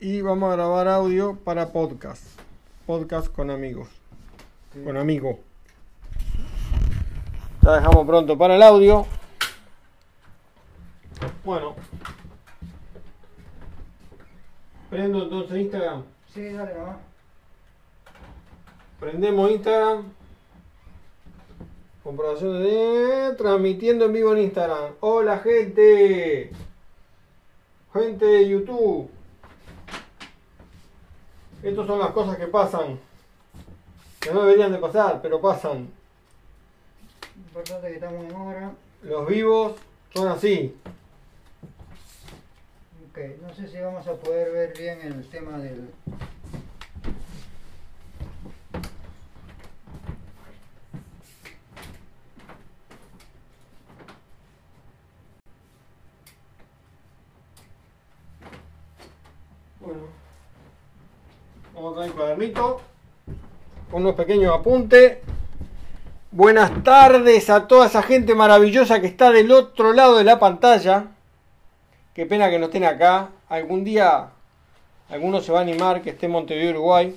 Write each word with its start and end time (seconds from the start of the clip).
y 0.00 0.20
vamos 0.20 0.52
a 0.52 0.56
grabar 0.56 0.88
audio 0.88 1.36
para 1.36 1.72
podcast. 1.72 2.24
Podcast 2.86 3.28
con 3.28 3.50
amigos. 3.50 3.88
Con 4.84 4.96
amigo. 4.96 5.38
Ya 7.62 7.76
dejamos 7.76 8.06
pronto 8.06 8.36
para 8.36 8.56
el 8.56 8.62
audio. 8.62 9.06
Bueno. 11.44 11.76
Prendo 14.90 15.22
entonces 15.22 15.58
Instagram. 15.58 16.02
Sí, 16.32 16.52
dale 16.52 16.74
nomás. 16.74 16.96
Prendemos 19.00 19.50
Instagram. 19.50 20.12
Comprobación 22.02 22.62
de 22.62 23.34
transmitiendo 23.38 24.04
en 24.06 24.12
vivo 24.12 24.32
en 24.34 24.42
Instagram. 24.42 24.92
Hola 25.00 25.38
gente. 25.38 26.50
Gente 27.92 28.26
de 28.26 28.48
YouTube. 28.48 29.08
Estas 31.64 31.86
son 31.86 31.98
las 31.98 32.10
cosas 32.10 32.36
que 32.36 32.46
pasan. 32.46 33.00
Que 34.20 34.30
no 34.30 34.42
deberían 34.42 34.70
de 34.70 34.76
pasar, 34.76 35.22
pero 35.22 35.40
pasan. 35.40 35.90
Importante 37.36 37.88
que 37.88 37.94
estamos 37.94 38.22
en 38.22 38.36
hora. 38.36 38.72
Los 39.02 39.26
vivos 39.26 39.72
son 40.12 40.28
así. 40.28 40.76
Ok, 43.08 43.18
no 43.40 43.54
sé 43.54 43.66
si 43.66 43.78
vamos 43.78 44.06
a 44.06 44.12
poder 44.12 44.52
ver 44.52 44.76
bien 44.76 45.00
el 45.00 45.26
tema 45.30 45.56
del... 45.56 45.88
Bueno. 59.80 60.24
Cuadernito. 62.34 62.80
Unos 63.92 64.14
pequeños 64.16 64.52
apuntes. 64.52 65.18
Buenas 66.32 66.82
tardes 66.82 67.48
a 67.48 67.68
toda 67.68 67.86
esa 67.86 68.02
gente 68.02 68.34
maravillosa 68.34 69.00
que 69.00 69.06
está 69.06 69.30
del 69.30 69.52
otro 69.52 69.92
lado 69.92 70.16
de 70.16 70.24
la 70.24 70.40
pantalla. 70.40 71.06
Qué 72.12 72.26
pena 72.26 72.50
que 72.50 72.58
no 72.58 72.66
estén 72.66 72.84
acá. 72.84 73.28
Algún 73.48 73.84
día 73.84 74.30
alguno 75.10 75.40
se 75.40 75.52
va 75.52 75.60
a 75.60 75.62
animar 75.62 76.02
que 76.02 76.10
esté 76.10 76.26
en 76.26 76.32
Montevideo, 76.32 76.70
Uruguay. 76.72 77.16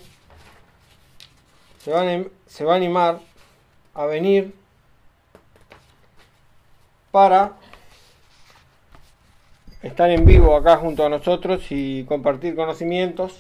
Se 1.83 1.92
anim- 1.95 2.30
se 2.45 2.64
va 2.64 2.73
a 2.73 2.77
animar 2.77 3.20
a 3.95 4.05
venir 4.05 4.53
para 7.11 7.53
estar 9.81 10.11
en 10.11 10.25
vivo 10.25 10.55
acá 10.55 10.77
junto 10.77 11.03
a 11.03 11.09
nosotros 11.09 11.64
y 11.72 12.03
compartir 12.03 12.55
conocimientos, 12.55 13.39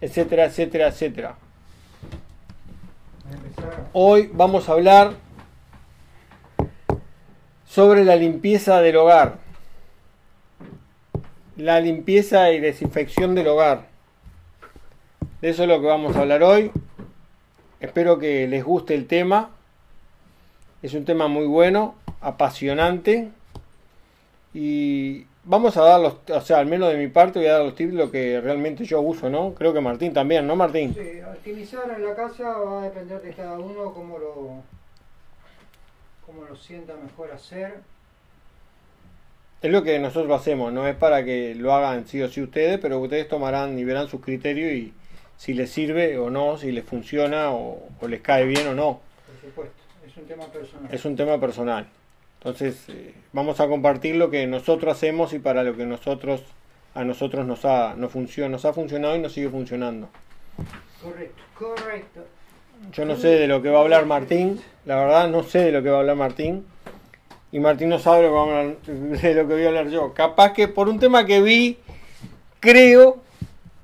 etcétera, 0.00 0.46
etcétera, 0.46 0.88
etcétera. 0.88 1.36
Hoy 3.92 4.30
vamos 4.32 4.68
a 4.68 4.72
hablar 4.72 5.14
sobre 7.66 8.04
la 8.04 8.16
limpieza 8.16 8.80
del 8.80 8.96
hogar. 8.96 9.38
La 11.56 11.80
limpieza 11.80 12.50
y 12.52 12.60
desinfección 12.60 13.34
del 13.34 13.48
hogar. 13.48 13.88
De 15.40 15.50
eso 15.50 15.62
es 15.62 15.68
lo 15.68 15.80
que 15.80 15.86
vamos 15.86 16.16
a 16.16 16.20
hablar 16.20 16.42
hoy. 16.42 16.72
Espero 17.80 18.18
que 18.18 18.46
les 18.48 18.64
guste 18.64 18.94
el 18.94 19.06
tema. 19.06 19.50
Es 20.82 20.94
un 20.94 21.04
tema 21.04 21.28
muy 21.28 21.46
bueno, 21.46 21.94
apasionante. 22.20 23.30
Y 24.52 25.26
vamos 25.50 25.76
a 25.76 25.82
dar 25.82 26.00
los, 26.00 26.16
o 26.28 26.40
sea, 26.40 26.58
al 26.58 26.66
menos 26.66 26.92
de 26.92 26.96
mi 26.96 27.08
parte 27.08 27.40
voy 27.40 27.48
a 27.48 27.54
dar 27.54 27.62
los 27.62 27.74
tips 27.74 27.92
lo 27.92 28.10
que 28.10 28.40
realmente 28.40 28.84
yo 28.84 29.00
uso, 29.00 29.28
¿no? 29.28 29.52
Creo 29.52 29.74
que 29.74 29.80
Martín 29.80 30.12
también, 30.12 30.46
¿no, 30.46 30.54
Martín? 30.54 30.94
Sí, 30.94 31.20
optimizar 31.20 31.90
en 31.90 32.04
la 32.04 32.14
casa 32.14 32.56
va 32.56 32.82
a 32.82 32.84
depender 32.84 33.20
de 33.20 33.32
cada 33.32 33.58
uno 33.58 33.92
cómo 33.92 34.16
lo, 34.16 34.62
cómo 36.24 36.44
lo 36.48 36.54
sienta 36.54 36.94
mejor 36.94 37.32
hacer. 37.32 37.80
Es 39.60 39.72
lo 39.72 39.82
que 39.82 39.98
nosotros 39.98 40.40
hacemos, 40.40 40.72
no 40.72 40.86
es 40.86 40.94
para 40.94 41.24
que 41.24 41.54
lo 41.56 41.74
hagan 41.74 42.06
sí 42.06 42.22
o 42.22 42.28
sí 42.28 42.40
ustedes, 42.40 42.78
pero 42.78 43.00
ustedes 43.00 43.28
tomarán 43.28 43.76
y 43.76 43.84
verán 43.84 44.06
sus 44.06 44.20
criterios 44.20 44.72
y 44.72 44.94
si 45.36 45.52
les 45.52 45.70
sirve 45.70 46.16
o 46.16 46.30
no, 46.30 46.58
si 46.58 46.70
les 46.70 46.84
funciona 46.84 47.50
o, 47.50 47.88
o 48.00 48.08
les 48.08 48.20
cae 48.20 48.44
bien 48.44 48.68
o 48.68 48.74
no. 48.74 49.00
Por 49.26 49.40
supuesto, 49.50 49.74
es 50.06 50.16
un 50.16 50.26
tema 50.26 50.44
personal. 50.46 50.94
Es 50.94 51.04
un 51.04 51.16
tema 51.16 51.40
personal. 51.40 51.86
Entonces, 52.40 52.84
eh, 52.88 53.14
vamos 53.32 53.60
a 53.60 53.68
compartir 53.68 54.16
lo 54.16 54.30
que 54.30 54.46
nosotros 54.46 54.96
hacemos 54.96 55.34
y 55.34 55.38
para 55.38 55.62
lo 55.62 55.76
que 55.76 55.84
nosotros 55.84 56.42
a 56.94 57.04
nosotros 57.04 57.46
nos 57.46 57.64
ha, 57.66 57.94
nos 57.94 58.10
funciona, 58.10 58.48
nos 58.48 58.64
ha 58.64 58.72
funcionado 58.72 59.14
y 59.14 59.20
nos 59.20 59.32
sigue 59.32 59.48
funcionando. 59.50 60.08
Correcto, 61.02 61.42
correcto. 61.54 62.24
Yo 62.92 63.04
no 63.04 63.14
sé 63.16 63.28
de 63.28 63.46
lo 63.46 63.60
que 63.60 63.68
va 63.68 63.78
a 63.78 63.82
hablar 63.82 64.06
Martín, 64.06 64.60
la 64.86 64.96
verdad 64.96 65.28
no 65.28 65.42
sé 65.42 65.58
de 65.60 65.72
lo 65.72 65.82
que 65.82 65.90
va 65.90 65.98
a 65.98 66.00
hablar 66.00 66.16
Martín. 66.16 66.64
Y 67.52 67.60
Martín 67.60 67.90
no 67.90 67.98
sabe 67.98 68.22
lo 68.22 68.28
que 68.28 68.34
va 68.34 68.40
a 68.40 68.60
hablar- 68.60 68.76
de 69.20 69.34
lo 69.34 69.46
que 69.48 69.54
voy 69.54 69.64
a 69.64 69.68
hablar 69.68 69.88
yo. 69.90 70.14
Capaz 70.14 70.52
que 70.54 70.66
por 70.66 70.88
un 70.88 70.98
tema 70.98 71.26
que 71.26 71.42
vi, 71.42 71.78
creo, 72.58 73.18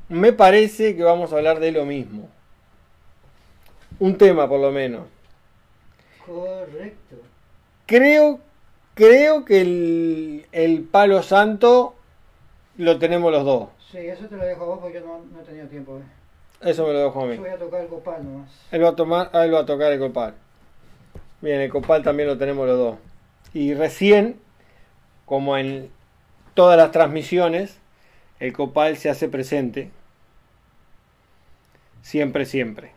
me 0.09 0.33
parece 0.33 0.97
que 0.97 1.03
vamos 1.03 1.33
a 1.33 1.37
hablar 1.37 1.61
de 1.61 1.72
lo 1.72 1.84
mismo. 1.84 2.28
Un 3.99 4.16
tema 4.16 4.49
por 4.49 4.61
lo 4.61 4.71
menos. 4.72 5.03
Correcto. 6.25 7.16
Creo, 7.87 8.41
creo 8.97 9.45
que 9.45 9.61
el, 9.61 10.47
el 10.51 10.83
palo 10.83 11.23
santo 11.23 11.95
lo 12.79 12.99
tenemos 12.99 13.31
los 13.31 13.45
dos. 13.45 13.69
Sí, 13.93 13.99
eso 13.99 14.27
te 14.27 14.37
lo 14.37 14.45
dejo 14.45 14.65
a 14.65 14.67
vos 14.67 14.79
porque 14.81 15.01
yo 15.01 15.07
no, 15.07 15.21
no 15.33 15.41
he 15.41 15.45
tenido 15.45 15.69
tiempo. 15.69 15.99
eh. 15.99 16.03
Eso 16.71 16.87
me 16.87 16.93
lo 16.95 17.01
dejo 17.01 17.23
a 17.23 17.27
mí. 17.27 17.37
Yo 17.37 17.43
voy 17.43 17.51
a 17.51 17.59
tocar 17.59 17.83
el 17.83 17.89
copal 17.89 18.25
nomás. 18.25 18.51
Él 18.73 18.83
va 18.83 18.89
a 18.89 18.97
tomar, 18.97 19.31
ah, 19.33 19.45
él 19.45 19.55
va 19.55 19.61
a 19.61 19.67
tocar 19.67 19.93
el 19.93 20.01
copal. 20.01 20.34
Bien, 21.43 21.61
el 21.61 21.71
copal 21.71 22.03
también 22.03 22.29
lo 22.29 22.39
tenemos 22.39 22.67
los 22.67 22.79
dos. 22.79 22.97
Y 23.53 23.75
recién, 23.75 24.41
como 25.27 25.57
en 25.59 25.91
todas 26.55 26.77
las 26.78 26.91
transmisiones, 26.91 27.78
el 28.41 28.53
copal 28.55 28.97
se 28.97 29.11
hace 29.11 29.28
presente. 29.28 29.91
Siempre, 32.03 32.47
siempre. 32.47 32.93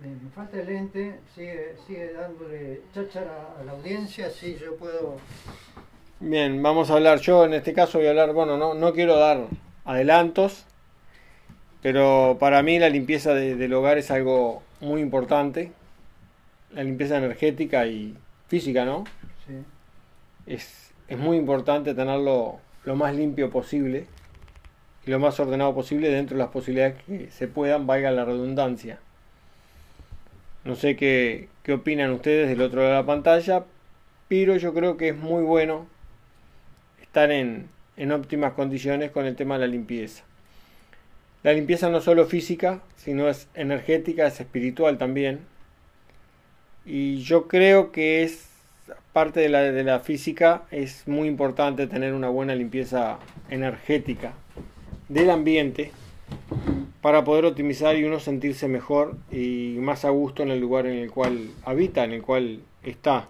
Me 0.00 0.30
falta 0.30 0.60
el 0.60 0.66
lente, 0.66 1.18
sigue, 1.34 1.74
sigue 1.86 2.12
dándole 2.12 2.82
cháchara 2.94 3.54
a 3.60 3.64
la 3.64 3.72
audiencia, 3.72 4.30
sí, 4.30 4.56
yo 4.60 4.76
puedo... 4.76 5.16
Bien, 6.20 6.62
vamos 6.62 6.90
a 6.90 6.94
hablar. 6.94 7.18
Yo 7.20 7.44
en 7.44 7.54
este 7.54 7.72
caso 7.72 7.98
voy 7.98 8.06
a 8.06 8.10
hablar, 8.10 8.32
bueno, 8.32 8.56
no, 8.56 8.74
no 8.74 8.92
quiero 8.92 9.16
dar 9.16 9.46
adelantos, 9.84 10.64
pero 11.82 12.36
para 12.38 12.62
mí 12.62 12.78
la 12.78 12.88
limpieza 12.88 13.34
de- 13.34 13.56
del 13.56 13.72
hogar 13.74 13.98
es 13.98 14.10
algo 14.10 14.62
muy 14.80 15.00
importante. 15.00 15.72
La 16.72 16.82
limpieza 16.84 17.16
energética 17.18 17.86
y 17.86 18.16
física, 18.48 18.84
¿no? 18.84 19.04
Sí. 19.46 19.54
es, 20.46 20.92
es 21.08 21.18
muy 21.18 21.36
importante 21.38 21.94
tenerlo 21.94 22.58
lo 22.84 22.96
más 22.96 23.14
limpio 23.14 23.50
posible 23.50 24.06
y 25.06 25.10
lo 25.10 25.18
más 25.18 25.38
ordenado 25.40 25.74
posible 25.74 26.08
dentro 26.10 26.36
de 26.36 26.42
las 26.42 26.52
posibilidades 26.52 27.02
que 27.04 27.30
se 27.30 27.48
puedan, 27.48 27.86
valga 27.86 28.10
la 28.10 28.24
redundancia. 28.24 28.98
No 30.68 30.76
sé 30.76 30.96
qué, 30.96 31.48
qué 31.62 31.72
opinan 31.72 32.10
ustedes 32.10 32.46
del 32.46 32.60
otro 32.60 32.82
lado 32.82 32.90
de 32.90 33.00
la 33.00 33.06
pantalla, 33.06 33.64
pero 34.28 34.54
yo 34.58 34.74
creo 34.74 34.98
que 34.98 35.08
es 35.08 35.16
muy 35.16 35.42
bueno 35.42 35.86
estar 37.00 37.30
en, 37.30 37.70
en 37.96 38.12
óptimas 38.12 38.52
condiciones 38.52 39.10
con 39.10 39.24
el 39.24 39.34
tema 39.34 39.54
de 39.54 39.66
la 39.66 39.72
limpieza. 39.72 40.24
La 41.42 41.54
limpieza 41.54 41.88
no 41.88 42.02
solo 42.02 42.26
física, 42.26 42.82
sino 42.96 43.30
es 43.30 43.48
energética, 43.54 44.26
es 44.26 44.40
espiritual 44.40 44.98
también. 44.98 45.40
Y 46.84 47.22
yo 47.22 47.48
creo 47.48 47.90
que 47.90 48.22
es 48.22 48.50
parte 49.14 49.40
de 49.40 49.48
la, 49.48 49.62
de 49.62 49.84
la 49.84 50.00
física, 50.00 50.64
es 50.70 51.08
muy 51.08 51.28
importante 51.28 51.86
tener 51.86 52.12
una 52.12 52.28
buena 52.28 52.54
limpieza 52.54 53.18
energética 53.48 54.34
del 55.08 55.30
ambiente 55.30 55.92
para 57.02 57.24
poder 57.24 57.44
optimizar 57.44 57.96
y 57.96 58.04
uno 58.04 58.20
sentirse 58.20 58.68
mejor 58.68 59.16
y 59.30 59.76
más 59.80 60.04
a 60.04 60.10
gusto 60.10 60.42
en 60.42 60.50
el 60.50 60.60
lugar 60.60 60.86
en 60.86 60.98
el 60.98 61.10
cual 61.10 61.50
habita, 61.64 62.04
en 62.04 62.12
el 62.12 62.22
cual 62.22 62.60
está. 62.82 63.28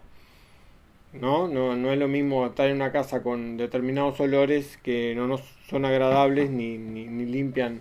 ¿No? 1.12 1.48
No, 1.48 1.74
no 1.76 1.92
es 1.92 1.98
lo 1.98 2.06
mismo 2.08 2.46
estar 2.46 2.68
en 2.68 2.76
una 2.76 2.92
casa 2.92 3.22
con 3.22 3.56
determinados 3.56 4.20
olores 4.20 4.78
que 4.82 5.14
no 5.16 5.26
nos 5.26 5.40
son 5.68 5.84
agradables 5.84 6.50
ni, 6.50 6.76
ni, 6.78 7.06
limpian 7.26 7.80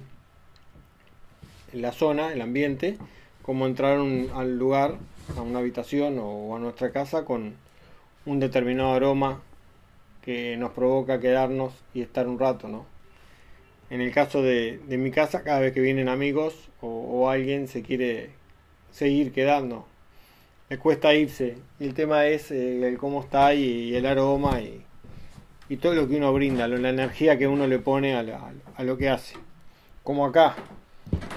la 1.73 1.91
zona, 1.91 2.31
el 2.33 2.41
ambiente, 2.41 2.97
como 3.41 3.65
entrar 3.67 3.99
un- 3.99 4.29
al 4.33 4.57
lugar, 4.57 4.95
a 5.37 5.41
una 5.41 5.59
habitación 5.59 6.17
o 6.21 6.55
a 6.55 6.59
nuestra 6.59 6.91
casa 6.91 7.25
con 7.25 7.55
un 8.25 8.39
determinado 8.39 8.93
aroma 8.93 9.41
que 10.23 10.57
nos 10.57 10.71
provoca 10.71 11.19
quedarnos 11.19 11.73
y 11.93 12.01
estar 12.01 12.27
un 12.27 12.39
rato, 12.39 12.67
¿no? 12.67 12.85
En 13.89 14.01
el 14.01 14.11
caso 14.11 14.41
de, 14.41 14.79
de 14.87 14.97
mi 14.97 15.11
casa, 15.11 15.43
cada 15.43 15.59
vez 15.59 15.73
que 15.73 15.79
vienen 15.79 16.09
amigos 16.09 16.53
o, 16.81 17.29
alguien 17.29 17.67
se 17.67 17.83
quiere 17.83 18.31
seguir 18.91 19.31
quedando, 19.31 19.87
le 20.69 20.77
cuesta 20.77 21.13
irse. 21.13 21.57
Y 21.79 21.85
el 21.85 21.93
tema 21.93 22.25
es 22.25 22.51
eh, 22.51 22.87
el 22.87 22.97
cómo 22.97 23.21
está 23.21 23.53
y, 23.53 23.95
el 23.95 24.05
aroma 24.05 24.61
y, 24.61 24.83
y 25.69 25.77
todo 25.77 25.93
lo 25.95 26.07
que 26.07 26.17
uno 26.17 26.33
brinda, 26.33 26.67
la 26.67 26.89
energía 26.89 27.37
que 27.37 27.47
uno 27.47 27.65
le 27.67 27.79
pone 27.79 28.15
a, 28.15 28.25
a 28.75 28.83
lo 28.83 28.97
que 28.97 29.09
hace. 29.09 29.35
Como 30.03 30.25
acá, 30.25 30.55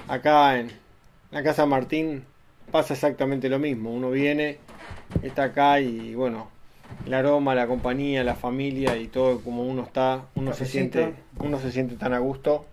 acá 0.08 0.58
en 0.58 0.70
la 1.30 1.42
casa 1.44 1.66
Martín 1.66 2.24
pasa 2.70 2.94
exactamente 2.94 3.48
lo 3.48 3.58
mismo. 3.58 3.92
Uno 3.92 4.10
viene, 4.10 4.58
está 5.22 5.44
acá 5.44 5.80
y 5.80 6.14
bueno, 6.14 6.50
el 7.06 7.14
aroma, 7.14 7.54
la 7.54 7.66
compañía, 7.66 8.24
la 8.24 8.34
familia 8.34 8.96
y 8.96 9.08
todo 9.08 9.40
como 9.40 9.62
uno 9.62 9.82
está, 9.82 10.24
uno 10.34 10.52
se 10.52 10.66
siente, 10.66 11.14
uno 11.38 11.58
se 11.58 11.72
siente 11.72 11.96
tan 11.96 12.12
a 12.12 12.18
gusto. 12.18 12.64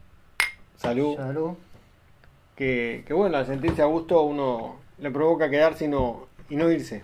Salud. 0.77 1.15
Salud. 1.15 1.51
Que, 2.55 3.03
que 3.05 3.13
bueno, 3.13 3.37
al 3.37 3.45
sentirse 3.45 3.81
a 3.81 3.85
gusto 3.85 4.21
uno 4.23 4.77
le 4.99 5.11
provoca 5.11 5.49
quedarse 5.49 5.85
y 5.85 5.87
no, 5.87 6.27
y 6.49 6.55
no 6.55 6.71
irse. 6.71 7.03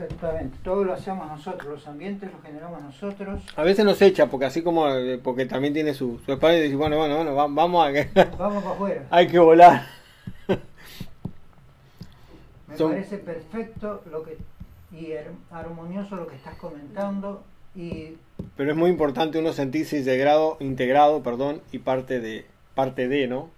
Exactamente, 0.00 0.56
todo 0.62 0.84
lo 0.84 0.92
hacemos 0.92 1.26
nosotros, 1.26 1.66
los 1.66 1.88
ambientes 1.88 2.30
los 2.32 2.40
generamos 2.42 2.80
nosotros. 2.82 3.42
A 3.56 3.64
veces 3.64 3.84
nos 3.84 4.00
echa, 4.00 4.26
porque 4.26 4.46
así 4.46 4.62
como, 4.62 4.88
eh, 4.88 5.18
porque 5.18 5.44
también 5.44 5.74
tiene 5.74 5.92
su, 5.92 6.20
su 6.24 6.32
espalda 6.32 6.56
y 6.58 6.62
dice, 6.62 6.76
bueno, 6.76 6.96
bueno, 6.98 7.16
bueno, 7.16 7.34
vamos 7.34 7.84
a... 7.84 7.90
Vamos 8.38 8.62
para 8.62 8.74
afuera. 8.76 9.06
Hay 9.10 9.26
que 9.26 9.40
volar. 9.40 9.86
Me 12.68 12.76
parece 12.76 13.18
perfecto 13.18 14.02
lo 14.08 14.22
que 14.22 14.38
y 14.92 15.12
armonioso 15.50 16.16
lo 16.16 16.26
que 16.26 16.36
estás 16.36 16.56
comentando 16.56 17.44
y 17.74 18.14
pero 18.56 18.72
es 18.72 18.76
muy 18.76 18.90
importante 18.90 19.38
uno 19.38 19.52
sentirse 19.52 19.98
integrado, 19.98 20.56
integrado, 20.60 21.22
perdón, 21.22 21.62
y 21.72 21.78
parte 21.78 22.20
de 22.20 22.46
parte 22.74 23.08
de, 23.08 23.26
¿no? 23.26 23.50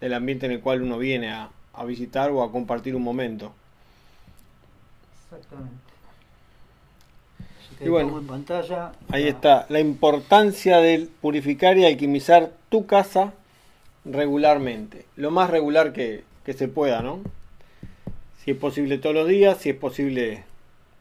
del 0.00 0.14
ambiente 0.14 0.46
en 0.46 0.52
el 0.52 0.60
cual 0.60 0.82
uno 0.82 0.98
viene 0.98 1.30
a, 1.30 1.50
a 1.72 1.84
visitar 1.84 2.30
o 2.30 2.42
a 2.42 2.52
compartir 2.52 2.94
un 2.94 3.02
momento. 3.02 3.52
Exactamente. 5.24 5.74
y 7.80 7.88
bueno, 7.88 8.18
en 8.18 8.26
pantalla, 8.26 8.92
ahí 9.10 9.28
está 9.28 9.66
la 9.68 9.80
importancia 9.80 10.78
de 10.78 11.08
purificar 11.20 11.76
y 11.78 11.84
alquimizar 11.84 12.52
tu 12.68 12.86
casa 12.86 13.32
regularmente, 14.04 15.04
lo 15.16 15.30
más 15.30 15.50
regular 15.50 15.92
que, 15.92 16.24
que 16.44 16.52
se 16.52 16.68
pueda, 16.68 17.02
¿no? 17.02 17.20
Si 18.42 18.52
es 18.52 18.56
posible 18.56 18.98
todos 18.98 19.14
los 19.14 19.28
días, 19.28 19.58
si 19.58 19.70
es 19.70 19.76
posible 19.76 20.44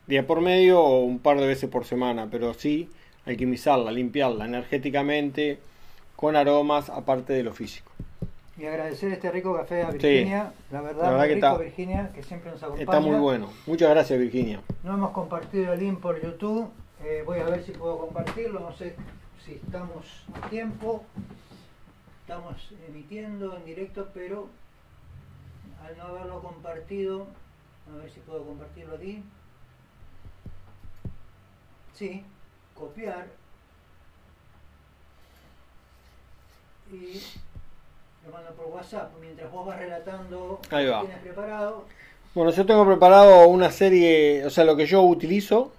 día 0.07 0.25
por 0.25 0.41
medio 0.41 0.81
o 0.81 1.03
un 1.03 1.19
par 1.19 1.39
de 1.39 1.45
veces 1.45 1.69
por 1.69 1.85
semana, 1.85 2.27
pero 2.31 2.53
sí 2.53 2.89
alquimizarla, 3.25 3.91
limpiarla 3.91 4.45
energéticamente 4.45 5.59
con 6.15 6.35
aromas 6.35 6.89
aparte 6.89 7.33
de 7.33 7.43
lo 7.43 7.53
físico. 7.53 7.91
Y 8.57 8.65
agradecer 8.65 9.11
este 9.11 9.29
rico 9.29 9.55
café 9.55 9.83
a 9.83 9.91
Virginia, 9.91 10.51
la 10.71 10.81
verdad, 10.81 11.27
que 11.27 11.35
rico 11.35 11.57
Virginia, 11.59 12.11
que 12.15 12.23
siempre 12.23 12.49
nos 12.49 12.63
acompaña. 12.63 12.83
Está 12.83 12.99
muy 12.99 13.19
bueno. 13.19 13.49
Muchas 13.67 13.89
gracias 13.89 14.17
Virginia. 14.17 14.61
No 14.83 14.95
hemos 14.95 15.11
compartido 15.11 15.73
el 15.73 15.79
link 15.79 15.99
por 15.99 16.19
YouTube, 16.19 16.67
eh, 17.03 17.21
voy 17.23 17.39
a 17.39 17.43
ver 17.43 17.63
si 17.63 17.73
puedo 17.73 17.99
compartirlo, 17.99 18.61
no 18.61 18.71
sé 18.73 18.95
si 19.45 19.53
estamos 19.53 20.23
a 20.33 20.49
tiempo, 20.49 21.03
estamos 22.21 22.73
emitiendo 22.87 23.55
en 23.57 23.65
directo, 23.65 24.09
pero 24.13 24.47
al 25.85 25.95
no 25.97 26.05
haberlo 26.05 26.41
compartido, 26.41 27.27
a 27.93 27.97
ver 27.97 28.09
si 28.09 28.21
puedo 28.21 28.43
compartirlo 28.43 28.95
aquí. 28.95 29.21
Sí, 31.97 32.23
copiar. 32.75 33.25
Y 36.91 37.21
lo 38.25 38.31
mando 38.33 38.51
por 38.51 38.67
WhatsApp. 38.67 39.11
Mientras 39.19 39.51
vos 39.51 39.65
vas 39.65 39.79
relatando, 39.79 40.59
Ahí 40.69 40.85
va. 40.85 41.01
tienes 41.01 41.19
preparado. 41.19 41.85
Bueno, 42.35 42.51
yo 42.51 42.65
tengo 42.65 42.85
preparado 42.85 43.47
una 43.47 43.71
serie, 43.71 44.45
o 44.45 44.49
sea, 44.49 44.63
lo 44.63 44.75
que 44.77 44.85
yo 44.85 45.01
utilizo. 45.01 45.71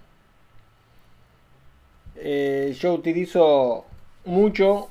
Eh, 2.17 2.77
yo 2.79 2.95
utilizo 2.95 3.85
mucho. 4.25 4.89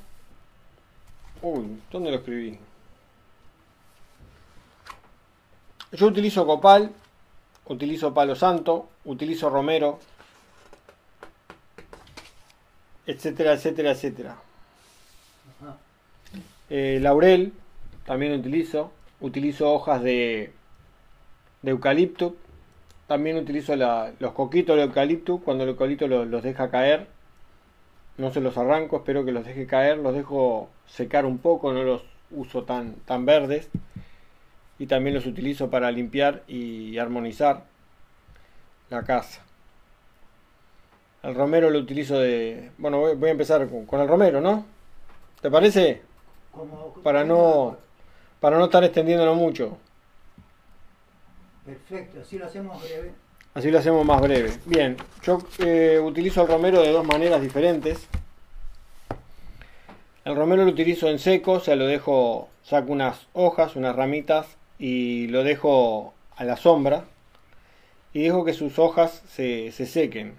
Uy, 1.42 1.80
¿dónde 1.92 2.10
lo 2.10 2.16
escribí? 2.16 2.58
Yo 5.92 6.06
utilizo 6.06 6.46
copal, 6.46 6.90
utilizo 7.66 8.12
palo 8.14 8.34
santo, 8.34 8.88
utilizo 9.04 9.48
romero, 9.50 9.98
etcétera, 13.08 13.54
etcétera, 13.54 13.90
etcétera. 13.92 14.36
Eh, 16.70 16.98
laurel, 17.00 17.52
también 18.04 18.32
utilizo. 18.32 18.92
Utilizo 19.20 19.72
hojas 19.72 20.02
de, 20.02 20.52
de 21.62 21.70
eucalipto. 21.70 22.36
También 23.06 23.38
utilizo 23.38 23.74
los 23.74 24.32
coquitos 24.34 24.76
de 24.76 24.82
eucalipto. 24.82 25.38
Cuando 25.38 25.64
el 25.64 25.70
eucalipto 25.70 26.06
los, 26.06 26.28
los 26.28 26.42
deja 26.42 26.70
caer, 26.70 27.08
no 28.18 28.30
se 28.30 28.40
los 28.40 28.58
arranco, 28.58 28.98
espero 28.98 29.24
que 29.24 29.32
los 29.32 29.46
deje 29.46 29.66
caer. 29.66 29.98
Los 29.98 30.14
dejo 30.14 30.68
secar 30.86 31.24
un 31.24 31.38
poco, 31.38 31.72
no 31.72 31.82
los 31.82 32.02
uso 32.30 32.64
tan, 32.64 32.96
tan 33.06 33.24
verdes 33.24 33.70
y 34.78 34.86
también 34.86 35.14
los 35.14 35.26
utilizo 35.26 35.70
para 35.70 35.90
limpiar 35.90 36.44
y 36.46 36.98
armonizar 36.98 37.64
la 38.90 39.02
casa. 39.04 39.47
El 41.22 41.34
romero 41.34 41.70
lo 41.70 41.78
utilizo 41.78 42.18
de... 42.18 42.70
Bueno, 42.78 43.00
voy, 43.00 43.28
a 43.28 43.32
empezar 43.32 43.68
con, 43.68 44.00
el 44.00 44.08
romero, 44.08 44.40
¿no? 44.40 44.64
¿Te 45.40 45.50
parece? 45.50 46.02
para 47.02 47.24
no 47.24 47.76
para 48.40 48.58
no 48.58 48.66
estar 48.66 48.84
extendiéndolo 48.84 49.34
mucho. 49.34 49.78
Perfecto, 51.64 52.20
así 52.20 52.38
lo 52.38 52.46
hacemos 52.46 52.80
breve. 52.82 53.12
Así 53.54 53.70
lo 53.70 53.78
hacemos 53.78 54.06
más 54.06 54.20
breve. 54.20 54.52
Bien, 54.64 54.96
yo 55.22 55.38
eh, 55.58 56.00
utilizo 56.02 56.42
el 56.42 56.48
romero 56.48 56.82
de 56.82 56.92
dos 56.92 57.04
maneras 57.04 57.42
diferentes. 57.42 58.06
El 60.24 60.36
romero 60.36 60.64
lo 60.64 60.70
utilizo 60.70 61.08
en 61.08 61.18
seco, 61.18 61.52
o 61.52 61.60
sea, 61.60 61.74
lo 61.74 61.86
dejo, 61.86 62.48
saco 62.62 62.92
unas 62.92 63.26
hojas, 63.32 63.76
unas 63.76 63.96
ramitas 63.96 64.56
y 64.78 65.26
lo 65.28 65.42
dejo 65.42 66.14
a 66.36 66.44
la 66.44 66.56
sombra 66.56 67.04
y 68.12 68.22
dejo 68.22 68.44
que 68.44 68.52
sus 68.52 68.78
hojas 68.78 69.22
se, 69.28 69.72
se 69.72 69.86
sequen. 69.86 70.34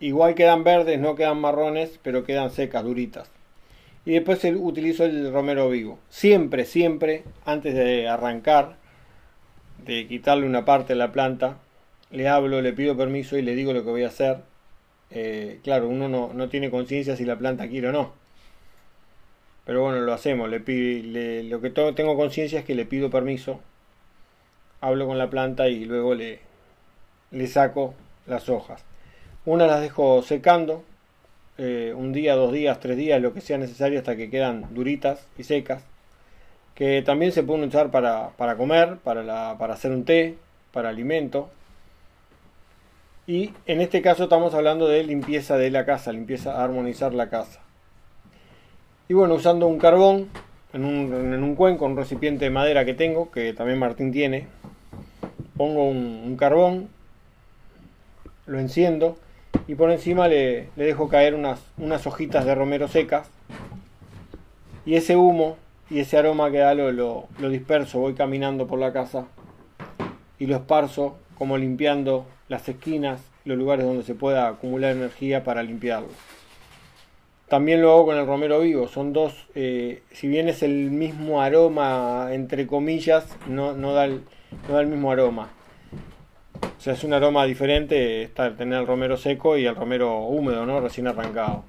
Igual 0.00 0.34
quedan 0.34 0.64
verdes, 0.64 1.00
no 1.00 1.16
quedan 1.16 1.40
marrones, 1.40 1.98
pero 2.02 2.24
quedan 2.24 2.50
secas, 2.50 2.84
duritas. 2.84 3.30
Y 4.04 4.12
después 4.12 4.42
utilizo 4.44 5.04
el 5.04 5.32
romero 5.32 5.68
vivo. 5.68 5.98
Siempre, 6.08 6.64
siempre, 6.64 7.24
antes 7.44 7.74
de 7.74 8.08
arrancar, 8.08 8.76
de 9.84 10.06
quitarle 10.06 10.46
una 10.46 10.64
parte 10.64 10.92
de 10.92 10.98
la 10.98 11.12
planta, 11.12 11.58
le 12.10 12.28
hablo, 12.28 12.62
le 12.62 12.72
pido 12.72 12.96
permiso 12.96 13.36
y 13.36 13.42
le 13.42 13.54
digo 13.54 13.72
lo 13.72 13.84
que 13.84 13.90
voy 13.90 14.04
a 14.04 14.08
hacer. 14.08 14.38
Eh, 15.10 15.60
claro, 15.64 15.88
uno 15.88 16.08
no, 16.08 16.32
no 16.32 16.48
tiene 16.48 16.70
conciencia 16.70 17.16
si 17.16 17.24
la 17.24 17.36
planta 17.36 17.68
quiere 17.68 17.88
o 17.88 17.92
no. 17.92 18.12
Pero 19.64 19.82
bueno, 19.82 20.00
lo 20.00 20.12
hacemos. 20.12 20.48
Le, 20.48 20.60
le 21.02 21.42
lo 21.44 21.60
que 21.60 21.70
tengo 21.70 22.16
conciencia 22.16 22.60
es 22.60 22.64
que 22.64 22.74
le 22.74 22.86
pido 22.86 23.10
permiso, 23.10 23.60
hablo 24.80 25.06
con 25.06 25.18
la 25.18 25.28
planta 25.28 25.68
y 25.68 25.84
luego 25.84 26.14
le, 26.14 26.40
le 27.30 27.46
saco 27.46 27.94
las 28.26 28.48
hojas. 28.48 28.84
Una 29.48 29.66
las 29.66 29.80
dejo 29.80 30.20
secando, 30.20 30.82
eh, 31.56 31.94
un 31.96 32.12
día, 32.12 32.36
dos 32.36 32.52
días, 32.52 32.80
tres 32.80 32.98
días, 32.98 33.18
lo 33.22 33.32
que 33.32 33.40
sea 33.40 33.56
necesario 33.56 33.98
hasta 33.98 34.14
que 34.14 34.28
quedan 34.28 34.74
duritas 34.74 35.26
y 35.38 35.44
secas. 35.44 35.82
Que 36.74 37.00
también 37.00 37.32
se 37.32 37.42
pueden 37.42 37.66
usar 37.66 37.90
para, 37.90 38.28
para 38.36 38.58
comer, 38.58 38.98
para, 38.98 39.56
para 39.56 39.72
hacer 39.72 39.90
un 39.90 40.04
té, 40.04 40.36
para 40.70 40.90
alimento. 40.90 41.48
Y 43.26 43.54
en 43.64 43.80
este 43.80 44.02
caso 44.02 44.24
estamos 44.24 44.52
hablando 44.52 44.86
de 44.86 45.02
limpieza 45.02 45.56
de 45.56 45.70
la 45.70 45.86
casa, 45.86 46.12
limpieza, 46.12 46.62
armonizar 46.62 47.14
la 47.14 47.30
casa. 47.30 47.60
Y 49.08 49.14
bueno, 49.14 49.32
usando 49.32 49.66
un 49.66 49.78
carbón 49.78 50.28
en 50.74 50.84
un, 50.84 51.32
en 51.32 51.42
un 51.42 51.54
cuenco, 51.54 51.86
un 51.86 51.96
recipiente 51.96 52.44
de 52.44 52.50
madera 52.50 52.84
que 52.84 52.92
tengo, 52.92 53.30
que 53.30 53.54
también 53.54 53.78
Martín 53.78 54.12
tiene, 54.12 54.46
pongo 55.56 55.88
un, 55.88 56.36
carbón, 56.36 56.90
lo 58.44 58.58
enciendo 58.58 59.16
y 59.68 59.74
por 59.74 59.90
encima 59.90 60.26
le, 60.26 60.70
dejo 60.76 61.08
caer 61.08 61.34
unas, 61.34 61.60
unas, 61.76 62.06
hojitas 62.06 62.46
de 62.46 62.54
romero 62.54 62.88
secas 62.88 63.30
y 64.86 64.94
ese 64.96 65.14
humo 65.14 65.58
y 65.90 66.00
ese 66.00 66.16
aroma 66.16 66.50
que 66.50 66.58
da 66.58 66.74
lo, 66.74 66.90
lo, 66.90 67.50
disperso, 67.50 68.00
voy 68.00 68.14
caminando 68.14 68.66
por 68.66 68.78
la 68.78 68.92
casa 68.94 69.26
y 70.38 70.46
lo 70.46 70.56
esparzo 70.56 71.18
como 71.36 71.58
limpiando 71.58 72.26
las 72.48 72.66
esquinas, 72.68 73.20
los 73.44 73.58
lugares 73.58 73.84
donde 73.84 74.02
se 74.02 74.14
pueda 74.14 74.48
acumular 74.48 74.92
energía 74.92 75.44
para 75.44 75.62
limpiarlo. 75.62 76.08
También 77.48 77.80
lo 77.80 77.92
hago 77.92 78.06
con 78.06 78.16
el 78.16 78.26
romero 78.26 78.60
vivo. 78.60 78.88
Son 78.88 79.12
dos, 79.12 79.46
eh, 79.54 80.02
si 80.12 80.28
bien 80.28 80.48
es 80.48 80.62
el 80.62 80.90
mismo 80.90 81.40
aroma, 81.40 82.28
entre 82.32 82.66
comillas, 82.66 83.36
no, 83.46 83.72
no, 83.72 83.94
da 83.94 84.04
el, 84.04 84.22
no 84.68 84.74
da 84.74 84.80
el 84.80 84.88
mismo 84.88 85.10
aroma. 85.10 85.50
O 86.62 86.80
sea, 86.80 86.92
es 86.92 87.04
un 87.04 87.12
aroma 87.12 87.44
diferente 87.44 88.22
estar, 88.22 88.56
tener 88.56 88.80
el 88.80 88.86
romero 88.86 89.16
seco 89.16 89.56
y 89.56 89.66
el 89.66 89.74
romero 89.74 90.20
húmedo, 90.20 90.64
¿no? 90.64 90.80
Recién 90.80 91.06
arrancado. 91.08 91.64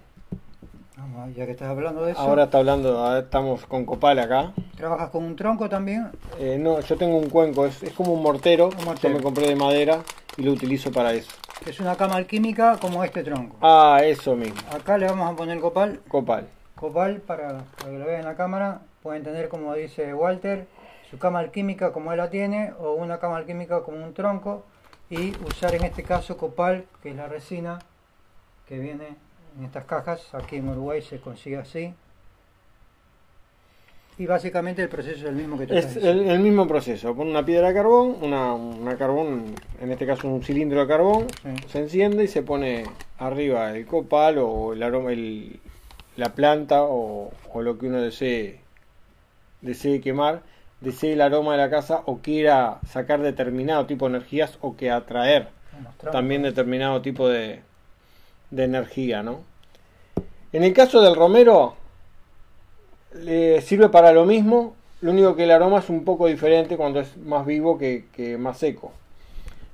Vamos, 0.98 1.36
ya 1.36 1.46
que 1.46 1.52
estás 1.52 1.70
hablando 1.70 2.04
de 2.06 2.12
eso. 2.12 2.22
Ahora 2.22 2.44
está 2.44 2.60
hablando, 2.60 3.18
estamos 3.18 3.66
con 3.66 3.86
copal 3.86 4.20
acá. 4.20 4.52
¿Trabajas 4.78 5.10
con 5.10 5.24
un 5.24 5.36
tronco 5.36 5.68
también? 5.68 6.10
Eh, 6.40 6.58
no, 6.60 6.80
yo 6.82 6.96
tengo 6.98 7.18
un 7.18 7.30
cuenco, 7.30 7.66
es, 7.66 7.82
es 7.82 7.94
como 7.94 8.14
un 8.14 8.22
mortero, 8.22 8.70
un 8.70 8.86
mortero. 8.86 9.14
Yo 9.14 9.18
me 9.18 9.24
compré 9.24 9.48
de 9.48 9.56
madera 9.56 10.02
y 10.38 10.44
lo 10.44 10.52
utilizo 10.52 10.92
para 10.92 11.14
eso. 11.14 11.32
es 11.66 11.80
una 11.80 11.96
cama 11.96 12.16
alquímica 12.16 12.78
como 12.80 13.04
este 13.04 13.24
tronco. 13.24 13.58
Ah, 13.62 14.02
eso 14.04 14.36
mismo. 14.36 14.60
Acá 14.72 14.98
le 14.98 15.08
vamos 15.08 15.32
a 15.32 15.36
poner 15.36 15.60
copal. 15.60 16.00
Copal. 16.08 16.48
Copal 16.76 17.22
para, 17.22 17.64
para 17.78 17.92
que 17.92 17.98
lo 17.98 18.06
vean 18.06 18.20
en 18.20 18.26
la 18.26 18.36
cámara. 18.36 18.82
Pueden 19.02 19.24
tener, 19.24 19.50
como 19.50 19.74
dice 19.74 20.14
Walter, 20.14 20.68
su 21.10 21.18
cama 21.18 21.40
alquímica 21.40 21.92
como 21.92 22.12
él 22.12 22.18
la 22.18 22.30
tiene 22.30 22.74
o 22.80 22.94
una 22.94 23.20
cama 23.20 23.38
alquímica 23.38 23.82
como 23.82 24.04
un 24.04 24.14
tronco 24.14 24.66
y 25.10 25.34
usar 25.46 25.74
en 25.76 25.86
este 25.86 26.04
caso 26.04 26.38
copal, 26.38 26.86
que 27.02 27.10
es 27.10 27.16
la 27.16 27.28
resina 27.28 27.80
que 28.68 28.78
viene 28.78 29.16
en 29.58 29.66
estas 29.66 29.86
cajas. 29.86 30.34
Aquí 30.34 30.58
en 30.58 30.70
Uruguay 30.70 31.02
se 31.02 31.20
consigue 31.20 31.58
así. 31.58 31.94
Y 34.18 34.26
básicamente 34.26 34.82
el 34.84 34.90
proceso 34.90 35.18
es 35.20 35.24
el 35.24 35.36
mismo 35.36 35.58
que 35.58 35.66
tú 35.66 35.74
Es 35.74 35.96
el, 35.96 36.28
el 36.30 36.40
mismo 36.42 36.68
proceso. 36.68 37.16
Pone 37.16 37.32
una 37.32 37.46
piedra 37.46 37.70
de 37.70 37.74
carbón, 37.74 38.18
una, 38.22 38.54
una 38.54 38.98
carbón, 38.98 39.56
en 39.80 39.92
este 39.92 40.06
caso 40.06 40.28
un 40.28 40.44
cilindro 40.44 40.82
de 40.82 40.88
carbón, 40.88 41.28
Sí. 41.42 41.68
se 41.70 41.80
enciende 41.80 42.26
y 42.26 42.28
se 42.28 42.44
pone 42.44 42.84
arriba 43.18 43.72
el 43.72 43.86
copal 43.86 44.38
o 44.40 44.74
el 44.74 44.84
aroma, 44.84 45.14
el- 45.14 45.60
la 46.18 46.34
planta 46.36 46.84
o, 46.84 47.32
o 47.54 47.62
lo 47.62 47.78
que 47.78 47.88
uno 47.88 48.02
desee, 48.02 48.60
desee 49.62 50.02
quemar, 50.02 50.42
desee 50.82 51.14
el 51.14 51.22
aroma 51.22 51.54
de 51.54 51.58
la 51.58 51.70
casa 51.70 52.02
o 52.06 52.20
quiera 52.20 52.80
sacar 52.88 53.22
determinado 53.22 53.86
tipo 53.86 54.08
de 54.08 54.18
energías 54.18 54.58
o 54.62 54.76
que 54.76 54.92
atraer 54.92 55.48
también 56.12 56.42
determinado 56.44 57.02
tipo 57.02 57.28
de, 57.28 57.62
de 58.52 58.64
energía, 58.64 59.24
¿no? 59.24 59.42
En 60.52 60.64
el 60.64 60.74
caso 60.74 61.02
del 61.02 61.16
romero, 61.16 61.76
le 63.14 63.62
sirve 63.62 63.90
para 63.90 64.12
lo 64.12 64.26
mismo, 64.26 64.76
lo 65.02 65.12
único 65.12 65.36
que 65.36 65.44
el 65.44 65.52
aroma 65.52 65.80
es 65.80 65.90
un 65.90 66.04
poco 66.04 66.28
diferente 66.28 66.76
cuando 66.76 67.00
es 67.00 67.16
más 67.18 67.46
vivo 67.46 67.78
que, 67.78 68.06
que 68.14 68.38
más 68.38 68.58
seco. 68.58 68.92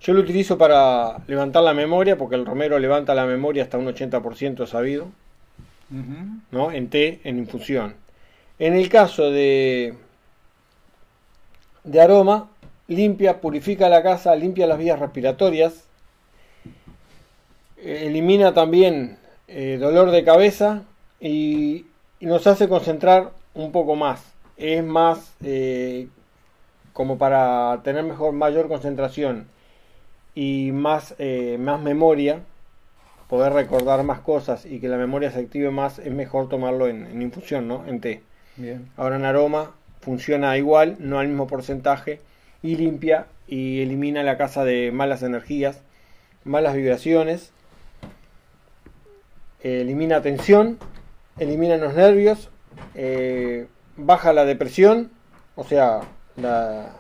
Yo 0.02 0.14
lo 0.14 0.20
utilizo 0.20 0.58
para 0.58 1.18
levantar 1.28 1.64
la 1.64 1.74
memoria, 1.74 2.18
porque 2.18 2.36
el 2.36 2.46
romero 2.46 2.78
levanta 2.78 3.16
la 3.16 3.26
memoria 3.26 3.64
hasta 3.64 3.78
un 3.78 3.88
80% 3.88 4.68
sabido. 4.68 5.08
¿no? 6.52 6.72
En 6.72 6.90
té, 6.90 7.22
en 7.24 7.38
infusión. 7.38 7.96
En 8.60 8.74
el 8.74 8.90
caso 8.90 9.32
de, 9.32 9.96
de 11.86 12.02
aroma, 12.02 12.50
limpia, 12.88 13.40
purifica 13.40 13.88
la 13.90 14.04
casa, 14.04 14.36
limpia 14.36 14.68
las 14.68 14.78
vías 14.78 15.00
respiratorias, 15.00 15.86
eh, 17.78 18.04
elimina 18.08 18.54
también 18.54 19.18
eh, 19.48 19.78
dolor 19.80 20.12
de 20.12 20.24
cabeza 20.24 20.82
y, 21.20 21.86
y 22.20 22.26
nos 22.26 22.46
hace 22.48 22.68
concentrar 22.68 23.32
un 23.54 23.72
poco 23.72 23.96
más. 23.96 24.22
Es 24.58 24.84
más 24.84 25.34
eh, 25.44 26.08
como 26.94 27.18
para 27.18 27.82
tener 27.84 28.04
mejor, 28.04 28.34
mayor 28.34 28.68
concentración 28.68 29.48
y 30.34 30.72
más, 30.72 31.16
eh, 31.20 31.58
más 31.60 31.82
memoria, 31.82 32.40
poder 33.30 33.54
recordar 33.54 34.04
más 34.04 34.20
cosas 34.20 34.66
y 34.66 34.80
que 34.80 34.88
la 34.88 34.98
memoria 34.98 35.32
se 35.32 35.40
active 35.40 35.72
más, 35.72 36.00
es 36.00 36.12
mejor 36.12 36.50
tomarlo 36.50 36.88
en, 36.88 37.06
en 37.06 37.22
infusión, 37.22 37.68
¿no? 37.68 37.86
En 37.86 38.00
té. 38.00 38.22
Bien. 38.56 38.90
Ahora 38.96 39.18
en 39.18 39.26
aroma 39.26 39.72
funciona 40.06 40.56
igual, 40.58 40.96
no 41.00 41.20
al 41.20 41.28
mismo 41.28 41.48
porcentaje, 41.48 42.22
y 42.62 42.76
limpia 42.78 43.26
y 43.48 43.82
elimina 43.82 44.24
la 44.24 44.38
casa 44.38 44.64
de 44.64 44.92
malas 44.92 45.24
energías, 45.24 45.82
malas 46.44 46.76
vibraciones, 46.76 47.52
eh, 49.64 49.82
elimina 49.82 50.22
tensión, 50.22 50.78
elimina 51.40 51.78
los 51.78 51.94
nervios, 51.96 52.50
eh, 52.94 53.68
baja 53.98 54.32
la 54.32 54.46
depresión, 54.46 55.12
o 55.56 55.64
sea, 55.64 56.02
la- 56.38 56.92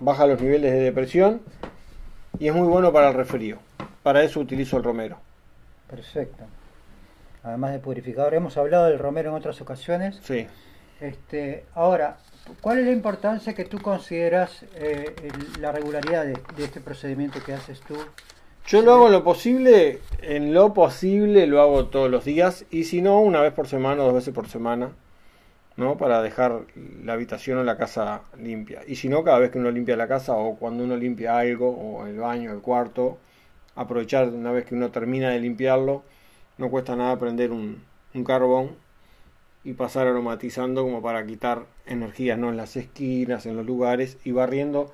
baja 0.00 0.26
los 0.26 0.40
niveles 0.40 0.72
de 0.72 0.80
depresión 0.80 1.42
y 2.38 2.48
es 2.48 2.54
muy 2.54 2.66
bueno 2.66 2.92
para 2.92 3.08
el 3.08 3.14
resfrío. 3.14 3.58
Para 4.02 4.24
eso 4.24 4.40
utilizo 4.40 4.76
el 4.76 4.82
romero. 4.82 5.18
Perfecto. 5.88 6.44
Además 7.44 7.72
de 7.72 7.78
purificador, 7.78 8.34
hemos 8.34 8.56
hablado 8.56 8.86
del 8.86 8.98
romero 8.98 9.30
en 9.30 9.36
otras 9.36 9.60
ocasiones. 9.60 10.18
Sí. 10.22 10.46
Este, 11.00 11.64
ahora, 11.74 12.18
¿cuál 12.60 12.78
es 12.78 12.86
la 12.86 12.92
importancia 12.92 13.54
que 13.54 13.64
tú 13.64 13.78
consideras 13.80 14.64
eh, 14.74 15.14
la 15.60 15.72
regularidad 15.72 16.24
de, 16.24 16.64
este 16.64 16.80
procedimiento 16.80 17.42
que 17.44 17.52
haces 17.52 17.80
tú? 17.80 17.96
Yo 18.66 18.82
lo 18.82 18.94
hago 18.94 19.08
lo 19.08 19.24
posible, 19.24 20.00
en 20.20 20.54
lo 20.54 20.72
posible 20.72 21.46
lo 21.46 21.60
hago 21.60 21.86
todos 21.86 22.10
los 22.10 22.24
días 22.24 22.64
y 22.70 22.84
si 22.84 23.02
no, 23.02 23.20
una 23.20 23.40
vez 23.40 23.52
por 23.52 23.66
semana 23.66 24.02
o 24.02 24.06
dos 24.06 24.14
veces 24.14 24.32
por 24.32 24.48
semana, 24.48 24.92
¿no? 25.76 25.96
Para 25.96 26.22
dejar 26.22 26.62
la 27.02 27.14
habitación 27.14 27.58
o 27.58 27.64
la 27.64 27.76
casa 27.76 28.22
limpia. 28.38 28.82
Y 28.86 28.96
si 28.96 29.08
no, 29.08 29.24
cada 29.24 29.40
vez 29.40 29.50
que 29.50 29.58
uno 29.58 29.70
limpia 29.70 29.96
la 29.96 30.06
casa 30.06 30.34
o 30.34 30.56
cuando 30.56 30.84
uno 30.84 30.96
limpia 30.96 31.38
algo, 31.38 31.70
o 31.70 32.06
el 32.06 32.18
baño, 32.18 32.52
el 32.52 32.60
cuarto, 32.60 33.18
aprovechar 33.74 34.28
una 34.28 34.52
vez 34.52 34.64
que 34.64 34.74
uno 34.74 34.90
termina 34.90 35.30
de 35.30 35.40
limpiarlo, 35.40 36.04
no 36.58 36.70
cuesta 36.70 36.94
nada 36.94 37.18
prender 37.18 37.50
un 37.50 37.82
carbón 38.24 38.76
y 39.64 39.74
pasar 39.74 40.06
aromatizando 40.06 40.82
como 40.82 41.02
para 41.02 41.24
quitar 41.26 41.64
energías, 41.86 42.38
¿no? 42.38 42.48
En 42.50 42.56
las 42.56 42.76
esquinas, 42.76 43.46
en 43.46 43.56
los 43.56 43.64
lugares 43.66 44.18
y 44.24 44.32
barriendo. 44.32 44.90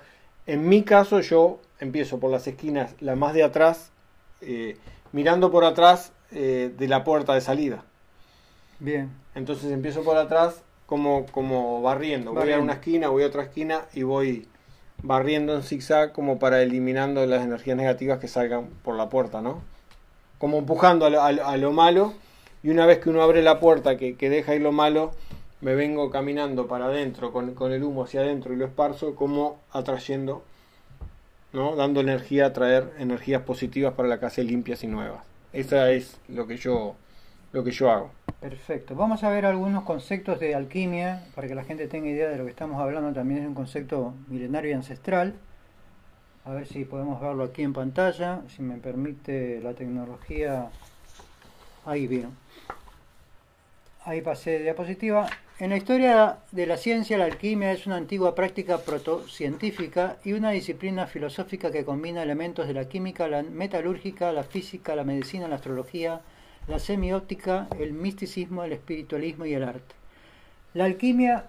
En 0.46 0.68
mi 0.68 0.82
caso 0.82 1.20
yo 1.20 1.58
empiezo 1.80 2.18
por 2.20 2.30
las 2.30 2.46
esquinas, 2.46 2.94
la 3.00 3.16
más 3.16 3.34
de 3.34 3.44
atrás, 3.44 3.90
eh, 4.40 4.76
mirando 5.12 5.50
por 5.50 5.64
atrás 5.64 6.12
eh, 6.32 6.72
de 6.76 6.88
la 6.88 7.04
puerta 7.04 7.34
de 7.34 7.40
salida. 7.40 7.84
Bien, 8.80 9.10
Entonces 9.34 9.72
empiezo 9.72 10.02
por 10.04 10.16
atrás 10.16 10.62
como, 10.86 11.26
como 11.26 11.82
barriendo. 11.82 12.32
Voy 12.32 12.42
a 12.42 12.44
una 12.62 12.74
esquina, 12.74 13.08
voy 13.08 13.24
a 13.24 13.26
otra 13.26 13.42
esquina 13.44 13.82
y 13.94 14.02
voy 14.04 14.46
barriendo 15.02 15.54
en 15.54 15.62
zigzag 15.62 16.12
como 16.12 16.38
para 16.38 16.62
eliminando 16.62 17.24
las 17.26 17.42
energías 17.44 17.76
negativas 17.76 18.18
que 18.18 18.28
salgan 18.28 18.68
por 18.84 18.96
la 18.96 19.08
puerta, 19.08 19.40
¿no? 19.42 19.62
Como 20.38 20.58
empujando 20.58 21.06
a 21.06 21.10
lo, 21.10 21.22
a 21.22 21.32
lo- 21.32 21.46
a 21.46 21.56
lo 21.56 21.72
malo 21.72 22.14
y 22.62 22.70
una 22.70 22.86
vez 22.86 22.98
que 22.98 23.10
uno 23.10 23.22
abre 23.22 23.42
la 23.42 23.60
puerta 23.60 23.96
que, 23.96 24.16
que 24.16 24.30
deja 24.30 24.54
ir 24.54 24.62
lo 24.62 24.72
malo, 24.72 25.12
me 25.60 25.74
vengo 25.74 26.10
caminando 26.10 26.66
para 26.68 26.86
adentro 26.86 27.32
con, 27.32 27.54
con 27.54 27.72
el 27.72 27.82
humo 27.82 28.04
hacia 28.04 28.20
adentro 28.20 28.52
y 28.52 28.56
lo 28.56 28.64
esparzo 28.64 29.14
como 29.14 29.58
atrayendo, 29.72 30.42
¿no? 31.52 31.74
Dando 31.76 32.00
energía, 32.00 32.46
atraer 32.46 32.92
energías 32.98 33.42
positivas 33.42 33.94
para 33.94 34.08
la 34.08 34.20
casa 34.20 34.42
limpias 34.42 34.84
y 34.84 34.86
nuevas. 34.86 35.24
Esa 35.52 35.90
es 35.90 36.20
lo 36.28 36.46
que 36.46 36.56
yo, 36.56 36.94
lo 37.52 37.64
que 37.64 37.70
yo 37.70 37.90
hago. 37.90 38.10
perfecto. 38.40 38.94
Vamos 38.94 39.24
a 39.24 39.30
ver 39.30 39.46
algunos 39.46 39.84
conceptos 39.84 40.38
de 40.38 40.54
alquimia 40.54 41.24
para 41.34 41.48
que 41.48 41.54
la 41.54 41.64
gente 41.64 41.88
tenga 41.88 42.08
idea 42.08 42.28
de 42.28 42.36
lo 42.36 42.44
que 42.44 42.50
estamos 42.50 42.80
hablando. 42.80 43.12
También 43.12 43.40
es 43.40 43.46
un 43.46 43.54
concepto 43.54 44.14
milenario 44.28 44.70
y 44.70 44.74
ancestral. 44.74 45.34
A 46.44 46.52
ver 46.52 46.66
si 46.66 46.84
podemos 46.84 47.20
verlo 47.20 47.44
aquí 47.44 47.62
en 47.62 47.72
pantalla, 47.72 48.42
si 48.48 48.62
me 48.62 48.76
permite 48.76 49.60
la 49.60 49.74
tecnología. 49.74 50.70
Ahí 51.84 52.06
bien. 52.06 52.30
Ahí 54.08 54.22
pasé 54.22 54.52
de 54.52 54.62
diapositiva. 54.62 55.28
En 55.58 55.68
la 55.68 55.76
historia 55.76 56.38
de 56.50 56.64
la 56.64 56.78
ciencia, 56.78 57.18
la 57.18 57.26
alquimia 57.26 57.72
es 57.72 57.86
una 57.86 57.96
antigua 57.96 58.34
práctica 58.34 58.78
protocientífica 58.78 60.16
y 60.24 60.32
una 60.32 60.50
disciplina 60.50 61.06
filosófica 61.06 61.70
que 61.70 61.84
combina 61.84 62.22
elementos 62.22 62.66
de 62.66 62.72
la 62.72 62.88
química, 62.88 63.28
la 63.28 63.42
metalúrgica, 63.42 64.32
la 64.32 64.44
física, 64.44 64.96
la 64.96 65.04
medicina, 65.04 65.46
la 65.46 65.56
astrología, 65.56 66.22
la 66.68 66.78
semióptica, 66.78 67.68
el 67.78 67.92
misticismo, 67.92 68.64
el 68.64 68.72
espiritualismo 68.72 69.44
y 69.44 69.52
el 69.52 69.64
arte. 69.64 69.94
La 70.72 70.86
alquimia 70.86 71.44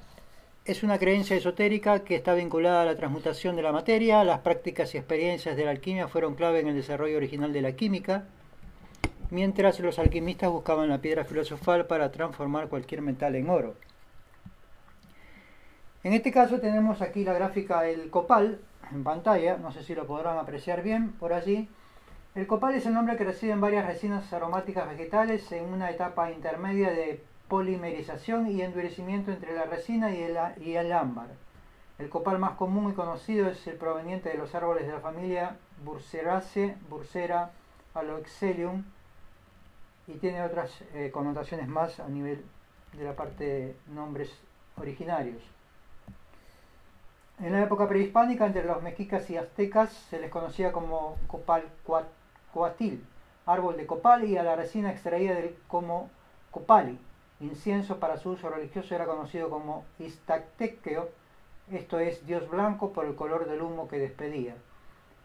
es 0.66 0.84
una 0.84 1.00
creencia 1.00 1.38
esotérica 1.38 2.04
que 2.04 2.16
está 2.16 2.34
vinculada 2.34 2.82
a 2.82 2.86
la 2.86 2.98
transmutación 2.98 3.56
de 3.56 3.62
la 3.62 3.72
materia. 3.72 4.26
Las 4.26 4.40
prácticas 4.40 4.94
y 4.94 4.98
experiencias 4.98 5.56
de 5.56 5.64
la 5.64 5.72
alquimia 5.72 6.10
fueron 6.10 6.36
clave 6.36 6.60
en 6.60 6.68
el 6.68 6.76
desarrollo 6.76 7.16
original 7.16 7.54
de 7.54 7.62
la 7.62 7.72
química, 7.78 8.26
mientras 9.32 9.80
los 9.80 10.00
alquimistas 10.00 10.52
buscaban 10.52 10.90
la 10.90 11.00
piedra 11.00 11.24
filosofal 11.24 11.86
para 11.86 12.12
transformar 12.12 12.68
cualquier 12.68 13.02
metal 13.02 13.36
en 13.36 13.50
oro. 13.50 13.76
En 16.04 16.14
este 16.14 16.32
caso 16.32 16.60
tenemos 16.60 17.02
aquí 17.02 17.24
la 17.24 17.34
gráfica 17.34 17.82
del 17.82 18.10
copal 18.10 18.60
en 18.92 19.04
pantalla, 19.04 19.58
no 19.58 19.72
sé 19.72 19.84
si 19.84 19.94
lo 19.94 20.08
podrán 20.08 20.38
apreciar 20.38 20.82
bien 20.82 21.12
por 21.12 21.34
allí. 21.34 21.68
El 22.36 22.48
copal 22.48 22.76
es 22.76 22.86
el 22.86 22.94
nombre 22.94 23.18
que 23.18 23.26
recibe 23.26 23.52
en 23.52 23.62
varias 23.62 23.86
resinas 23.86 24.32
aromáticas 24.32 24.88
vegetales 24.88 25.52
en 25.52 25.66
una 25.66 25.90
etapa 25.90 26.32
intermedia 26.32 26.92
de 26.92 27.22
polimerización 27.48 28.48
y 28.48 28.62
endurecimiento 28.62 29.32
entre 29.32 29.54
la 29.54 29.66
resina 29.66 30.12
y 30.12 30.22
el, 30.22 30.38
y 30.62 30.76
el 30.76 30.92
ámbar. 30.92 31.28
El 31.98 32.08
copal 32.10 32.40
más 32.40 32.52
común 32.52 32.92
y 32.92 32.94
conocido 32.94 33.50
es 33.50 33.68
el 33.68 33.76
proveniente 33.76 34.30
de 34.30 34.38
los 34.38 34.56
árboles 34.56 34.88
de 34.88 34.94
la 34.94 35.02
familia 35.02 35.58
Burseraceae, 35.84 36.78
Bursera 36.90 37.52
aloexelium, 37.94 38.84
y 40.10 40.18
tiene 40.18 40.44
otras 40.44 40.72
eh, 40.94 41.12
connotaciones 41.12 41.68
más 41.68 42.00
a 42.00 42.08
nivel 42.08 42.44
de 42.94 43.04
la 43.04 43.16
parte 43.16 43.44
de 43.44 43.76
nombres 43.94 44.32
originarios. 44.78 45.42
En 47.40 47.54
la 47.54 47.64
época 47.64 47.88
prehispánica, 47.88 48.48
entre 48.48 48.66
los 48.66 48.82
mexicas 48.82 49.30
y 49.30 49.38
aztecas, 49.38 49.94
se 50.10 50.20
les 50.20 50.32
conocía 50.32 50.72
como 50.72 51.16
copal 51.28 51.64
coatil, 52.54 53.06
árbol 53.46 53.78
de 53.78 53.86
copal, 53.86 54.26
y 54.26 54.36
a 54.36 54.44
la 54.44 54.56
resina 54.56 54.92
extraída 54.92 55.36
del 55.36 55.56
como 55.68 56.10
copali. 56.52 57.00
Incienso 57.40 58.00
para 58.00 58.18
su 58.18 58.32
uso 58.32 58.50
religioso 58.50 58.94
era 58.96 59.06
conocido 59.06 59.50
como 59.50 59.86
istactequeo, 60.00 61.10
esto 61.72 62.00
es 62.00 62.26
Dios 62.26 62.50
blanco 62.50 62.92
por 62.92 63.06
el 63.06 63.16
color 63.16 63.48
del 63.48 63.62
humo 63.62 63.88
que 63.88 64.00
despedía. 64.00 64.56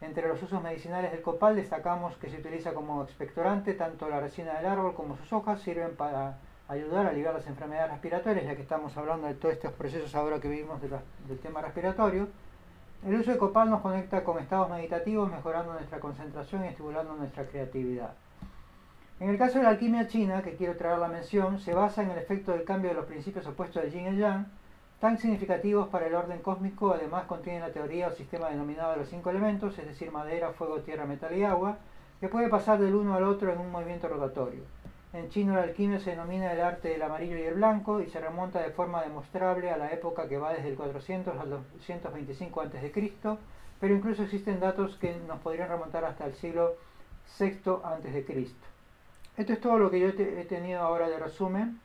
Entre 0.05 0.29
los 0.29 0.43
usos 0.43 0.63
medicinales 0.63 1.13
del 1.13 1.23
copal 1.23 1.57
destacamos 1.57 2.15
que 2.19 2.29
se 2.29 2.37
utiliza 2.37 2.75
como 2.75 3.03
expectorante, 3.03 3.73
tanto 3.73 4.07
la 4.07 4.21
resina 4.21 4.53
del 4.53 4.67
árbol 4.67 4.95
como 4.95 5.17
sus 5.17 5.33
hojas 5.33 5.63
sirven 5.63 5.97
para 5.97 6.37
ayudar 6.69 7.07
a 7.07 7.09
aliviar 7.09 7.33
las 7.33 7.47
enfermedades 7.47 7.93
respiratorias, 7.93 8.45
ya 8.45 8.55
que 8.55 8.61
estamos 8.61 8.95
hablando 8.99 9.27
de 9.27 9.35
todos 9.35 9.55
estos 9.55 9.73
procesos 9.73 10.15
ahora 10.15 10.41
que 10.41 10.49
vivimos 10.49 10.79
del 10.83 11.39
tema 11.39 11.63
respiratorio. 11.63 12.29
El 13.07 13.15
uso 13.15 13.31
de 13.31 13.39
copal 13.39 13.71
nos 13.71 13.81
conecta 13.81 14.23
con 14.25 14.39
estados 14.39 14.69
meditativos, 14.69 15.31
mejorando 15.31 15.73
nuestra 15.73 16.01
concentración 16.01 16.67
y 16.67 16.69
estimulando 16.69 17.15
nuestra 17.15 17.47
creatividad. 17.47 18.13
En 19.21 19.31
el 19.31 19.39
caso 19.39 19.57
de 19.57 19.65
la 19.65 19.71
alquimia 19.71 20.07
china, 20.07 20.43
que 20.43 20.55
quiero 20.55 20.77
traer 20.77 20.99
la 20.99 21.09
mención, 21.09 21.59
se 21.59 21.73
basa 21.73 22.03
en 22.03 22.11
el 22.11 22.19
efecto 22.19 22.53
del 22.53 22.65
cambio 22.65 22.91
de 22.91 22.97
los 22.97 23.07
principios 23.07 23.47
opuestos 23.47 23.83
del 23.83 23.91
yin 23.91 24.15
y 24.15 24.19
yang, 24.19 24.47
tan 25.01 25.19
significativos 25.19 25.89
para 25.89 26.07
el 26.07 26.15
orden 26.15 26.41
cósmico, 26.41 26.93
además 26.93 27.25
contienen 27.25 27.63
la 27.63 27.73
teoría 27.73 28.09
o 28.09 28.13
sistema 28.13 28.49
denominado 28.49 28.93
de 28.93 28.99
los 28.99 29.09
cinco 29.09 29.31
elementos, 29.31 29.79
es 29.79 29.87
decir, 29.87 30.11
madera, 30.11 30.53
fuego, 30.53 30.81
tierra, 30.81 31.05
metal 31.05 31.37
y 31.37 31.45
agua, 31.45 31.79
que 32.21 32.29
puede 32.29 32.49
pasar 32.49 32.81
del 32.81 32.95
uno 32.95 33.15
al 33.15 33.25
otro 33.25 33.53
en 33.53 33.59
un 33.59 33.71
movimiento 33.71 34.09
rotatorio. 34.09 34.63
En 35.13 35.29
chino 35.29 35.55
la 35.55 35.63
alquimia 35.63 36.01
se 36.01 36.11
denomina 36.11 36.53
el 36.53 36.61
arte 36.61 36.89
del 36.89 37.03
amarillo 37.03 37.37
y 37.37 37.43
el 37.43 37.55
blanco 37.55 38.01
y 38.01 38.09
se 38.09 38.21
remonta 38.21 38.61
de 38.61 38.71
forma 38.71 39.03
demostrable 39.03 39.71
a 39.71 39.77
la 39.77 39.93
época 39.93 40.29
que 40.29 40.39
va 40.39 40.53
desde 40.53 40.71
el 40.71 40.77
400 40.77 41.39
al 41.39 41.51
225 41.51 42.61
a.C., 42.61 42.93
pero 43.81 43.95
incluso 43.95 44.23
existen 44.23 44.59
datos 44.59 44.97
que 44.97 45.15
nos 45.29 45.41
podrían 45.41 45.69
remontar 45.69 46.05
hasta 46.05 46.27
el 46.27 46.35
siglo 46.35 46.75
VI 47.39 47.61
a.C. 47.85 48.49
Esto 49.37 49.53
es 49.53 49.61
todo 49.61 49.79
lo 49.79 49.91
que 49.91 50.01
yo 50.01 50.09
he 50.09 50.45
tenido 50.45 50.81
ahora 50.81 51.09
de 51.09 51.19
resumen, 51.19 51.81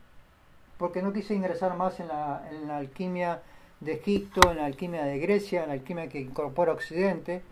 porque 0.80 1.02
no 1.02 1.12
quise 1.12 1.34
ingresar 1.34 1.76
más 1.76 2.00
en 2.00 2.08
la, 2.08 2.42
alquimia 2.74 3.42
de 3.80 3.92
Egipto, 3.92 4.50
en 4.50 4.56
la 4.56 4.64
alquimia 4.64 5.04
de 5.04 5.18
Grecia, 5.18 5.60
en 5.62 5.68
la 5.68 5.74
alquimia 5.74 6.08
que 6.08 6.18
incorpora 6.18 6.72
Occidente, 6.72 7.42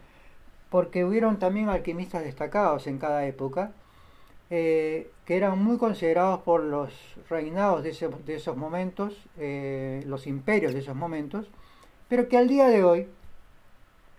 porque 0.71 1.05
hubieron 1.05 1.39
también 1.39 1.69
alquimistas 1.69 2.25
destacados 2.25 2.87
en 2.87 2.97
cada 2.97 3.27
época, 3.27 3.73
eh, 4.49 5.11
que 5.27 5.37
eran 5.37 5.63
muy 5.63 5.77
considerados 5.77 6.41
por 6.41 6.63
los 6.63 6.91
reinados 7.29 7.83
de, 7.83 7.91
esos 8.35 8.57
momentos, 8.57 9.15
eh, 9.37 10.03
los 10.07 10.27
imperios 10.27 10.73
de 10.73 10.81
esos 10.81 10.97
momentos, 10.97 11.51
pero 12.09 12.29
que 12.29 12.39
al 12.39 12.49
día 12.49 12.69
de 12.69 12.83
hoy, 12.83 13.09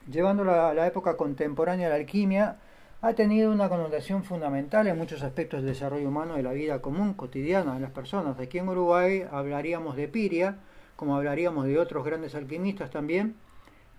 llevando 0.07 0.43
a 0.43 0.71
la 0.75 0.85
época 0.85 1.17
contemporánea 1.17 1.87
de 1.87 1.93
la 1.93 1.99
alquimia, 1.99 2.57
ha 3.01 3.13
tenido 3.13 3.51
una 3.51 3.70
connotación 3.70 4.24
fundamental 4.25 4.88
en 4.88 4.98
muchos 4.98 5.24
aspectos 5.24 5.62
del 5.62 5.74
desarrollo 5.74 6.10
humano 6.10 6.36
de 6.36 6.44
la 6.44 6.51
vida 6.51 6.82
común, 6.82 7.13
cotidiana 7.13 7.75
de 7.75 7.79
las 7.79 7.91
personas. 7.91 8.38
Aquí 8.39 8.58
en 8.58 8.68
Uruguay 8.68 9.24
hablaríamos 9.32 9.96
de 9.96 10.10
Piria, 10.10 10.58
como 10.98 11.15
hablaríamos 11.15 11.65
de 11.65 11.79
otros 11.79 12.03
grandes 12.03 12.36
alquimistas 12.36 12.89
también, 12.91 13.36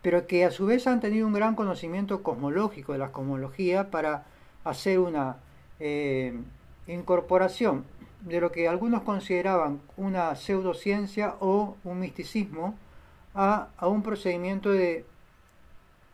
pero 0.02 0.26
que 0.26 0.44
a 0.44 0.50
su 0.50 0.66
vez 0.66 0.86
han 0.86 1.00
tenido 1.00 1.26
un 1.26 1.32
gran 1.32 1.54
conocimiento 1.54 2.22
cosmológico 2.22 2.92
de 2.92 2.98
la 2.98 3.10
cosmología 3.10 3.90
para 3.90 4.26
hacer 4.64 4.98
una 4.98 5.36
eh, 5.78 6.38
incorporación 6.86 7.84
de 8.20 8.42
lo 8.42 8.52
que 8.52 8.68
algunos 8.68 9.02
consideraban 9.02 9.80
una 9.96 10.36
pseudociencia 10.36 11.36
o 11.40 11.76
un 11.84 12.00
misticismo 12.00 12.74
a 13.32 13.68
un 13.86 14.02
procedimiento 14.02 14.70
de 14.70 15.06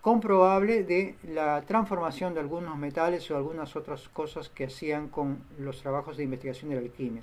comprobable 0.06 0.84
de 0.84 1.16
la 1.24 1.62
transformación 1.62 2.32
de 2.32 2.38
algunos 2.38 2.78
metales 2.78 3.28
o 3.28 3.36
algunas 3.36 3.74
otras 3.74 4.08
cosas 4.08 4.48
que 4.48 4.66
hacían 4.66 5.08
con 5.08 5.40
los 5.58 5.82
trabajos 5.82 6.16
de 6.16 6.22
investigación 6.22 6.70
de 6.70 6.76
la 6.76 6.82
alquimia. 6.82 7.22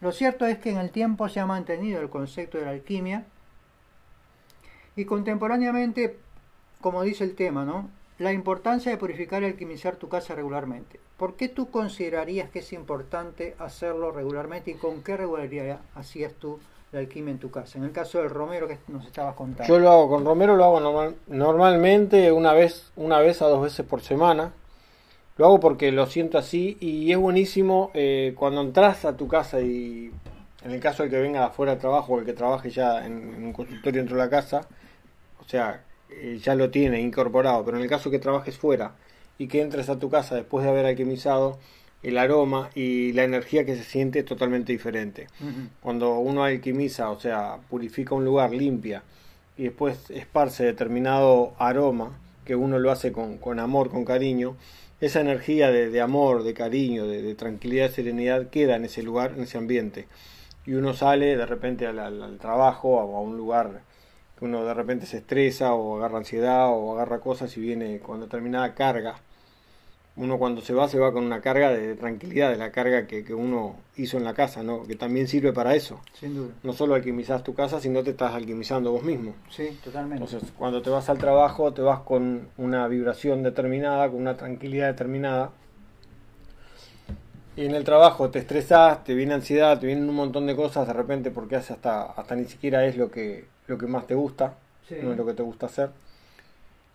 Lo 0.00 0.12
cierto 0.12 0.46
es 0.46 0.56
que 0.56 0.70
en 0.70 0.78
el 0.78 0.90
tiempo 0.92 1.28
se 1.28 1.40
ha 1.40 1.44
mantenido 1.44 2.00
el 2.00 2.08
concepto 2.08 2.56
de 2.56 2.64
la 2.64 2.70
alquimia 2.70 3.26
y 4.96 5.04
contemporáneamente, 5.04 6.16
como 6.80 7.02
dice 7.02 7.22
el 7.24 7.34
tema, 7.34 7.66
¿no? 7.66 7.90
la 8.16 8.32
importancia 8.32 8.90
de 8.90 8.96
purificar 8.96 9.42
y 9.42 9.46
alquimizar 9.46 9.96
tu 9.96 10.08
casa 10.08 10.34
regularmente. 10.34 11.00
¿Por 11.18 11.36
qué 11.36 11.50
tú 11.50 11.70
considerarías 11.70 12.48
que 12.48 12.60
es 12.60 12.72
importante 12.72 13.56
hacerlo 13.58 14.10
regularmente 14.10 14.70
y 14.70 14.74
con 14.76 15.02
qué 15.02 15.18
regularidad 15.18 15.82
hacías 15.94 16.32
tú 16.32 16.60
la 16.92 17.00
alquimia 17.00 17.32
en 17.32 17.38
tu 17.38 17.50
casa. 17.50 17.78
En 17.78 17.84
el 17.84 17.92
caso 17.92 18.18
del 18.18 18.30
romero 18.30 18.68
que 18.68 18.78
nos 18.88 19.06
estabas 19.06 19.34
contando. 19.34 19.72
Yo 19.72 19.80
lo 19.80 19.90
hago 19.90 20.08
con 20.08 20.24
romero, 20.24 20.56
lo 20.56 20.64
hago 20.64 21.14
normalmente 21.26 22.30
una 22.30 22.52
vez, 22.52 22.92
una 22.96 23.18
vez 23.18 23.40
a 23.40 23.46
dos 23.46 23.62
veces 23.62 23.84
por 23.86 24.02
semana. 24.02 24.52
Lo 25.38 25.46
hago 25.46 25.60
porque 25.60 25.90
lo 25.90 26.06
siento 26.06 26.36
así 26.36 26.76
y 26.80 27.10
es 27.10 27.16
buenísimo 27.16 27.90
eh, 27.94 28.34
cuando 28.36 28.60
entras 28.60 29.06
a 29.06 29.16
tu 29.16 29.26
casa 29.26 29.60
y 29.62 30.12
en 30.62 30.70
el 30.70 30.80
caso 30.80 31.02
de 31.02 31.08
que 31.08 31.18
venga 31.18 31.46
afuera 31.46 31.74
de 31.74 31.80
trabajo 31.80 32.12
o 32.12 32.18
el 32.18 32.26
que 32.26 32.34
trabaje 32.34 32.70
ya 32.70 33.04
en, 33.06 33.42
un 33.42 33.52
consultorio 33.54 34.02
dentro 34.02 34.16
de 34.16 34.22
la 34.22 34.28
casa, 34.28 34.68
o 35.40 35.44
sea, 35.48 35.82
eh, 36.10 36.38
ya 36.40 36.54
lo 36.54 36.70
tiene 36.70 37.00
incorporado, 37.00 37.64
pero 37.64 37.78
en 37.78 37.82
el 37.82 37.88
caso 37.88 38.10
de 38.10 38.18
que 38.18 38.22
trabajes 38.22 38.58
fuera 38.58 38.92
y 39.38 39.48
que 39.48 39.62
entres 39.62 39.88
a 39.88 39.98
tu 39.98 40.10
casa 40.10 40.34
después 40.34 40.64
de 40.64 40.70
haber 40.70 40.84
alquimizado, 40.84 41.58
el 42.02 42.18
aroma 42.18 42.70
y 42.74 43.12
la 43.12 43.24
energía 43.24 43.64
que 43.64 43.76
se 43.76 43.84
siente 43.84 44.20
es 44.20 44.24
totalmente 44.24 44.72
diferente. 44.72 45.28
Cuando 45.80 46.18
uno 46.18 46.44
alquimiza, 46.44 47.10
o 47.10 47.20
sea, 47.20 47.58
purifica 47.70 48.14
un 48.14 48.24
lugar, 48.24 48.52
limpia 48.52 49.02
y 49.56 49.64
después 49.64 50.10
esparce 50.10 50.64
determinado 50.64 51.54
aroma, 51.58 52.18
que 52.44 52.56
uno 52.56 52.78
lo 52.78 52.90
hace 52.90 53.12
con, 53.12 53.38
con 53.38 53.60
amor, 53.60 53.90
con 53.90 54.04
cariño, 54.04 54.56
esa 55.00 55.20
energía 55.20 55.70
de, 55.70 56.00
amor, 56.00 56.42
de 56.42 56.54
cariño, 56.54 57.06
de, 57.06 57.34
tranquilidad, 57.34 57.88
de 57.88 57.94
serenidad 57.94 58.50
queda 58.50 58.76
en 58.76 58.84
ese 58.84 59.02
lugar, 59.02 59.34
en 59.36 59.42
ese 59.42 59.58
ambiente. 59.58 60.06
Y 60.64 60.74
uno 60.74 60.94
sale 60.94 61.36
de 61.36 61.46
repente 61.46 61.86
al, 61.86 61.98
al 61.98 62.38
trabajo 62.38 62.96
o 62.96 63.16
a 63.16 63.20
un 63.20 63.36
lugar 63.36 63.82
que 64.38 64.44
uno 64.44 64.64
de 64.64 64.74
repente 64.74 65.06
se 65.06 65.18
estresa 65.18 65.74
o 65.74 65.98
agarra 65.98 66.18
ansiedad 66.18 66.68
o 66.70 66.94
agarra 66.94 67.20
cosas 67.20 67.56
y 67.56 67.60
viene 67.60 67.98
con 67.98 68.20
determinada 68.20 68.74
carga 68.74 69.16
uno 70.14 70.38
cuando 70.38 70.60
se 70.60 70.74
va 70.74 70.88
se 70.88 70.98
va 70.98 71.12
con 71.12 71.24
una 71.24 71.40
carga 71.40 71.70
de 71.70 71.94
tranquilidad, 71.94 72.50
de 72.50 72.56
la 72.56 72.70
carga 72.70 73.06
que, 73.06 73.34
uno 73.34 73.76
hizo 73.96 74.18
en 74.18 74.24
la 74.24 74.34
casa, 74.34 74.62
¿no? 74.62 74.82
que 74.84 74.94
también 74.94 75.26
sirve 75.26 75.52
para 75.52 75.74
eso. 75.74 76.00
Sin 76.12 76.34
duda. 76.34 76.52
No 76.62 76.72
solo 76.74 76.94
alquimizas 76.94 77.42
tu 77.42 77.54
casa, 77.54 77.80
sino 77.80 78.02
te 78.02 78.10
estás 78.10 78.34
alquimizando 78.34 78.92
vos 78.92 79.02
mismo. 79.02 79.34
Sí, 79.50 79.78
totalmente. 79.82 80.22
Entonces, 80.22 80.52
cuando 80.56 80.82
te 80.82 80.90
vas 80.90 81.08
al 81.08 81.18
trabajo, 81.18 81.72
te 81.72 81.80
vas 81.80 82.00
con 82.00 82.48
una 82.58 82.86
vibración 82.88 83.42
determinada, 83.42 84.10
con 84.10 84.20
una 84.20 84.36
tranquilidad 84.36 84.88
determinada. 84.88 85.50
Y 87.56 87.64
en 87.64 87.74
el 87.74 87.84
trabajo 87.84 88.30
te 88.30 88.38
estresas, 88.38 89.04
te 89.04 89.14
viene 89.14 89.34
ansiedad, 89.34 89.78
te 89.78 89.86
vienen 89.86 90.08
un 90.08 90.14
montón 90.14 90.46
de 90.46 90.56
cosas 90.56 90.86
de 90.86 90.92
repente 90.92 91.30
porque 91.30 91.56
hace 91.56 91.72
hasta, 91.72 92.04
hasta 92.04 92.34
ni 92.34 92.44
siquiera 92.46 92.84
es 92.86 92.96
lo 92.96 93.10
que, 93.10 93.46
lo 93.66 93.78
que 93.78 93.86
más 93.86 94.06
te 94.06 94.14
gusta, 94.14 94.54
no 95.02 95.12
es 95.12 95.16
lo 95.16 95.26
que 95.26 95.34
te 95.34 95.42
gusta 95.42 95.66
hacer. 95.66 95.90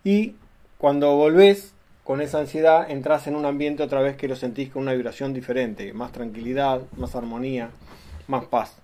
Y 0.02 0.34
cuando 0.78 1.14
volvés, 1.16 1.74
con 2.08 2.22
esa 2.22 2.38
ansiedad 2.38 2.90
entras 2.90 3.26
en 3.26 3.36
un 3.36 3.44
ambiente 3.44 3.82
otra 3.82 4.00
vez 4.00 4.16
que 4.16 4.28
lo 4.28 4.34
sentís 4.34 4.70
con 4.70 4.80
una 4.80 4.94
vibración 4.94 5.34
diferente, 5.34 5.92
más 5.92 6.10
tranquilidad, 6.10 6.80
más 6.96 7.14
armonía, 7.14 7.68
más 8.28 8.46
paz. 8.46 8.76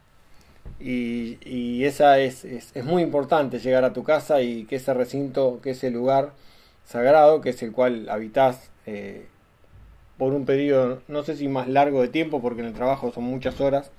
Y, 0.78 1.82
esa 1.84 2.18
es, 2.18 2.44
es, 2.44 2.84
muy 2.84 3.02
importante 3.02 3.60
llegar 3.60 3.82
a 3.82 3.94
tu 3.94 4.04
casa 4.04 4.42
y 4.42 4.64
que 4.64 4.76
ese 4.76 4.92
recinto, 4.92 5.58
que 5.62 5.70
ese 5.70 5.90
lugar 5.90 6.32
sagrado, 6.84 7.40
que 7.40 7.48
es 7.48 7.62
el 7.62 7.72
cual 7.72 8.10
habitas 8.10 8.70
eh, 8.84 9.26
por 10.18 10.34
un 10.34 10.44
periodo, 10.44 11.00
no 11.08 11.22
sé 11.22 11.34
si 11.34 11.48
más 11.48 11.66
largo 11.66 12.02
de 12.02 12.08
tiempo, 12.08 12.42
porque 12.42 12.60
en 12.60 12.66
el 12.66 12.74
trabajo 12.74 13.10
son 13.10 13.24
muchas 13.24 13.58
horas, 13.58 13.90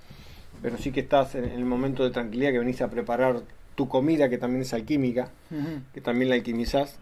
pero 0.62 0.78
sí 0.78 0.92
que 0.92 1.00
estás 1.00 1.34
en, 1.34 1.46
el 1.46 1.66
momento 1.66 2.04
de 2.04 2.12
tranquilidad 2.12 2.52
que 2.52 2.60
venís 2.60 2.80
a 2.84 2.92
preparar 2.92 3.42
tu 3.74 3.90
comida, 3.90 4.30
que 4.30 4.38
también 4.38 4.62
es 4.62 4.74
alquímica, 4.76 5.30
que 5.96 6.02
también 6.02 6.30
la 6.30 6.36
alquimizás 6.36 7.00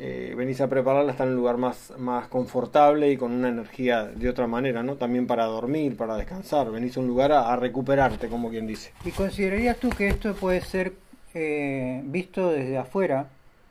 eh, 0.00 0.32
venís 0.36 0.60
a 0.60 0.68
prepararla, 0.68 1.10
está 1.10 1.24
en 1.24 1.30
un 1.30 1.36
lugar 1.36 1.56
más, 1.56 1.92
más 1.98 2.28
confortable 2.28 3.10
y 3.10 3.16
con 3.16 3.32
una 3.32 3.48
energía 3.48 4.04
de 4.04 4.28
otra 4.28 4.46
manera, 4.46 4.84
¿no? 4.84 4.94
También 4.94 5.26
para 5.26 5.44
dormir, 5.46 5.96
para 5.96 6.16
descansar, 6.16 6.70
venís 6.70 6.96
a 6.96 7.00
un 7.00 7.08
lugar 7.08 7.32
a, 7.32 7.56
recuperarte, 7.56 8.28
como 8.28 8.48
quien 8.48 8.68
dice. 8.68 8.92
¿Y 9.04 9.10
considerarías 9.10 9.76
tú 9.78 9.90
que 9.90 10.06
esto 10.06 10.34
puede 10.34 10.60
ser 10.60 10.92
eh, 11.34 12.00
visto 12.04 12.52
desde 12.52 12.78
afuera, 12.78 13.26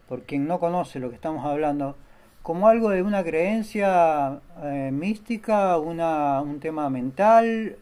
por 0.09 0.23
quien 0.23 0.47
no 0.47 0.59
conoce 0.59 0.99
lo 0.99 1.07
que 1.09 1.15
estamos 1.15 1.45
hablando, 1.45 1.95
como 2.43 2.67
algo 2.67 2.89
de 2.89 3.03
una 3.03 3.23
creencia 3.23 4.41
eh, 4.63 4.89
mística, 4.91 5.77
una, 5.77 6.41
un 6.41 6.59
tema 6.59 6.89
mental? 6.89 7.77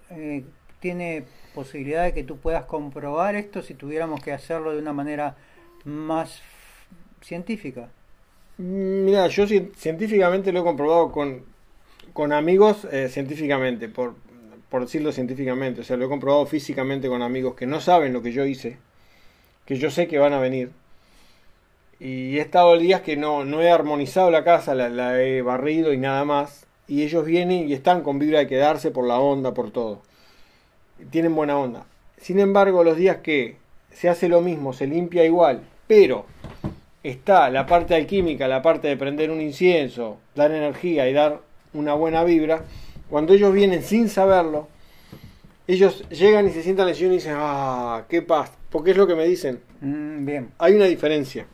¿Tiene 0.79 1.23
posibilidad 1.55 2.03
de 2.03 2.13
que 2.13 2.23
tú 2.23 2.37
puedas 2.37 2.65
comprobar 2.65 3.33
esto 3.33 3.63
si 3.63 3.73
tuviéramos 3.73 4.21
que 4.21 4.33
hacerlo 4.33 4.71
de 4.71 4.77
una 4.77 4.93
manera 4.93 5.35
más 5.83 6.43
científica? 7.21 7.89
Mira, 8.57 9.27
yo 9.27 9.45
científicamente 9.47 10.53
lo 10.53 10.61
he 10.61 10.63
comprobado 10.63 11.11
con, 11.11 11.43
con 12.13 12.31
amigos, 12.31 12.87
eh, 12.91 13.09
científicamente, 13.09 13.89
por, 13.89 14.15
por 14.69 14.83
decirlo 14.83 15.11
científicamente. 15.11 15.81
O 15.81 15.83
sea, 15.83 15.97
lo 15.97 16.05
he 16.05 16.09
comprobado 16.09 16.45
físicamente 16.45 17.09
con 17.09 17.21
amigos 17.21 17.55
que 17.55 17.65
no 17.65 17.81
saben 17.81 18.13
lo 18.13 18.21
que 18.21 18.31
yo 18.31 18.45
hice, 18.45 18.77
que 19.65 19.75
yo 19.77 19.91
sé 19.91 20.07
que 20.07 20.19
van 20.19 20.33
a 20.33 20.39
venir. 20.39 20.71
Y 21.99 22.37
he 22.37 22.41
estado 22.41 22.77
días 22.77 23.01
que 23.01 23.17
no, 23.17 23.45
no 23.45 23.61
he 23.61 23.69
armonizado 23.69 24.31
la 24.31 24.43
casa, 24.43 24.75
la, 24.75 24.89
la, 24.89 25.21
he 25.21 25.41
barrido 25.41 25.93
y 25.93 25.97
nada 25.97 26.23
más. 26.23 26.65
Y 26.87 27.03
ellos 27.03 27.25
vienen 27.25 27.67
y 27.67 27.73
están 27.73 28.03
con 28.03 28.19
vibra 28.19 28.39
de 28.39 28.47
quedarse 28.47 28.91
por 28.91 29.05
la 29.05 29.19
onda, 29.19 29.53
por 29.53 29.71
todo. 29.71 30.01
Tienen 31.09 31.35
buena 31.35 31.57
onda. 31.57 31.85
Sin 32.17 32.39
embargo, 32.39 32.83
los 32.83 32.95
días 32.95 33.17
que 33.17 33.57
se 33.91 34.07
hace 34.09 34.29
lo 34.29 34.41
mismo, 34.41 34.73
se 34.73 34.87
limpia 34.87 35.25
igual, 35.25 35.61
pero 35.87 36.25
está 37.09 37.49
la 37.49 37.65
parte 37.65 37.95
alquímica, 37.95 38.47
la 38.47 38.61
parte 38.61 38.87
de 38.87 38.97
prender 38.97 39.31
un 39.31 39.41
incienso, 39.41 40.17
dar 40.35 40.51
energía 40.51 41.07
y 41.09 41.13
dar 41.13 41.41
una 41.73 41.93
buena 41.93 42.23
vibra, 42.23 42.63
cuando 43.09 43.33
ellos 43.33 43.53
vienen 43.53 43.83
sin 43.83 44.09
saberlo, 44.09 44.67
ellos 45.67 46.07
llegan 46.09 46.47
y 46.47 46.51
se 46.51 46.63
sientan 46.63 46.89
en 46.89 46.95
y 46.95 47.09
dicen, 47.09 47.33
ah, 47.37 48.03
qué 48.07 48.21
paz, 48.21 48.51
porque 48.69 48.91
es 48.91 48.97
lo 48.97 49.07
que 49.07 49.15
me 49.15 49.25
dicen. 49.25 49.59
Mm, 49.81 50.25
bien, 50.25 50.49
Hay 50.59 50.73
una 50.73 50.85
diferencia 50.85 51.45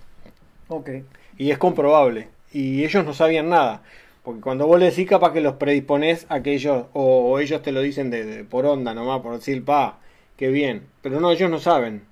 ok. 0.70 0.90
y 1.38 1.52
es 1.52 1.58
comprobable. 1.58 2.28
Y 2.54 2.84
ellos 2.84 3.06
no 3.06 3.14
sabían 3.14 3.50
nada. 3.50 3.82
Porque 4.24 4.42
cuando 4.42 4.68
vos 4.68 4.80
le 4.80 4.86
decís, 4.90 5.08
capaz 5.08 5.32
que 5.34 5.42
los 5.42 5.56
predisponés 5.56 6.26
a 6.30 6.42
que 6.44 6.54
ellos, 6.54 6.86
o, 6.94 7.32
o 7.32 7.40
ellos 7.40 7.62
te 7.62 7.72
lo 7.72 7.82
dicen 7.82 8.10
de, 8.12 8.26
de- 8.26 8.44
por 8.44 8.66
onda 8.66 8.94
nomás, 8.94 9.22
por 9.22 9.34
decir, 9.36 9.64
pa, 9.66 10.00
qué 10.38 10.50
bien. 10.50 10.84
Pero 11.02 11.20
no, 11.20 11.32
ellos 11.32 11.50
no 11.50 11.60
saben. 11.60 12.04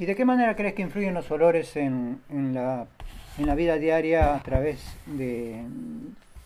¿Y 0.00 0.06
de 0.06 0.16
qué 0.16 0.24
manera 0.24 0.56
crees 0.56 0.72
que 0.72 0.80
influyen 0.80 1.12
los 1.12 1.30
olores 1.30 1.76
en, 1.76 2.22
en 2.30 2.54
la, 2.54 2.86
en 3.36 3.46
la 3.46 3.54
vida 3.54 3.76
diaria 3.76 4.34
a 4.34 4.42
través 4.42 4.80
de, 5.04 5.60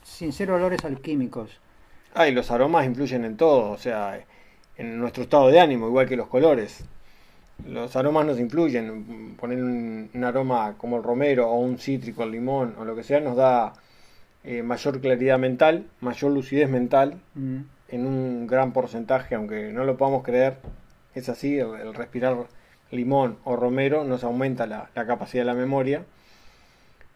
sin 0.03 0.33
ser 0.33 0.51
olores 0.51 0.85
alquímicos? 0.85 1.61
Ah, 2.14 2.27
y 2.27 2.33
los 2.33 2.51
aromas 2.51 2.85
influyen 2.85 3.25
en 3.25 3.37
todo, 3.37 3.71
o 3.71 3.79
sea, 3.79 4.19
en 4.77 4.99
nuestro 4.99 5.23
estado 5.23 5.51
de 5.51 5.61
ánimo, 5.61 5.87
igual 5.87 6.09
que 6.09 6.17
los 6.17 6.27
colores. 6.27 6.85
Los 7.64 7.95
aromas 7.95 8.27
nos 8.27 8.40
influyen. 8.40 9.37
Poner 9.37 9.62
un, 9.62 10.11
un 10.12 10.25
aroma 10.25 10.75
como 10.77 10.97
el 10.97 11.05
romero 11.05 11.49
o 11.49 11.61
un 11.61 11.79
cítrico, 11.79 12.25
el 12.25 12.33
limón 12.33 12.75
o 12.77 12.85
lo 12.85 12.97
que 12.97 13.05
sea, 13.05 13.21
nos 13.21 13.37
da 13.37 13.75
eh, 14.43 14.64
mayor 14.64 15.01
claridad 15.01 15.38
mental, 15.38 15.87
mayor 16.01 16.33
lucidez 16.33 16.69
mental 16.69 17.21
Mm, 17.37 17.59
en 17.88 18.07
un 18.07 18.49
gran 18.49 18.73
porcentaje, 18.73 19.37
aunque 19.37 19.73
no 19.73 19.85
lo 19.85 19.97
podamos 19.97 20.25
creer, 20.25 20.57
es 21.14 21.29
así, 21.29 21.57
el, 21.57 21.73
el 21.77 21.95
respirar 21.95 22.35
limón 22.94 23.37
o 23.44 23.57
romero 23.57 24.04
nos 24.04 24.24
aumenta 24.24 24.66
la, 24.66 24.88
capacidad 24.94 25.42
de 25.42 25.46
la 25.46 25.54
memoria 25.54 26.04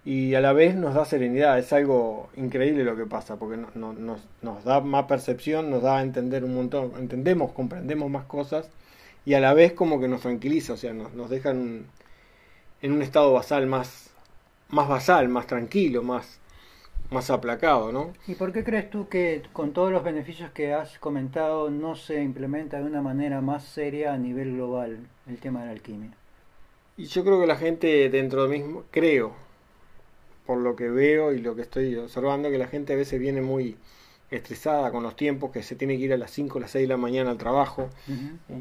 y 0.04 0.34
a 0.34 0.40
la 0.40 0.52
vez 0.52 0.74
nos 0.74 0.94
da 0.94 1.04
serenidad, 1.04 1.58
es 1.58 1.72
algo 1.72 2.30
increíble 2.36 2.84
lo 2.84 2.96
que 2.96 3.04
pasa, 3.04 3.36
porque 3.36 3.56
no- 3.56 3.68
no- 3.74 3.92
nos, 3.92 4.20
nos 4.42 4.64
da 4.64 4.80
más 4.80 5.04
percepción, 5.04 5.70
nos 5.70 5.82
da 5.82 5.98
a 5.98 6.02
entender 6.02 6.44
un 6.44 6.54
montón, 6.54 6.92
entendemos, 6.98 7.52
comprendemos 7.52 8.10
más 8.10 8.24
cosas 8.24 8.68
y 9.26 9.34
a 9.34 9.40
la 9.40 9.52
vez 9.54 9.72
como 9.72 10.00
que 10.00 10.08
nos 10.08 10.22
tranquiliza, 10.22 10.74
o 10.74 10.76
sea, 10.76 10.92
nos, 10.94 11.12
nos 11.14 11.28
deja 11.30 11.50
en 11.50 11.58
un, 11.58 11.86
en 12.82 12.92
un 12.92 13.02
estado 13.02 13.32
basal 13.32 13.66
más, 13.66 14.10
más 14.70 14.88
basal, 14.88 15.28
más 15.28 15.46
tranquilo, 15.46 16.02
más, 16.02 16.38
más 17.10 17.30
aplacado, 17.30 17.92
¿no? 17.92 18.12
¿Y 18.26 18.34
por 18.34 18.52
qué 18.52 18.64
crees 18.64 18.90
tú 18.90 19.08
que 19.08 19.42
con 19.52 19.72
todos 19.72 19.90
los 19.90 20.04
beneficios 20.04 20.50
que 20.50 20.74
has 20.74 20.98
comentado 20.98 21.70
no 21.70 21.96
se 21.96 22.22
implementa 22.22 22.78
de 22.78 22.84
una 22.84 23.02
manera 23.02 23.40
más 23.40 23.64
seria 23.64 24.12
a 24.12 24.18
nivel 24.18 24.54
global 24.54 24.98
el 25.26 25.38
tema 25.38 25.60
de 25.60 25.66
la 25.66 25.72
alquimia? 25.72 26.10
Y 26.96 27.06
yo 27.06 27.24
creo 27.24 27.40
que 27.40 27.46
la 27.46 27.56
gente 27.56 28.10
dentro 28.10 28.42
de 28.42 28.58
mismo, 28.58 28.84
creo, 28.90 29.32
por 30.46 30.58
lo 30.58 30.74
que 30.76 30.88
veo 30.88 31.32
y 31.32 31.38
lo 31.38 31.54
que 31.54 31.62
estoy 31.62 31.94
observando, 31.96 32.50
que 32.50 32.58
la 32.58 32.66
gente 32.66 32.92
a 32.92 32.96
veces 32.96 33.20
viene 33.20 33.40
muy 33.40 33.76
estresada 34.30 34.90
con 34.90 35.02
los 35.02 35.16
tiempos, 35.16 35.50
que 35.50 35.62
se 35.62 35.74
tiene 35.74 35.96
que 35.96 36.04
ir 36.04 36.12
a 36.12 36.16
las 36.16 36.30
5 36.32 36.58
o 36.58 36.60
las 36.60 36.70
6 36.72 36.82
de 36.84 36.88
la 36.88 36.96
mañana 36.96 37.30
al 37.30 37.38
trabajo 37.38 37.88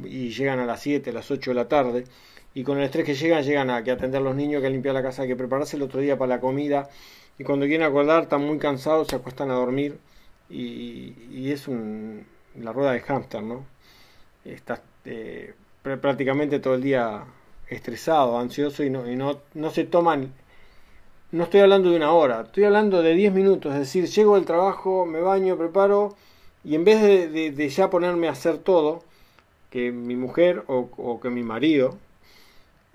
y 0.06 0.30
llegan 0.30 0.60
a 0.60 0.66
las 0.66 0.82
7, 0.82 1.10
a 1.10 1.14
las 1.14 1.30
8 1.30 1.52
de 1.52 1.56
la 1.56 1.68
tarde. 1.68 2.04
Y 2.54 2.64
con 2.64 2.78
el 2.78 2.86
estrés 2.86 3.06
que 3.06 3.16
llegan, 3.16 3.44
llegan 3.44 3.70
a 3.70 3.84
que 3.84 3.92
atender 3.92 4.22
a 4.22 4.24
los 4.24 4.36
niños, 4.36 4.62
que 4.62 4.70
limpiar 4.70 4.96
la 4.96 5.04
casa, 5.04 5.28
que 5.28 5.36
prepararse 5.36 5.76
el 5.78 5.84
otro 5.84 6.00
día 6.00 6.18
para 6.18 6.36
la 6.36 6.40
comida. 6.40 6.90
Y 7.40 7.44
cuando 7.44 7.66
quieren 7.68 7.86
acordar, 7.88 8.24
están 8.24 8.46
muy 8.46 8.58
cansados, 8.60 9.08
se 9.08 9.16
acuestan 9.16 9.52
a 9.52 9.56
dormir. 9.56 10.00
Y, 10.50 11.52
es 11.52 11.68
un, 11.68 12.26
la 12.60 12.74
rueda 12.74 12.92
de 12.94 13.02
hámster, 13.02 13.44
¿no? 13.44 13.66
Estás 14.46 14.82
eh, 15.06 15.54
pr- 15.84 16.00
prácticamente 16.00 16.60
todo 16.60 16.76
el 16.76 16.84
día 16.84 17.26
estresado, 17.70 18.38
ansioso 18.40 18.84
y 18.84 18.90
no, 18.90 19.10
y 19.12 19.16
no, 19.16 19.42
se 19.72 19.86
toman. 19.86 20.34
No 21.32 21.44
estoy 21.44 21.62
hablando 21.62 21.90
de 21.92 21.98
una 21.98 22.12
hora, 22.14 22.42
estoy 22.42 22.64
hablando 22.66 23.02
de 23.02 23.14
10 23.14 23.34
minutos. 23.34 23.74
Es 23.74 23.80
decir, 23.80 24.06
llego 24.08 24.36
del 24.36 24.46
trabajo, 24.46 25.06
me 25.06 25.22
baño, 25.22 25.58
preparo. 25.58 26.16
Y 26.64 26.76
en 26.76 26.86
vez 26.86 27.02
de, 27.02 27.70
ya 27.70 27.90
ponerme 27.90 28.28
a 28.28 28.32
hacer 28.32 28.58
todo, 28.60 29.04
que 29.72 29.92
mi 29.92 30.16
mujer 30.16 30.64
o 30.68 31.20
que 31.22 31.30
mi 31.30 31.44
marido 31.44 31.98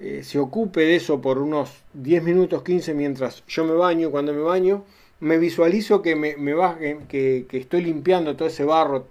eh, 0.02 0.22
se 0.24 0.38
ocupe 0.38 0.80
de 0.82 0.96
eso 0.96 1.20
por 1.20 1.38
unos 1.38 1.70
10 1.94 2.22
minutos, 2.22 2.62
15 2.64 2.94
mientras 2.94 3.44
yo 3.46 3.64
me 3.64 3.74
baño, 3.74 4.10
cuando 4.10 4.32
me 4.34 4.42
baño, 4.42 4.84
me 5.20 5.38
visualizo 5.38 6.02
que 6.02 6.16
me, 6.16 6.36
me 6.36 6.54
va- 6.54 6.78
que, 6.78 6.98
que- 7.08 7.46
que 7.48 7.58
estoy 7.58 7.82
limpiando 7.82 8.36
todo 8.36 8.48
ese 8.48 8.64
barro, 8.64 9.06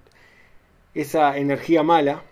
esa 0.94 1.38
energía 1.38 1.84
mala, 1.84 2.24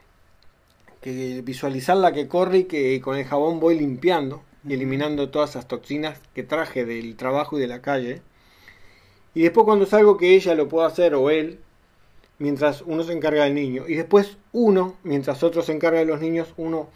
que 1.01 1.41
visualizarla 1.43 2.13
que 2.13 2.27
corre 2.29 2.59
y 2.59 2.63
que 2.65 3.01
con 3.01 3.17
el 3.17 3.25
jabón 3.25 3.59
voy 3.59 3.77
limpiando 3.77 4.43
y 4.65 4.73
eliminando 4.73 5.29
todas 5.29 5.51
esas 5.51 5.67
toxinas 5.67 6.19
que 6.33 6.43
traje 6.43 6.85
del 6.85 7.15
trabajo 7.17 7.57
y 7.57 7.61
de 7.61 7.67
la 7.67 7.81
calle. 7.81 8.21
Y 9.33 9.41
después 9.43 9.65
cuando 9.65 9.85
salgo 9.85 10.17
que 10.17 10.35
ella 10.35 10.55
lo 10.55 10.67
pueda 10.67 10.87
hacer 10.87 11.13
o 11.15 11.29
él, 11.29 11.59
mientras 12.39 12.81
uno 12.83 13.03
se 13.03 13.13
encarga 13.13 13.45
del 13.45 13.55
niño. 13.55 13.85
Y 13.87 13.95
después 13.95 14.37
uno, 14.53 14.95
mientras 15.03 15.43
otro 15.43 15.61
se 15.63 15.73
encarga 15.73 15.99
de 15.99 16.05
los 16.05 16.21
niños, 16.21 16.53
uno 16.57 16.89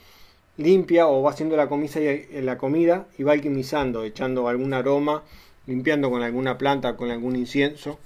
limpia 0.57 1.07
o 1.07 1.21
va 1.21 1.31
haciendo 1.31 1.55
la 1.57 1.67
comida 1.67 1.99
y, 2.01 2.41
la 2.41 2.57
comida 2.57 3.07
y 3.17 3.23
va 3.23 3.33
alquimizando, 3.33 4.03
echando 4.03 4.47
algún 4.47 4.73
aroma, 4.73 5.23
limpiando 5.65 6.09
con 6.09 6.21
alguna 6.21 6.57
planta, 6.57 6.95
con 6.95 7.09
algún 7.11 7.35
incienso, 7.35 7.99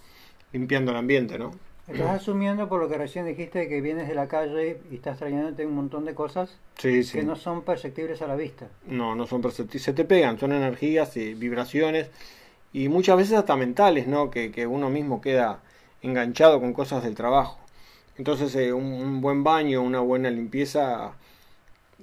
limpiando 0.54 0.92
el 0.92 0.98
ambiente, 0.98 1.38
¿no? 1.38 1.52
Estás 1.88 2.22
asumiendo 2.22 2.68
por 2.68 2.82
lo 2.82 2.90
que 2.90 2.98
recién 2.98 3.26
dijiste 3.26 3.70
que 3.70 3.80
vienes 3.80 4.10
de 4.10 4.16
la 4.16 4.28
calle 4.28 4.82
y 4.92 4.96
estás 4.96 5.18
trayéndote 5.20 5.66
un 5.66 5.74
montón 5.74 6.04
de 6.04 6.14
cosas 6.14 6.58
Sí, 6.78 7.02
sí. 7.04 7.18
que 7.20 7.24
no 7.24 7.38
son 7.38 7.62
perceptibles 7.62 8.22
a 8.22 8.28
la 8.28 8.36
vista. 8.36 8.68
No, 8.88 9.16
no 9.16 9.26
son 9.26 9.42
perceptibles, 9.42 9.84
se 9.84 9.94
te 9.94 10.04
pegan, 10.04 10.38
son 10.38 10.52
energías 10.52 11.16
y 11.16 11.34
vibraciones 11.34 12.10
y 12.74 12.90
muchas 12.90 13.16
veces 13.16 13.38
hasta 13.38 13.56
mentales, 13.56 14.06
¿no? 14.06 14.30
Que, 14.30 14.52
que 14.52 14.68
uno 14.68 14.90
mismo 14.90 15.22
queda 15.22 15.62
enganchado 16.02 16.60
con 16.60 16.74
cosas 16.74 17.04
del 17.04 17.16
trabajo. 17.16 17.58
Entonces 18.18 18.54
eh, 18.56 18.74
un, 18.74 18.84
un 18.84 19.22
buen 19.22 19.46
baño, 19.46 19.82
una 19.82 20.02
buena 20.02 20.30
limpieza, 20.30 21.14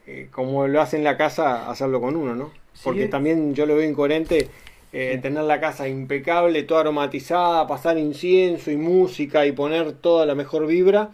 eh, 0.07 0.29
como 0.31 0.67
lo 0.67 0.81
hace 0.81 0.97
en 0.97 1.05
la 1.05 1.17
casa, 1.17 1.71
hacerlo 1.71 2.01
con 2.01 2.17
uno, 2.17 2.35
¿no? 2.35 2.51
Porque 2.83 3.05
Sí. 3.05 3.11
también 3.11 3.55
yo 3.55 3.67
lo 3.67 3.77
veo 3.77 3.89
incoherente 3.89 4.49
eh, 4.93 5.19
tener 5.21 5.43
la 5.45 5.61
casa 5.61 5.89
impecable, 5.89 6.63
toda 6.63 6.83
aromatizada, 6.83 7.67
pasar 7.67 7.99
incienso 7.99 8.71
y 8.71 8.77
música 8.77 9.45
y 9.47 9.53
poner 9.53 9.93
toda 9.93 10.25
la 10.27 10.35
mejor 10.37 10.67
vibra 10.67 11.11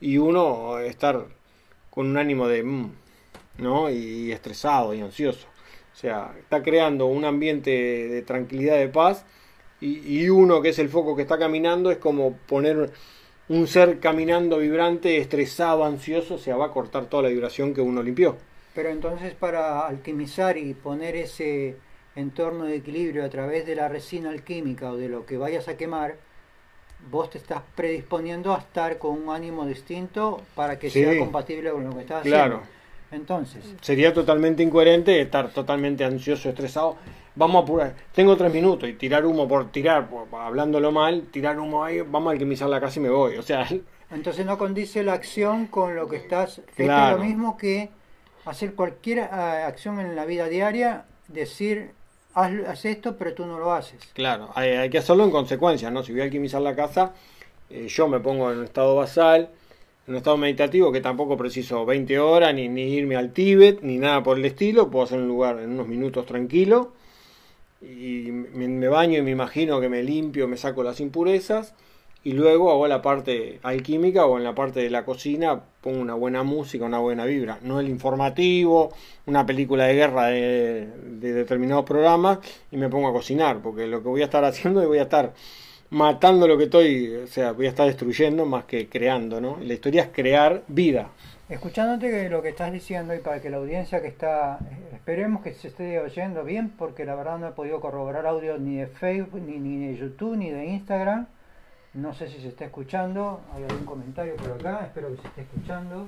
y 0.00 0.16
uno 0.18 0.78
estar 0.78 1.26
con 1.90 2.06
un 2.08 2.16
ánimo 2.16 2.48
de... 2.48 2.62
mm, 2.62 2.90
¿no? 3.58 3.90
Y 3.90 4.32
estresado 4.32 4.94
y 4.94 5.00
ansioso. 5.02 5.46
O 5.92 5.96
sea, 5.96 6.32
está 6.38 6.62
creando 6.62 7.06
un 7.06 7.24
ambiente 7.26 7.70
de 7.70 8.22
tranquilidad, 8.22 8.78
de 8.78 8.88
paz, 8.88 9.26
y, 9.82 9.98
y 10.22 10.30
uno 10.30 10.62
que 10.62 10.70
es 10.70 10.78
el 10.78 10.88
foco 10.88 11.14
que 11.16 11.22
está 11.22 11.38
caminando 11.38 11.90
es 11.90 11.98
como 11.98 12.36
poner 12.46 12.90
un 13.50 13.66
ser 13.66 13.98
caminando 13.98 14.58
vibrante, 14.58 15.18
estresado, 15.18 15.84
ansioso, 15.84 16.36
o 16.36 16.38
sea, 16.38 16.56
va 16.56 16.66
a 16.66 16.70
cortar 16.70 17.06
toda 17.06 17.24
la 17.24 17.28
vibración 17.30 17.74
que 17.74 17.80
uno 17.80 18.00
limpió. 18.00 18.36
Pero 18.76 18.90
entonces 18.90 19.34
para 19.34 19.88
alquimizar 19.88 20.56
y 20.56 20.72
poner 20.72 21.16
ese 21.16 21.74
entorno 22.14 22.64
de 22.64 22.76
equilibrio 22.76 23.24
a 23.24 23.28
través 23.28 23.66
de 23.66 23.74
la 23.74 23.88
resina 23.88 24.30
alquímica 24.30 24.92
o 24.92 24.96
de 24.96 25.08
lo 25.08 25.26
que 25.26 25.36
vayas 25.36 25.66
a 25.66 25.76
quemar, 25.76 26.14
vos 27.10 27.30
te 27.30 27.38
estás 27.38 27.62
predisponiendo 27.74 28.54
a 28.54 28.58
estar 28.58 28.98
con 28.98 29.20
un 29.20 29.30
ánimo 29.34 29.66
distinto 29.66 30.40
para 30.54 30.78
que 30.78 30.88
Sí. 30.88 31.02
sea 31.02 31.18
compatible 31.18 31.72
con 31.72 31.82
lo 31.84 31.92
que 31.94 32.02
estás 32.02 32.22
Claro. 32.22 32.56
haciendo. 32.58 32.80
Entonces, 33.10 33.64
Sería 33.80 34.14
totalmente 34.14 34.62
incoherente 34.62 35.20
estar 35.20 35.50
totalmente 35.50 36.04
ansioso, 36.04 36.48
estresado. 36.48 36.96
Vamos 37.40 37.56
a 37.56 37.64
apurar, 37.64 37.94
tengo 38.14 38.36
tres 38.36 38.52
minutos 38.52 38.86
y 38.86 38.92
tirar 38.92 39.24
humo 39.24 39.48
por 39.48 39.72
tirar, 39.72 40.10
por- 40.10 40.26
hablándolo 40.38 40.92
mal, 40.92 41.22
tirar 41.30 41.58
humo 41.58 41.82
ahí, 41.82 42.02
vamos 42.02 42.28
a 42.28 42.32
alquimizar 42.32 42.68
la 42.68 42.78
casa 42.82 42.98
y 42.98 43.02
me 43.02 43.08
voy. 43.08 43.38
O 43.38 43.42
sea, 43.42 43.66
entonces 44.10 44.44
no 44.44 44.58
condice 44.58 45.02
la 45.02 45.14
acción 45.14 45.66
con 45.66 45.96
lo 45.96 46.06
que 46.06 46.16
estás. 46.16 46.58
Esto 46.58 46.70
Claro. 46.76 47.16
es 47.16 47.18
lo 47.22 47.24
mismo 47.26 47.56
que 47.56 47.88
hacer 48.44 48.74
cualquier 48.74 49.20
ah, 49.20 49.66
acción 49.66 49.98
en 50.00 50.14
la 50.16 50.26
vida 50.26 50.48
diaria, 50.48 51.06
decir, 51.28 51.92
haz, 52.34 52.52
haz 52.68 52.84
esto, 52.84 53.16
pero 53.16 53.32
tú 53.32 53.46
no 53.46 53.58
lo 53.58 53.72
haces. 53.72 53.98
Claro, 54.12 54.50
hay, 54.54 54.72
hay 54.72 54.90
que 54.90 54.98
hacerlo 54.98 55.24
en 55.24 55.30
consecuencia, 55.30 55.90
¿no? 55.90 56.02
Si 56.02 56.12
voy 56.12 56.20
a 56.20 56.24
alquimizar 56.24 56.60
la 56.60 56.76
casa, 56.76 57.14
eh, 57.70 57.86
yo 57.88 58.06
me 58.06 58.20
pongo 58.20 58.52
en 58.52 58.58
un 58.58 58.64
estado 58.64 58.96
basal, 58.96 59.48
en 60.06 60.12
un 60.12 60.16
estado 60.16 60.36
meditativo, 60.36 60.92
que 60.92 61.00
tampoco 61.00 61.38
preciso 61.38 61.86
20 61.86 62.18
horas, 62.18 62.52
ni, 62.54 62.68
ni 62.68 62.82
irme 62.82 63.16
al 63.16 63.32
Tíbet, 63.32 63.80
ni 63.80 63.96
nada 63.96 64.22
por 64.22 64.36
el 64.36 64.44
estilo, 64.44 64.90
puedo 64.90 65.06
hacer 65.06 65.18
un 65.20 65.28
lugar 65.28 65.58
en 65.58 65.70
unos 65.70 65.88
minutos 65.88 66.26
tranquilo, 66.26 66.92
y 67.80 68.30
me, 68.30 68.88
baño 68.88 69.18
y 69.18 69.22
me 69.22 69.30
imagino 69.30 69.80
que 69.80 69.88
me 69.88 70.02
limpio, 70.02 70.48
me 70.48 70.56
saco 70.56 70.82
las 70.82 71.00
impurezas, 71.00 71.74
y 72.22 72.32
luego 72.32 72.70
hago 72.70 72.86
la 72.86 73.00
parte 73.00 73.60
alquímica 73.62 74.26
o 74.26 74.36
en 74.36 74.44
la 74.44 74.54
parte 74.54 74.80
de 74.80 74.90
la 74.90 75.06
cocina 75.06 75.62
pongo 75.80 76.00
una 76.00 76.14
buena 76.14 76.42
música, 76.42 76.84
una 76.84 76.98
buena 76.98 77.24
vibra, 77.24 77.58
no 77.62 77.80
el 77.80 77.88
informativo, 77.88 78.92
una 79.26 79.46
película 79.46 79.86
de 79.86 79.94
guerra 79.94 80.26
de, 80.26 80.86
de 80.86 81.32
determinados 81.32 81.86
programas 81.86 82.40
y 82.70 82.76
me 82.76 82.90
pongo 82.90 83.08
a 83.08 83.12
cocinar, 83.12 83.62
porque 83.62 83.86
lo 83.86 84.02
que 84.02 84.08
voy 84.08 84.20
a 84.20 84.24
estar 84.24 84.44
haciendo 84.46 84.82
es 84.82 84.88
voy 84.88 84.98
a 84.98 85.02
estar 85.04 85.32
matando 85.90 86.46
lo 86.46 86.56
que 86.56 86.64
estoy, 86.64 87.14
o 87.16 87.26
sea, 87.26 87.52
voy 87.52 87.66
a 87.66 87.70
estar 87.70 87.86
destruyendo 87.86 88.46
más 88.46 88.64
que 88.64 88.88
creando, 88.88 89.40
¿no? 89.40 89.58
La 89.60 89.74
historia 89.74 90.02
es 90.02 90.08
crear 90.12 90.62
vida. 90.68 91.10
Escuchándote 91.50 92.10
que 92.10 92.30
lo 92.30 92.40
que 92.42 92.50
estás 92.50 92.72
diciendo 92.72 93.14
y 93.14 93.18
para 93.18 93.42
que 93.42 93.50
la 93.50 93.56
audiencia 93.56 94.00
que 94.00 94.08
está 94.08 94.58
eh, 94.70 94.90
Esperemos 94.94 95.42
que 95.42 95.54
se 95.54 95.68
esté 95.68 95.98
oyendo 95.98 96.44
bien 96.44 96.70
porque 96.70 97.04
la 97.04 97.16
verdad 97.16 97.38
no 97.38 97.48
he 97.48 97.52
podido 97.52 97.80
corroborar 97.80 98.26
audio 98.26 98.58
ni 98.58 98.76
de 98.76 98.86
Facebook, 98.86 99.40
ni, 99.40 99.58
ni 99.58 99.88
de 99.88 99.96
YouTube, 99.96 100.36
ni 100.36 100.50
de 100.50 100.66
Instagram. 100.66 101.26
No 101.94 102.14
sé 102.14 102.28
si 102.28 102.40
se 102.40 102.48
está 102.48 102.66
escuchando. 102.66 103.40
Hay 103.52 103.64
algún 103.64 103.86
comentario 103.86 104.36
por 104.36 104.52
acá. 104.52 104.84
Espero 104.84 105.08
que 105.08 105.22
se 105.22 105.26
esté 105.28 105.40
escuchando. 105.40 106.06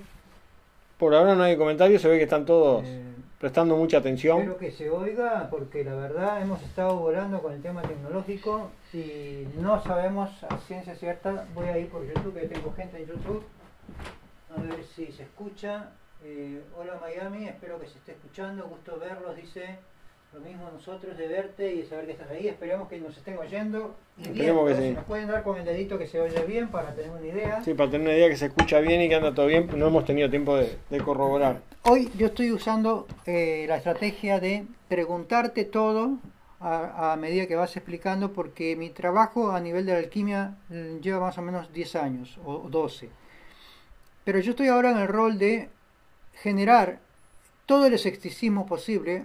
Por 0.99 1.15
ahora 1.15 1.35
no 1.35 1.43
hay 1.43 1.57
comentarios, 1.57 2.01
se 2.01 2.07
ve 2.09 2.19
que 2.19 2.25
están 2.25 2.45
todos 2.45 2.85
Eh, 2.87 3.03
prestando 3.41 3.77
mucha 3.77 3.99
atención. 3.99 4.39
Espero 4.39 4.59
que 4.59 4.71
se 4.71 4.89
oiga 4.91 5.49
porque 5.51 5.83
la 5.83 5.95
verdad 5.95 6.41
hemos 6.41 6.63
estado 6.63 6.97
volando 6.99 7.43
con 7.43 7.55
el 7.55 7.63
tema 7.63 7.83
tecnológico 7.83 8.71
y 8.93 9.49
no 9.59 9.83
sabemos 9.83 10.31
a 10.45 10.59
ciencia 10.59 10.95
cierta. 10.95 11.47
Voy 11.55 11.67
a 11.67 11.79
ir 11.79 11.89
por 11.89 12.07
YouTube, 12.07 12.35
que 12.35 12.47
tengo 12.47 12.73
gente 12.75 12.99
en 12.99 13.07
YouTube. 13.09 13.43
A 14.57 14.61
ver 14.61 14.85
si 14.95 15.07
se 15.13 15.23
escucha. 15.23 15.91
Eh, 16.25 16.61
hola 16.79 16.99
Miami, 17.01 17.49
espero 17.49 17.81
que 17.81 17.87
se 17.87 17.99
esté 17.99 18.13
escuchando. 18.13 18.65
Gusto 18.69 18.99
verlos, 18.99 19.37
dice. 19.37 19.79
Lo 20.33 20.41
mismo 20.41 20.71
nosotros 20.73 21.19
de 21.19 21.29
verte 21.29 21.75
y 21.75 21.83
de 21.83 21.87
saber 21.87 22.07
que 22.07 22.13
estás 22.13 22.31
ahí. 22.31 22.49
Esperemos 22.49 22.89
que 22.89 22.99
nos 22.99 23.17
estén 23.17 23.37
oyendo. 23.37 23.95
Y 24.19 24.29
Esperemos 24.29 24.69
que 24.69 24.77
sí. 24.77 24.83
Si 24.83 24.91
nos 24.91 25.05
pueden 25.05 25.29
dar 25.29 25.43
con 25.43 25.59
el 25.59 25.65
dedito 25.65 25.99
que 25.99 26.07
se 26.07 26.21
oye 26.21 26.43
bien 26.45 26.69
para 26.69 26.95
tener 26.95 27.11
una 27.11 27.27
idea. 27.27 27.63
Sí, 27.63 27.75
para 27.75 27.91
tener 27.91 28.07
una 28.07 28.17
idea 28.17 28.29
que 28.29 28.37
se 28.37 28.47
escucha 28.47 28.81
bien 28.81 29.03
y 29.03 29.09
que 29.09 29.15
anda 29.15 29.35
todo 29.35 29.47
bien, 29.47 29.69
no 29.77 29.87
hemos 29.87 30.05
tenido 30.07 30.31
tiempo 30.31 30.57
de, 30.57 30.79
de 30.89 31.01
corroborar. 31.01 31.61
Hoy 31.83 32.11
yo 32.17 32.29
estoy 32.29 32.51
usando 32.53 33.07
eh, 33.27 33.67
la 33.69 33.77
estrategia 33.77 34.41
de 34.41 34.65
preguntarte 34.89 35.65
todo 35.65 36.19
a, 36.61 37.13
a 37.13 37.17
medida 37.17 37.47
que 37.47 37.57
vas 37.57 37.77
explicando 37.77 38.33
porque 38.33 38.75
mi 38.77 38.89
trabajo 38.89 39.51
a 39.51 39.61
nivel 39.61 39.85
de 39.85 39.93
la 39.93 39.99
alquimia 39.99 40.57
mm, 40.71 41.01
lleva 41.01 41.21
más 41.21 41.37
o 41.37 41.43
menos 41.43 41.73
10 41.73 41.97
años 41.97 42.39
o 42.45 42.69
12. 42.71 43.11
Pero 44.25 44.39
yo 44.41 44.51
estoy 44.51 44.69
ahora 44.69 44.91
en 44.93 44.99
el 44.99 45.09
rol 45.09 45.39
de 45.39 45.69
generar 46.35 47.01
todo 47.67 47.87
el 47.87 47.95
escepticismo 47.95 48.67
posible 48.67 49.25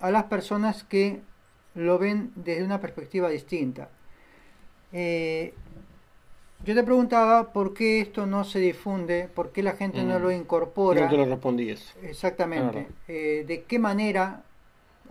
a 0.00 0.10
las 0.10 0.24
personas 0.24 0.84
que 0.84 1.20
lo 1.74 1.98
ven 1.98 2.32
desde 2.34 2.64
una 2.64 2.80
perspectiva 2.80 3.28
distinta. 3.28 3.88
Eh, 4.92 5.52
yo 6.64 6.74
te 6.74 6.82
preguntaba 6.82 7.52
por 7.52 7.74
qué 7.74 8.00
esto 8.00 8.26
no 8.26 8.42
se 8.44 8.58
difunde, 8.60 9.28
por 9.34 9.52
qué 9.52 9.62
la 9.62 9.72
gente 9.72 10.02
no 10.02 10.18
Mm. 10.18 10.22
lo 10.22 10.30
incorpora. 10.32 11.02
No 11.02 11.10
te 11.10 11.16
lo 11.16 11.24
respondí 11.26 11.70
eso. 11.70 11.94
Exactamente. 12.02 12.88
Eh, 13.08 13.44
¿De 13.46 13.62
qué 13.64 13.78
manera 13.78 14.42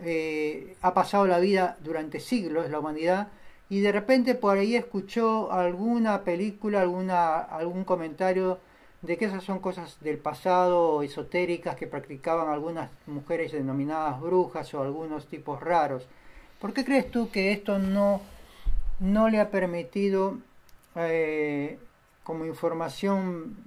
eh, 0.02 0.76
ha 0.82 0.94
pasado 0.94 1.26
la 1.26 1.40
vida 1.40 1.78
durante 1.82 2.20
siglos 2.20 2.70
la 2.70 2.80
humanidad? 2.80 3.30
Y 3.70 3.80
de 3.80 3.92
repente 3.92 4.36
por 4.36 4.58
ahí 4.58 4.76
escuchó 4.76 5.52
alguna 5.52 6.24
película, 6.24 6.82
alguna, 6.82 7.38
algún 7.38 7.84
comentario 7.84 8.60
de 9.06 9.18
que 9.18 9.26
esas 9.26 9.44
son 9.44 9.60
cosas 9.60 9.98
del 10.02 10.18
pasado, 10.18 11.04
esotéricas, 11.04 11.76
que 11.76 11.88
practicaban 11.88 12.50
algunas 12.50 12.90
mujeres 13.06 13.52
denominadas 13.52 14.20
brujas 14.20 14.74
o 14.74 14.82
algunos 14.82 15.28
tipos 15.28 15.62
raros. 15.62 16.08
¿Por 16.60 16.74
qué 16.74 16.84
crees 16.84 17.12
tú 17.12 17.30
que 17.30 17.52
esto 17.52 17.78
no, 17.78 18.22
no 19.00 19.30
le 19.30 19.40
ha 19.40 19.52
permitido, 19.52 20.38
eh, 20.96 21.78
como 22.24 22.46
información 22.46 23.58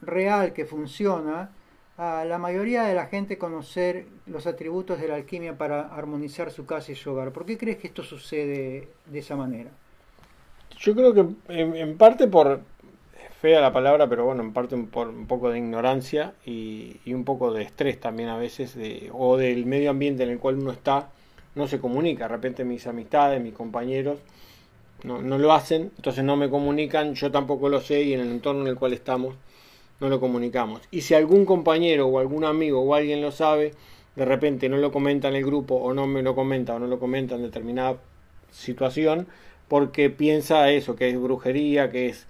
real 0.00 0.52
que 0.52 0.64
funciona, 0.64 1.50
a 1.98 2.24
la 2.24 2.38
mayoría 2.38 2.84
de 2.84 2.94
la 2.94 3.06
gente 3.06 3.38
conocer 3.38 4.06
los 4.26 4.46
atributos 4.46 5.00
de 5.00 5.08
la 5.08 5.16
alquimia 5.16 5.58
para 5.58 5.88
armonizar 5.88 6.50
su 6.50 6.64
casa 6.64 6.92
y 6.92 6.94
su 6.94 7.10
hogar? 7.10 7.32
¿Por 7.32 7.44
qué 7.44 7.58
crees 7.58 7.78
que 7.78 7.88
esto 7.88 8.04
sucede 8.04 8.88
de 9.06 9.18
esa 9.18 9.36
manera? 9.36 9.70
Yo 10.78 10.94
creo 10.94 11.12
que 11.12 11.26
en, 11.48 11.74
en 11.74 11.98
parte 11.98 12.28
por, 12.28 12.60
fea 13.40 13.60
la 13.60 13.72
palabra, 13.72 14.08
pero 14.08 14.24
bueno, 14.24 14.42
en 14.42 14.52
parte 14.52 14.74
un- 14.74 14.88
por 14.88 15.08
un 15.08 15.26
poco 15.26 15.50
de 15.50 15.58
ignorancia 15.58 16.34
y, 16.44 16.96
un 17.12 17.24
poco 17.24 17.52
de 17.52 17.62
estrés 17.62 18.00
también 18.00 18.28
a 18.28 18.36
veces, 18.36 18.74
de, 18.74 19.10
o 19.12 19.36
del 19.36 19.66
medio 19.66 19.90
ambiente 19.90 20.22
en 20.24 20.30
el 20.30 20.38
cual 20.38 20.56
uno 20.58 20.72
está, 20.72 21.10
no 21.54 21.68
se 21.68 21.78
comunica. 21.80 22.24
De 22.24 22.28
repente 22.28 22.64
mis 22.64 22.86
amistades, 22.86 23.40
mis 23.42 23.54
compañeros, 23.54 24.18
no, 25.04 25.22
no 25.22 25.38
lo 25.38 25.52
hacen, 25.52 25.92
entonces 25.96 26.24
no 26.24 26.36
me 26.36 26.50
comunican, 26.50 27.14
yo 27.14 27.30
tampoco 27.30 27.68
lo 27.68 27.80
sé 27.80 28.02
y 28.02 28.14
en 28.14 28.20
el 28.20 28.30
entorno 28.30 28.62
en 28.62 28.68
el 28.68 28.76
cual 28.76 28.92
estamos 28.92 29.34
no 30.00 30.08
lo 30.08 30.20
comunicamos. 30.20 30.82
Y 30.90 31.02
si 31.02 31.14
algún 31.14 31.44
compañero 31.46 32.06
o 32.08 32.18
algún 32.18 32.44
amigo 32.44 32.82
o 32.82 32.94
alguien 32.94 33.22
lo 33.22 33.32
sabe, 33.32 33.72
de 34.16 34.24
repente 34.24 34.68
no 34.68 34.76
lo 34.78 34.92
comenta 34.92 35.28
en 35.28 35.36
el 35.36 35.44
grupo 35.44 35.76
o 35.76 35.94
no 35.94 36.06
me 36.06 36.22
lo 36.22 36.34
comenta 36.34 36.74
o 36.74 36.78
no 36.78 36.86
lo 36.86 36.98
comenta 36.98 37.34
en 37.36 37.42
determinada 37.42 37.96
situación 38.52 39.26
porque 39.68 40.10
piensa 40.10 40.70
eso, 40.70 40.96
que 40.96 41.10
es 41.10 41.20
brujería, 41.20 41.90
que 41.90 42.08
es 42.08 42.26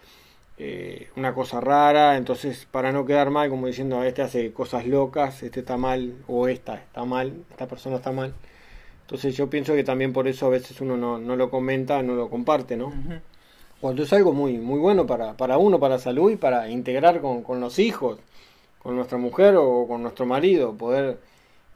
eh, 0.61 1.09
una 1.17 1.35
cosa 1.35 1.61
rara, 1.61 2.17
entonces 2.17 2.67
para 2.71 2.91
no 2.91 3.07
quedar 3.07 3.31
mal, 3.31 3.49
como 3.49 3.69
diciendo, 3.69 4.03
este 4.03 4.23
hace 4.23 4.53
cosas 4.53 4.87
locas, 4.87 5.43
este 5.43 5.61
está 5.61 5.77
mal 5.77 6.15
o 6.27 6.49
esta 6.49 6.75
está 6.75 7.05
mal, 7.05 7.33
esta 7.51 7.69
persona 7.69 7.97
está 7.97 8.11
mal. 8.11 8.35
Entonces 9.03 9.37
yo 9.37 9.49
pienso 9.49 9.75
que 9.75 9.85
también 9.85 10.13
por 10.13 10.27
eso 10.29 10.47
a 10.47 10.51
veces 10.51 10.81
uno 10.81 10.97
no, 10.97 11.19
no 11.19 11.37
lo 11.37 11.51
comenta, 11.51 12.03
no 12.03 12.15
lo 12.15 12.29
comparte, 12.29 12.77
¿no? 12.77 12.93
Cuando 13.81 14.03
es 14.03 14.13
algo 14.13 14.33
muy, 14.33 14.59
muy 14.59 14.81
bueno 14.81 15.07
para, 15.07 15.35
para 15.37 15.59
uno, 15.59 15.79
para 15.79 15.99
salud 15.99 16.31
y 16.33 16.37
para 16.37 16.69
integrar 16.69 17.21
con, 17.21 17.43
con 17.43 17.61
los 17.61 17.79
hijos, 17.79 18.19
con 18.81 18.97
nuestra 18.97 19.17
mujer 19.17 19.55
o 19.57 19.87
con 19.87 20.03
nuestro 20.03 20.27
marido, 20.27 20.75
poder 20.75 21.19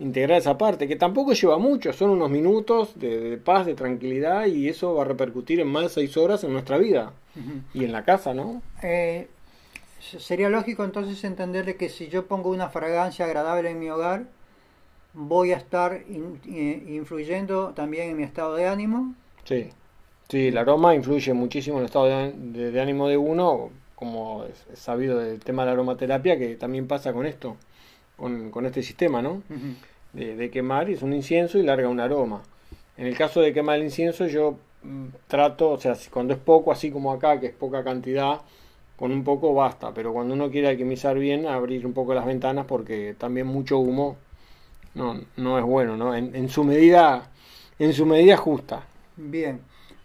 integrar 0.03 0.39
esa 0.39 0.59
parte, 0.59 0.89
que 0.89 0.97
tampoco 0.97 1.33
lleva 1.33 1.59
mucho, 1.59 1.93
son 1.93 2.11
unos 2.11 2.29
minutos 2.31 2.99
de, 2.99 3.21
de 3.31 3.37
paz, 3.39 3.67
de 3.67 3.75
tranquilidad 3.75 4.47
y 4.47 4.69
eso 4.69 4.95
va 4.95 5.03
a 5.03 5.07
repercutir 5.07 5.61
en 5.61 5.69
más 5.69 5.85
de 5.85 5.89
seis 5.91 6.17
horas 6.17 6.45
en 6.45 6.53
nuestra 6.53 6.77
vida 6.79 7.13
y 7.73 7.85
en 7.85 7.93
la 7.93 8.05
casa, 8.05 8.35
¿no? 8.35 8.61
Eh, 8.83 9.29
se- 10.01 10.21
sería 10.21 10.49
lógico 10.51 10.85
entonces 10.85 11.23
entenderle 11.25 11.77
que 11.77 11.89
si 11.89 12.09
yo 12.09 12.27
pongo 12.27 12.51
una 12.51 12.69
fragancia 12.69 13.25
agradable 13.25 13.71
en 13.71 13.79
mi 13.79 13.89
hogar, 13.91 14.25
voy 15.15 15.53
a 15.53 15.57
estar 15.57 16.03
in- 16.09 16.41
eh, 16.49 16.83
influyendo 16.89 17.73
también 17.75 18.11
en 18.11 18.17
mi 18.17 18.23
estado 18.25 18.55
de 18.57 18.67
ánimo. 18.67 19.15
Sí, 19.45 19.69
sí, 20.29 20.49
el 20.49 20.59
aroma 20.59 20.95
influye 20.95 21.33
muchísimo 21.35 21.77
en 21.77 21.83
el 21.83 21.87
estado 21.87 22.07
de, 22.07 22.33
de- 22.33 22.71
de 22.73 22.81
ánimo 22.81 23.09
de 23.09 23.17
uno, 23.17 23.71
como 23.95 24.45
es, 24.45 24.67
es 24.73 24.79
sabido 24.79 25.19
del 25.19 25.39
tema 25.41 25.63
de 25.63 25.67
la 25.67 25.73
aromaterapia, 25.73 26.39
que 26.39 26.57
también 26.57 26.87
pasa 26.89 27.13
con 27.13 27.25
esto, 27.27 27.57
con, 28.17 28.51
con 28.51 28.67
este 28.67 28.83
sistema, 28.83 29.23
¿no? 29.23 29.43
De, 30.13 30.37
de 30.37 30.51
quemar 30.51 30.91
y 30.91 30.95
es 30.95 31.03
un 31.03 31.13
incienso 31.13 31.59
y 31.59 31.63
larga 31.63 31.89
un 31.89 32.01
aroma. 32.01 32.43
En 32.97 33.07
el 33.07 33.17
caso 33.17 33.41
de 33.41 33.53
quemar 33.53 33.79
el 33.79 33.85
incienso 33.85 34.27
yo 34.27 34.59
mm, 34.83 35.07
trato, 35.27 35.71
o 35.71 35.79
sea, 35.79 35.97
cuando 36.11 36.35
es 36.35 36.41
poco, 36.41 36.73
así 36.73 36.91
como 36.91 37.13
acá, 37.13 37.41
que 37.41 37.47
es 37.47 37.55
poca 37.55 37.83
cantidad, 37.83 38.41
con 38.97 39.11
un 39.11 39.25
poco 39.25 39.55
basta, 39.55 39.93
pero 39.93 40.13
cuando 40.13 40.35
uno 40.35 40.51
quiere 40.51 40.69
alquimizar 40.69 41.19
bien, 41.19 41.47
abrir 41.47 41.87
un 41.87 41.93
poco 41.93 42.15
las 42.15 42.27
ventanas 42.27 42.67
porque 42.67 43.15
también 43.19 43.47
mucho 43.47 43.79
humo 43.79 44.17
no, 44.95 45.21
no 45.37 45.59
es 45.59 45.65
bueno, 45.65 45.97
¿no? 45.97 46.15
En, 46.15 46.37
en 46.37 46.49
su 46.49 46.65
medida, 46.65 47.31
en 47.79 47.93
su 47.95 48.07
medida 48.07 48.37
justa. 48.37 48.85
Bien, 49.17 49.61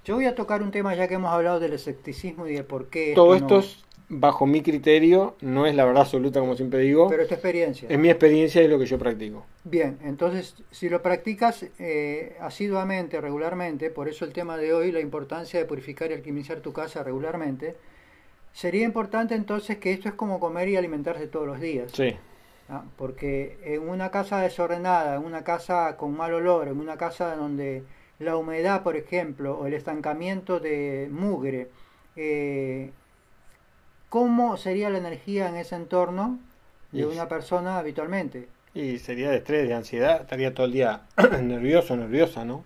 yo 0.06 0.16
voy 0.16 0.26
a 0.26 0.36
tocar 0.36 0.64
un 0.64 0.72
tema 0.72 0.96
ya 0.96 1.08
que 1.08 1.16
hemos 1.16 1.32
hablado 1.32 1.60
del 1.60 1.74
escepticismo 1.74 2.48
y 2.48 2.54
de 2.54 2.64
por 2.64 2.88
qué 2.88 3.12
Todo 3.14 3.36
esto 3.36 3.60
es, 3.60 3.84
bajo 4.10 4.46
mi 4.46 4.62
criterio, 4.62 5.36
no 5.42 5.66
es 5.66 5.76
la 5.76 5.84
verdad 5.84 6.04
absoluta 6.04 6.40
como 6.40 6.56
siempre 6.56 6.80
digo, 6.80 7.10
pero 7.10 7.24
es 7.24 7.28
tu 7.28 7.34
experiencia. 7.34 7.90
es 7.90 8.00
mi 8.00 8.10
experiencia 8.10 8.62
y 8.62 8.66
es 8.66 8.70
lo 8.70 8.80
que 8.80 8.86
yo 8.86 8.98
practico. 8.98 9.46
Bien, 9.66 9.98
entonces 10.04 10.56
si 10.72 10.90
lo 10.90 11.02
practicas 11.02 11.66
eh, 11.78 12.38
asiduamente, 12.40 13.20
regularmente, 13.20 13.90
por 13.90 14.08
eso 14.08 14.24
el 14.24 14.32
tema 14.32 14.58
de 14.58 14.74
hoy, 14.74 14.92
la 14.92 15.02
importancia 15.02 15.60
de 15.60 15.66
purificar 15.66 16.12
y 16.12 16.14
alquimizar 16.14 16.62
tu 16.62 16.72
casa 16.72 17.04
regularmente, 17.04 17.76
sería 18.54 18.86
importante 18.86 19.36
entonces 19.36 19.78
que 19.78 19.92
esto 19.92 20.08
es 20.08 20.16
como 20.16 20.40
comer 20.40 20.70
y 20.70 20.78
alimentarse 20.78 21.28
todos 21.28 21.46
los 21.46 21.60
días. 21.60 21.92
Sí, 21.92 22.16
¿ah? 22.70 22.84
Porque 22.96 23.58
en 23.64 23.90
una 23.90 24.10
casa 24.10 24.40
desordenada, 24.40 25.16
en 25.16 25.26
una 25.26 25.44
casa 25.44 25.98
con 25.98 26.16
mal 26.16 26.34
olor, 26.34 26.70
en 26.70 26.80
una 26.80 26.98
casa 26.98 27.36
donde 27.36 27.84
la 28.20 28.38
humedad, 28.38 28.84
por 28.84 28.96
ejemplo, 28.96 29.58
o 29.60 29.68
el 29.68 29.74
estancamiento 29.74 30.60
de 30.60 31.08
mugre, 31.12 31.70
eh, 32.16 32.92
¿cómo 34.10 34.58
sería 34.58 34.90
la 34.90 34.98
energía 35.00 35.50
en 35.50 35.56
ese 35.58 35.76
entorno 35.76 36.40
de 36.92 37.02
Y- 37.02 37.04
una 37.04 37.28
persona 37.28 37.78
habitualmente? 37.80 38.48
y 38.74 39.00
sería 39.00 39.32
de 39.32 39.38
estrés, 39.38 39.68
de 39.68 39.74
ansiedad, 39.74 40.22
estaría 40.22 40.54
todo 40.54 40.68
el 40.68 40.74
día 40.74 41.02
nervioso, 41.42 41.96
nerviosa, 41.98 42.46
¿no? 42.46 42.64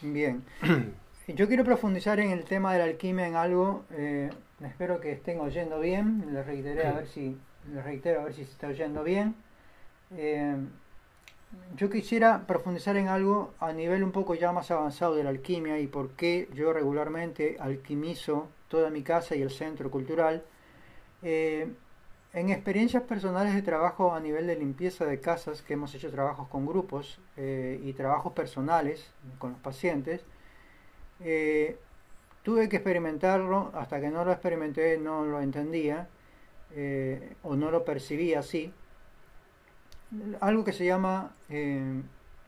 Bien. 0.00 0.42
Yo 1.28 1.46
quiero 1.46 1.62
profundizar 1.64 2.18
en 2.18 2.32
el 2.32 2.44
tema 2.44 2.72
de 2.72 2.78
la 2.80 2.84
alquimia 2.86 3.26
en 3.28 3.36
algo. 3.36 3.84
eh, 3.92 4.28
espero 4.64 5.00
que 5.00 5.12
estén 5.12 5.38
oyendo 5.40 5.78
bien. 5.78 6.24
Les 6.34 6.44
reiteré 6.44 6.84
a 6.86 6.92
ver 6.94 7.06
si 7.06 7.36
les 7.72 7.84
reitero 7.84 8.20
a 8.20 8.24
ver 8.24 8.34
si 8.34 8.44
se 8.44 8.50
está 8.50 8.66
oyendo 8.66 9.04
bien. 9.04 9.36
Eh, 10.16 10.56
yo 11.76 11.88
quisiera 11.90 12.44
profundizar 12.46 12.96
en 12.96 13.08
algo 13.08 13.52
a 13.60 13.72
nivel 13.72 14.02
un 14.02 14.10
poco 14.10 14.34
ya 14.34 14.50
más 14.52 14.70
avanzado 14.72 15.14
de 15.14 15.22
la 15.24 15.30
alquimia 15.30 15.78
y 15.78 15.86
por 15.86 16.10
qué 16.10 16.48
yo 16.54 16.72
regularmente 16.72 17.56
alquimizo 17.60 18.48
toda 18.68 18.90
mi 18.90 19.02
casa 19.02 19.36
y 19.36 19.42
el 19.42 19.50
centro 19.50 19.90
cultural. 19.90 20.42
Eh, 21.22 21.72
en 22.34 22.48
experiencias 22.48 23.02
personales 23.02 23.54
de 23.54 23.62
trabajo 23.62 24.14
a 24.14 24.20
nivel 24.20 24.46
de 24.46 24.56
limpieza 24.56 25.04
de 25.04 25.20
casas, 25.20 25.60
que 25.60 25.74
hemos 25.74 25.94
hecho 25.94 26.10
trabajos 26.10 26.48
con 26.48 26.66
grupos 26.66 27.20
eh, 27.36 27.78
y 27.84 27.92
trabajos 27.92 28.32
personales 28.32 29.10
con 29.38 29.52
los 29.52 29.60
pacientes, 29.60 30.24
eh, 31.20 31.76
tuve 32.42 32.68
que 32.68 32.76
experimentarlo, 32.76 33.70
hasta 33.74 34.00
que 34.00 34.08
no 34.08 34.24
lo 34.24 34.32
experimenté 34.32 34.98
no 34.98 35.24
lo 35.24 35.40
entendía 35.40 36.08
eh, 36.74 37.34
o 37.42 37.54
no 37.54 37.70
lo 37.70 37.84
percibía 37.84 38.40
así. 38.40 38.72
Algo 40.40 40.64
que 40.64 40.72
se 40.72 40.84
llama 40.84 41.34
eh, 41.48 42.02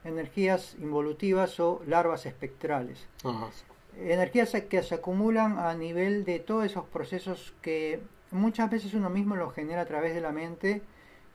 energías 0.04 0.76
involutivas 0.80 1.58
o 1.60 1.82
larvas 1.86 2.26
espectrales. 2.26 3.06
Ajá. 3.22 3.48
Energías 3.96 4.52
que 4.68 4.82
se 4.82 4.94
acumulan 4.96 5.58
a 5.58 5.74
nivel 5.74 6.24
de 6.24 6.40
todos 6.40 6.64
esos 6.64 6.84
procesos 6.86 7.54
que 7.62 8.02
muchas 8.34 8.70
veces 8.70 8.94
uno 8.94 9.10
mismo 9.10 9.36
los 9.36 9.54
genera 9.54 9.82
a 9.82 9.86
través 9.86 10.14
de 10.14 10.20
la 10.20 10.32
mente 10.32 10.82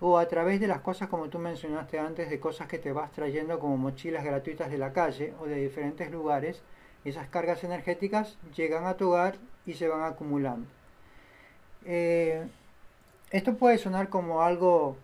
o 0.01 0.17
a 0.17 0.27
través 0.27 0.59
de 0.59 0.67
las 0.67 0.81
cosas 0.81 1.09
como 1.09 1.29
tú 1.29 1.39
mencionaste 1.39 1.97
antes, 1.99 2.29
de 2.29 2.39
cosas 2.39 2.67
que 2.67 2.77
te 2.77 2.91
vas 2.91 3.11
trayendo 3.11 3.59
como 3.59 3.77
mochilas 3.77 4.23
gratuitas 4.23 4.69
de 4.69 4.77
la 4.77 4.93
calle 4.93 5.33
o 5.39 5.45
de 5.45 5.55
diferentes 5.55 6.11
lugares. 6.11 6.61
Esas 7.05 7.27
cargas 7.29 7.63
energéticas 7.63 8.37
llegan 8.55 8.85
a 8.85 8.95
tu 8.97 9.09
hogar 9.09 9.35
y 9.65 9.73
se 9.73 9.87
van 9.87 10.03
acumulando. 10.03 10.67
Eh, 11.85 12.45
esto 13.31 13.55
puede 13.55 13.77
sonar 13.77 14.09
como 14.09 14.41
algo 14.41 14.97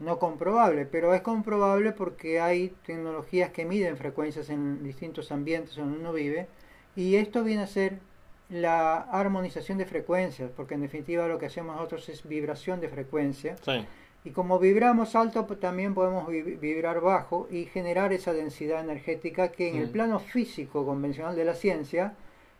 no 0.00 0.18
comprobable, 0.18 0.86
pero 0.86 1.14
es 1.14 1.22
comprobable 1.22 1.92
porque 1.92 2.40
hay 2.40 2.70
tecnologías 2.84 3.50
que 3.50 3.64
miden 3.64 3.96
frecuencias 3.96 4.50
en 4.50 4.82
distintos 4.82 5.30
ambientes 5.30 5.76
donde 5.76 5.98
uno 5.98 6.12
vive 6.12 6.48
y 6.96 7.16
esto 7.16 7.44
viene 7.44 7.62
a 7.62 7.66
ser 7.68 7.98
la 8.48 8.96
armonización 8.96 9.78
de 9.78 9.86
frecuencias, 9.86 10.50
porque 10.54 10.74
en 10.74 10.82
definitiva 10.82 11.26
lo 11.28 11.38
que 11.38 11.46
hacemos 11.46 11.76
nosotros 11.76 12.08
es 12.08 12.26
vibración 12.26 12.80
de 12.80 12.88
frecuencia. 12.88 13.56
Sí. 13.62 13.84
Y 14.24 14.30
como 14.30 14.58
vibramos 14.58 15.14
alto, 15.16 15.44
también 15.44 15.92
podemos 15.92 16.26
vibrar 16.28 17.00
bajo 17.00 17.46
y 17.50 17.66
generar 17.66 18.12
esa 18.12 18.32
densidad 18.32 18.80
energética 18.80 19.52
que 19.52 19.68
en 19.68 19.76
el 19.76 19.90
plano 19.90 20.18
físico 20.18 20.86
convencional 20.86 21.36
de 21.36 21.44
la 21.44 21.54
ciencia 21.54 22.14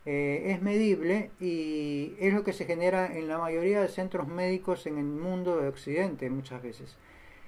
eh, 0.04 0.52
es 0.52 0.60
medible 0.60 1.30
y 1.40 2.14
es 2.18 2.34
lo 2.34 2.44
que 2.44 2.52
se 2.52 2.66
genera 2.66 3.16
en 3.16 3.28
la 3.28 3.38
mayoría 3.38 3.80
de 3.80 3.88
centros 3.88 4.28
médicos 4.28 4.86
en 4.86 4.98
el 4.98 5.06
mundo 5.06 5.56
de 5.56 5.68
Occidente 5.68 6.28
muchas 6.28 6.62
veces. 6.62 6.96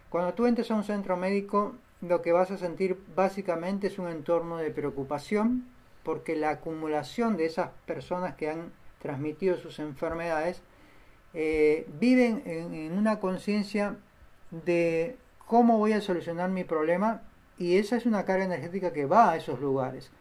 Cuando 0.08 0.32
tú 0.32 0.46
entres 0.46 0.70
a 0.70 0.76
un 0.76 0.84
centro 0.84 1.18
médico, 1.18 1.74
lo 2.00 2.22
que 2.22 2.32
vas 2.32 2.50
a 2.50 2.56
sentir 2.56 2.98
básicamente 3.14 3.88
es 3.88 3.98
un 3.98 4.08
entorno 4.08 4.56
de 4.56 4.70
preocupación, 4.70 5.66
porque 6.06 6.36
la 6.36 6.50
acumulación 6.50 7.36
de 7.36 7.46
esas 7.46 7.70
personas 7.84 8.36
que 8.36 8.48
han 8.48 8.70
transmitido 9.02 9.56
sus 9.56 9.80
enfermedades 9.80 10.62
eh, 11.34 11.84
viven 11.98 12.44
en, 12.46 12.96
una 12.96 13.18
conciencia 13.18 13.96
de 14.52 15.16
cómo 15.46 15.78
voy 15.78 15.94
a 15.94 16.00
solucionar 16.00 16.48
mi 16.48 16.62
problema 16.62 17.22
y 17.58 17.78
esa 17.78 17.96
es 17.96 18.06
una 18.06 18.24
carga 18.24 18.44
energética 18.44 18.92
que 18.92 19.04
va 19.04 19.32
a 19.32 19.36
esos 19.36 19.58
lugares. 19.58 20.12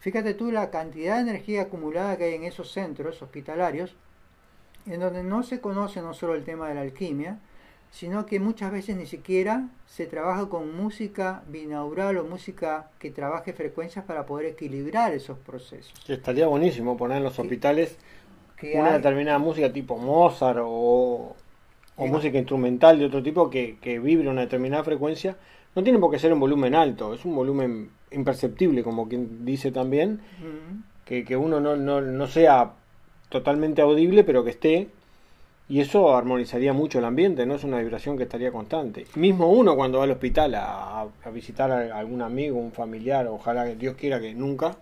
Fíjate 0.00 0.34
tú 0.34 0.52
la 0.52 0.68
cantidad 0.68 1.14
de 1.14 1.22
energía 1.22 1.62
acumulada 1.62 2.18
que 2.18 2.24
hay 2.24 2.34
en 2.34 2.44
esos 2.44 2.70
centros 2.70 3.22
hospitalarios, 3.22 3.96
en 4.84 5.00
donde 5.00 5.22
no 5.22 5.42
se 5.42 5.62
conoce 5.62 6.02
no 6.02 6.12
solo 6.12 6.34
el 6.34 6.44
tema 6.44 6.68
de 6.68 6.74
la 6.74 6.82
alquimia, 6.82 7.38
sino 7.94 8.26
que 8.26 8.40
muchas 8.40 8.72
veces 8.72 8.96
ni 8.96 9.06
siquiera 9.06 9.68
se 9.86 10.06
trabaja 10.06 10.48
con 10.48 10.76
música 10.76 11.44
binaural 11.46 12.18
o 12.18 12.24
música 12.24 12.90
que 12.98 13.12
trabaje 13.12 13.52
frecuencias 13.52 14.04
para 14.04 14.26
poder 14.26 14.46
equilibrar 14.46 15.12
esos 15.12 15.38
procesos. 15.38 15.94
estaría 16.08 16.48
buenísimo 16.48 16.96
poner 16.96 17.18
en 17.18 17.22
los 17.22 17.38
hospitales 17.38 17.96
una 18.74 18.94
determinada 18.94 19.38
música 19.38 19.72
tipo 19.72 19.96
Mozart 19.96 20.58
o, 20.60 21.36
música 21.96 22.36
instrumental 22.36 22.98
de 22.98 23.06
otro 23.06 23.22
tipo 23.22 23.48
que, 23.48 23.76
que 23.80 24.00
vibre 24.00 24.28
una 24.28 24.40
determinada 24.40 24.82
frecuencia. 24.82 25.36
No 25.76 25.84
tiene 25.84 26.00
por 26.00 26.10
qué 26.10 26.18
ser 26.18 26.32
un 26.32 26.40
volumen 26.40 26.74
alto, 26.74 27.14
es 27.14 27.24
un 27.24 27.36
volumen 27.36 27.90
imperceptible, 28.10 28.82
como 28.82 29.08
quien 29.08 29.44
dice 29.44 29.70
también, 29.70 30.20
que, 31.04 31.24
que, 31.24 31.36
uno 31.36 31.60
no, 31.60 31.76
no, 31.76 32.00
no 32.00 32.26
sea 32.26 32.72
totalmente 33.28 33.82
audible, 33.82 34.24
pero 34.24 34.42
que 34.42 34.50
esté 34.50 34.88
y 35.68 35.80
eso 35.80 36.14
armonizaría 36.14 36.72
mucho 36.72 36.98
el 36.98 37.06
ambiente, 37.06 37.46
no 37.46 37.54
es 37.54 37.64
una 37.64 37.78
vibración 37.78 38.16
que 38.16 38.24
estaría 38.24 38.52
constante. 38.52 39.06
Mismo 39.14 39.50
uno 39.50 39.76
cuando 39.76 39.98
va 39.98 40.04
al 40.04 40.10
hospital 40.10 40.54
a, 40.56 41.06
visitar 41.32 41.70
a 41.70 41.98
algún 41.98 42.20
amigo, 42.22 42.58
un 42.58 42.72
familiar, 42.72 43.26
ojalá 43.28 43.64
que 43.64 43.76
Dios 43.76 43.96
quiera 43.96 44.20
que 44.20 44.34
nunca, 44.34 44.76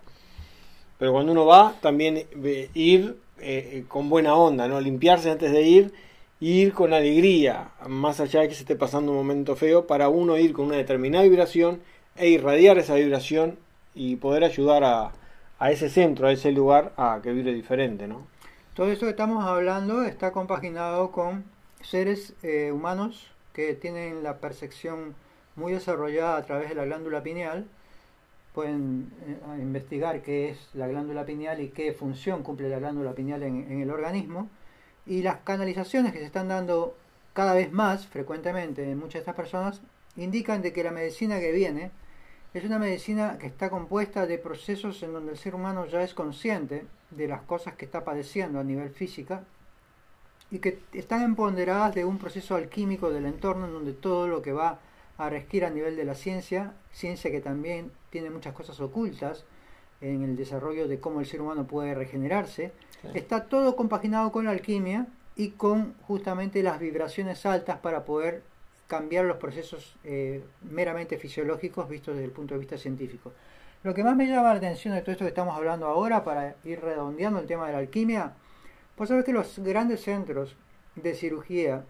pero 0.97 1.13
cuando 1.13 1.31
uno 1.31 1.45
va 1.45 1.75
también 1.81 2.17
eh, 2.43 2.69
ir 2.73 3.17
eh, 3.39 3.85
con 3.87 4.09
buena 4.09 4.35
onda, 4.35 4.67
no 4.67 4.79
limpiarse 4.81 5.31
antes 5.31 5.51
de 5.51 5.61
ir, 5.61 5.93
ir 6.39 6.73
con 6.73 6.93
alegría, 6.93 7.71
más 7.87 8.19
allá 8.19 8.41
de 8.41 8.49
que 8.49 8.55
se 8.55 8.61
esté 8.61 8.75
pasando 8.75 9.11
un 9.11 9.17
momento 9.17 9.55
feo, 9.55 9.87
para 9.87 10.09
uno 10.09 10.37
ir 10.37 10.51
con 10.51 10.65
una 10.65 10.75
determinada 10.75 11.23
vibración 11.23 11.81
e 12.17 12.27
irradiar 12.27 12.77
esa 12.77 12.95
vibración 12.95 13.57
y 13.95 14.17
poder 14.17 14.43
ayudar 14.43 14.83
a, 14.83 15.11
a 15.59 15.71
ese 15.71 15.89
centro, 15.89 16.27
a 16.27 16.33
ese 16.33 16.51
lugar 16.51 16.91
a 16.97 17.21
que 17.23 17.31
vibre 17.31 17.53
diferente, 17.53 18.07
¿no? 18.07 18.32
Todo 18.73 18.91
esto 18.91 19.05
que 19.05 19.11
estamos 19.11 19.45
hablando 19.45 20.03
está 20.03 20.31
compaginado 20.31 21.11
con 21.11 21.43
seres 21.81 22.33
eh, 22.41 22.71
humanos 22.71 23.29
que 23.53 23.75
tienen 23.75 24.23
la 24.23 24.37
percepción 24.39 25.13
muy 25.55 25.73
desarrollada 25.73 26.37
a 26.37 26.43
través 26.43 26.69
de 26.69 26.75
la 26.75 26.85
glándula 26.85 27.21
pineal. 27.21 27.67
Pueden 28.55 29.11
eh, 29.27 29.61
investigar 29.61 30.23
qué 30.23 30.49
es 30.49 30.69
la 30.73 30.87
glándula 30.87 31.23
pineal 31.23 31.61
y 31.61 31.69
qué 31.69 31.93
función 31.93 32.41
cumple 32.41 32.67
la 32.67 32.79
glándula 32.79 33.13
pineal 33.13 33.43
en, 33.43 33.71
en 33.71 33.81
el 33.81 33.91
organismo. 33.91 34.49
Y 35.05 35.21
las 35.21 35.41
canalizaciones 35.41 36.11
que 36.11 36.17
se 36.17 36.25
están 36.25 36.47
dando 36.47 36.95
cada 37.33 37.53
vez 37.53 37.71
más 37.71 38.07
frecuentemente 38.07 38.89
en 38.89 38.97
muchas 38.97 39.13
de 39.13 39.19
estas 39.19 39.35
personas 39.35 39.81
indican 40.15 40.63
de 40.63 40.73
que 40.73 40.83
la 40.83 40.91
medicina 40.91 41.39
que 41.39 41.51
viene 41.51 41.91
es 42.53 42.63
una 42.63 42.77
medicina 42.77 43.37
que 43.39 43.47
está 43.47 43.69
compuesta 43.69 44.27
de 44.27 44.37
procesos 44.37 45.01
en 45.01 45.13
donde 45.13 45.31
el 45.31 45.37
ser 45.37 45.55
humano 45.55 45.87
ya 45.87 46.03
es 46.03 46.13
consciente 46.13 46.85
de 47.09 47.27
las 47.27 47.41
cosas 47.41 47.75
que 47.75 47.85
está 47.85 48.03
padeciendo 48.03 48.59
a 48.59 48.63
nivel 48.63 48.91
física 48.91 49.43
y 50.51 50.59
que 50.59 50.79
están 50.93 51.23
empoderadas 51.23 51.95
de 51.95 52.05
un 52.05 52.19
proceso 52.19 52.55
alquímico 52.55 53.09
del 53.09 53.25
entorno 53.25 53.65
en 53.65 53.73
donde 53.73 53.93
todo 53.93 54.27
lo 54.27 54.43
que 54.43 54.53
va 54.53 54.79
a 55.17 55.29
regir 55.29 55.65
a 55.65 55.71
nivel 55.71 55.95
de 55.95 56.05
la 56.05 56.13
ciencia, 56.13 56.73
ciencia 56.91 57.31
que 57.31 57.41
también 57.41 57.91
tiene 58.11 58.29
muchas 58.29 58.53
cosas 58.53 58.79
ocultas 58.79 59.45
en 60.01 60.21
el 60.21 60.35
desarrollo 60.35 60.87
de 60.87 60.99
cómo 60.99 61.21
el 61.21 61.25
ser 61.25 61.41
humano 61.41 61.65
puede 61.65 61.95
regenerarse, 61.95 62.71
está 63.15 63.45
todo 63.45 63.75
compaginado 63.75 64.31
con 64.31 64.45
la 64.45 64.51
alquimia 64.51 65.07
y 65.35 65.51
con 65.51 65.95
justamente 66.03 66.61
las 66.61 66.79
vibraciones 66.79 67.45
altas 67.45 67.79
para 67.79 68.05
poder 68.05 68.43
cambiar 68.93 69.25
los 69.25 69.37
procesos 69.37 69.95
eh, 70.03 70.43
meramente 70.69 71.17
fisiológicos 71.17 71.89
vistos 71.89 72.13
desde 72.13 72.25
el 72.25 72.31
punto 72.31 72.53
de 72.53 72.59
vista 72.59 72.77
científico. 72.77 73.33
Lo 73.81 73.91
que 73.95 74.03
más 74.03 74.15
me 74.15 74.27
llama 74.27 74.49
la 74.49 74.59
atención 74.59 74.93
de 74.93 75.01
todo 75.01 75.13
esto 75.13 75.25
que 75.25 75.29
estamos 75.29 75.57
hablando 75.57 75.87
ahora, 75.87 76.23
para 76.23 76.57
ir 76.63 76.79
redondeando 76.79 77.39
el 77.39 77.47
tema 77.47 77.65
de 77.65 77.73
la 77.73 77.79
alquimia, 77.79 78.33
pues 78.95 79.09
sabes 79.09 79.25
que 79.25 79.33
los 79.33 79.57
grandes 79.57 80.03
centros 80.03 80.55
de 80.95 81.15
cirugía, 81.15 81.85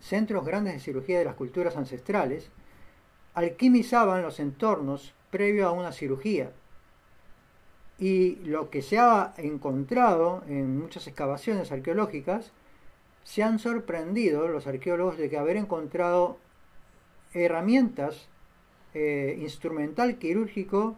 centros 0.00 0.44
grandes 0.44 0.74
de 0.74 0.80
cirugía 0.80 1.20
de 1.20 1.24
las 1.24 1.36
culturas 1.36 1.76
ancestrales, 1.76 2.50
alquimizaban 3.34 4.22
los 4.22 4.40
entornos 4.40 5.14
previo 5.30 5.68
a 5.68 5.70
una 5.70 5.92
cirugía. 5.92 6.50
Y 7.96 8.36
lo 8.44 8.70
que 8.70 8.82
se 8.82 8.98
ha 8.98 9.34
encontrado 9.36 10.42
en 10.48 10.80
muchas 10.80 11.06
excavaciones 11.06 11.70
arqueológicas 11.70 12.50
se 13.26 13.42
han 13.42 13.58
sorprendido 13.58 14.46
los 14.46 14.68
arqueólogos 14.68 15.18
de 15.18 15.28
que 15.28 15.36
haber 15.36 15.56
encontrado 15.56 16.38
herramientas 17.34 18.28
eh, 18.94 19.36
instrumental 19.40 20.16
quirúrgico 20.16 20.96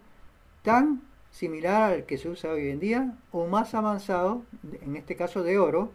tan 0.63 1.01
similar 1.31 1.91
al 1.91 2.05
que 2.05 2.19
se 2.19 2.29
usa 2.29 2.51
hoy 2.53 2.69
en 2.69 2.81
día 2.81 3.17
o 3.33 3.47
más 3.47 3.75
avanzado, 3.75 4.43
en 4.83 4.97
este 4.97 5.17
caso 5.17 5.43
de 5.43 5.59
oro, 5.59 5.91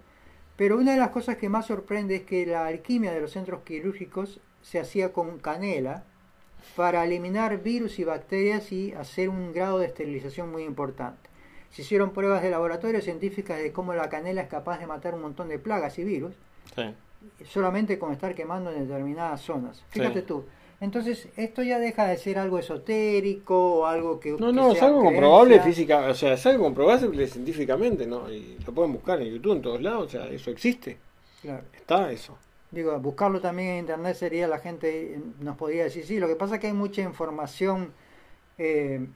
pero 0.58 0.78
una 0.78 0.94
de 0.94 0.98
las 0.98 1.10
cosas 1.10 1.38
que 1.38 1.50
más 1.50 1.68
sorprende 1.68 2.16
es 2.16 2.24
que 2.24 2.48
la 2.48 2.66
alquimia 2.66 3.12
de 3.12 3.22
los 3.22 3.32
centros 3.32 3.62
quirúrgicos 3.62 4.40
se 4.64 4.80
hacía 4.80 5.14
con 5.14 5.38
canela 5.38 6.04
para 6.76 7.06
eliminar 7.06 7.62
virus 7.62 8.00
y 8.00 8.06
bacterias 8.06 8.72
y 8.72 8.92
hacer 8.94 9.30
un 9.30 9.54
grado 9.54 9.78
de 9.78 9.86
esterilización 9.86 10.52
muy 10.52 10.64
importante. 10.64 11.30
Se 11.74 11.82
hicieron 11.82 12.12
pruebas 12.12 12.42
de 12.44 12.52
laboratorio 12.52 13.02
científicas 13.02 13.58
de 13.58 13.72
cómo 13.72 13.94
la 13.94 14.08
canela 14.08 14.42
es 14.42 14.48
capaz 14.48 14.80
de 14.80 14.88
matar 14.88 15.16
un 15.16 15.22
montón 15.22 15.50
de 15.50 15.60
plagas 15.60 15.98
y 16.00 16.04
virus, 16.04 16.34
solamente 17.46 17.98
con 17.98 18.14
estar 18.14 18.36
quemando 18.36 18.72
en 18.72 18.88
determinadas 18.88 19.42
zonas. 19.42 19.84
Fíjate 19.90 20.22
tú. 20.22 20.46
Entonces, 20.80 21.30
esto 21.38 21.64
ya 21.64 21.80
deja 21.80 22.06
de 22.08 22.18
ser 22.18 22.38
algo 22.38 22.60
esotérico 22.60 23.76
o 23.80 23.86
algo 23.86 24.20
que... 24.20 24.34
No, 24.34 24.52
no, 24.52 24.74
es 24.74 24.82
algo 24.84 25.02
comprobable 25.02 25.62
física, 25.62 26.08
o 26.10 26.14
sea, 26.14 26.34
es 26.34 26.46
algo 26.46 26.66
comprobable 26.66 27.26
científicamente, 27.26 28.06
¿no? 28.06 28.30
Y 28.30 28.58
lo 28.66 28.74
pueden 28.74 28.92
buscar 28.92 29.22
en 29.22 29.30
YouTube, 29.30 29.54
en 29.54 29.62
todos 29.62 29.82
lados, 29.82 30.08
o 30.08 30.10
sea, 30.10 30.28
eso 30.28 30.52
existe. 30.52 30.98
Claro. 31.42 31.64
Está 31.74 32.12
eso. 32.12 32.38
Digo, 32.70 33.00
buscarlo 33.00 33.40
también 33.40 33.70
en 33.70 33.78
internet 33.80 34.16
sería 34.16 34.48
la 34.48 34.60
gente, 34.60 35.20
nos 35.40 35.56
podría 35.56 35.86
decir, 35.86 36.06
sí, 36.06 36.20
lo 36.20 36.28
que 36.28 36.36
pasa 36.36 36.56
es 36.56 36.62
que 36.62 36.68
hay 36.68 36.74
mucha 36.74 37.02
información 37.02 37.94
eh, 38.58 39.08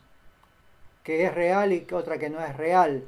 que 1.07 1.23
es 1.23 1.33
real 1.33 1.71
y 1.71 1.87
otra 1.93 2.17
que 2.17 2.29
no 2.29 2.43
es 2.43 2.53
real. 2.57 3.01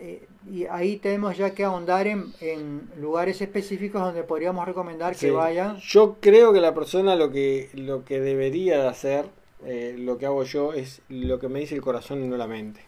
Eh, 0.00 0.26
y 0.50 0.64
ahí 0.64 0.96
tenemos 0.96 1.36
ya 1.36 1.54
que 1.54 1.62
ahondar 1.62 2.08
en, 2.08 2.32
en, 2.40 2.90
lugares 3.00 3.40
específicos 3.40 4.02
donde 4.02 4.24
podríamos 4.24 4.66
recomendar 4.66 5.14
que 5.14 5.30
vayan. 5.30 5.76
Yo 5.76 6.16
creo 6.20 6.52
que 6.52 6.60
la 6.60 6.74
persona 6.74 7.14
lo 7.14 7.30
que, 7.30 7.70
lo 7.74 8.04
que 8.04 8.18
debería 8.18 8.82
de 8.82 8.88
hacer, 8.88 9.26
eh, 9.64 9.94
lo 9.96 10.18
que 10.18 10.26
hago 10.26 10.42
yo, 10.42 10.72
es 10.72 11.00
lo 11.08 11.38
que 11.38 11.48
me 11.48 11.60
dice 11.60 11.76
el 11.76 11.80
corazón 11.80 12.24
y 12.24 12.26
no 12.26 12.36
la 12.36 12.48
mente. 12.48 12.80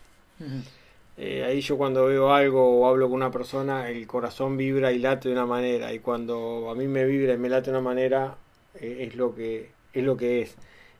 Eh, 1.17 1.45
ahí 1.45 1.61
yo 1.61 1.79
cuando 1.79 2.07
veo 2.07 2.33
algo 2.33 2.81
o 2.81 2.89
hablo 2.89 3.07
con 3.07 3.15
una 3.15 3.31
persona, 3.31 3.89
el 3.89 4.05
corazón 4.09 4.57
vibra 4.57 4.91
y 4.91 4.99
late 4.99 5.29
de 5.29 5.35
una 5.37 5.47
manera. 5.47 5.95
Y 5.95 6.01
cuando 6.01 6.71
a 6.71 6.75
mí 6.75 6.89
me 6.89 7.05
vibra 7.05 7.35
y 7.35 7.39
me 7.39 7.49
late 7.49 7.71
de 7.71 7.77
una 7.79 7.89
manera, 7.89 8.35
es, 8.81 9.15
lo 9.15 9.33
que, 9.33 9.71
es 9.93 10.03
lo 10.03 10.17
que 10.17 10.43
es. 10.43 10.57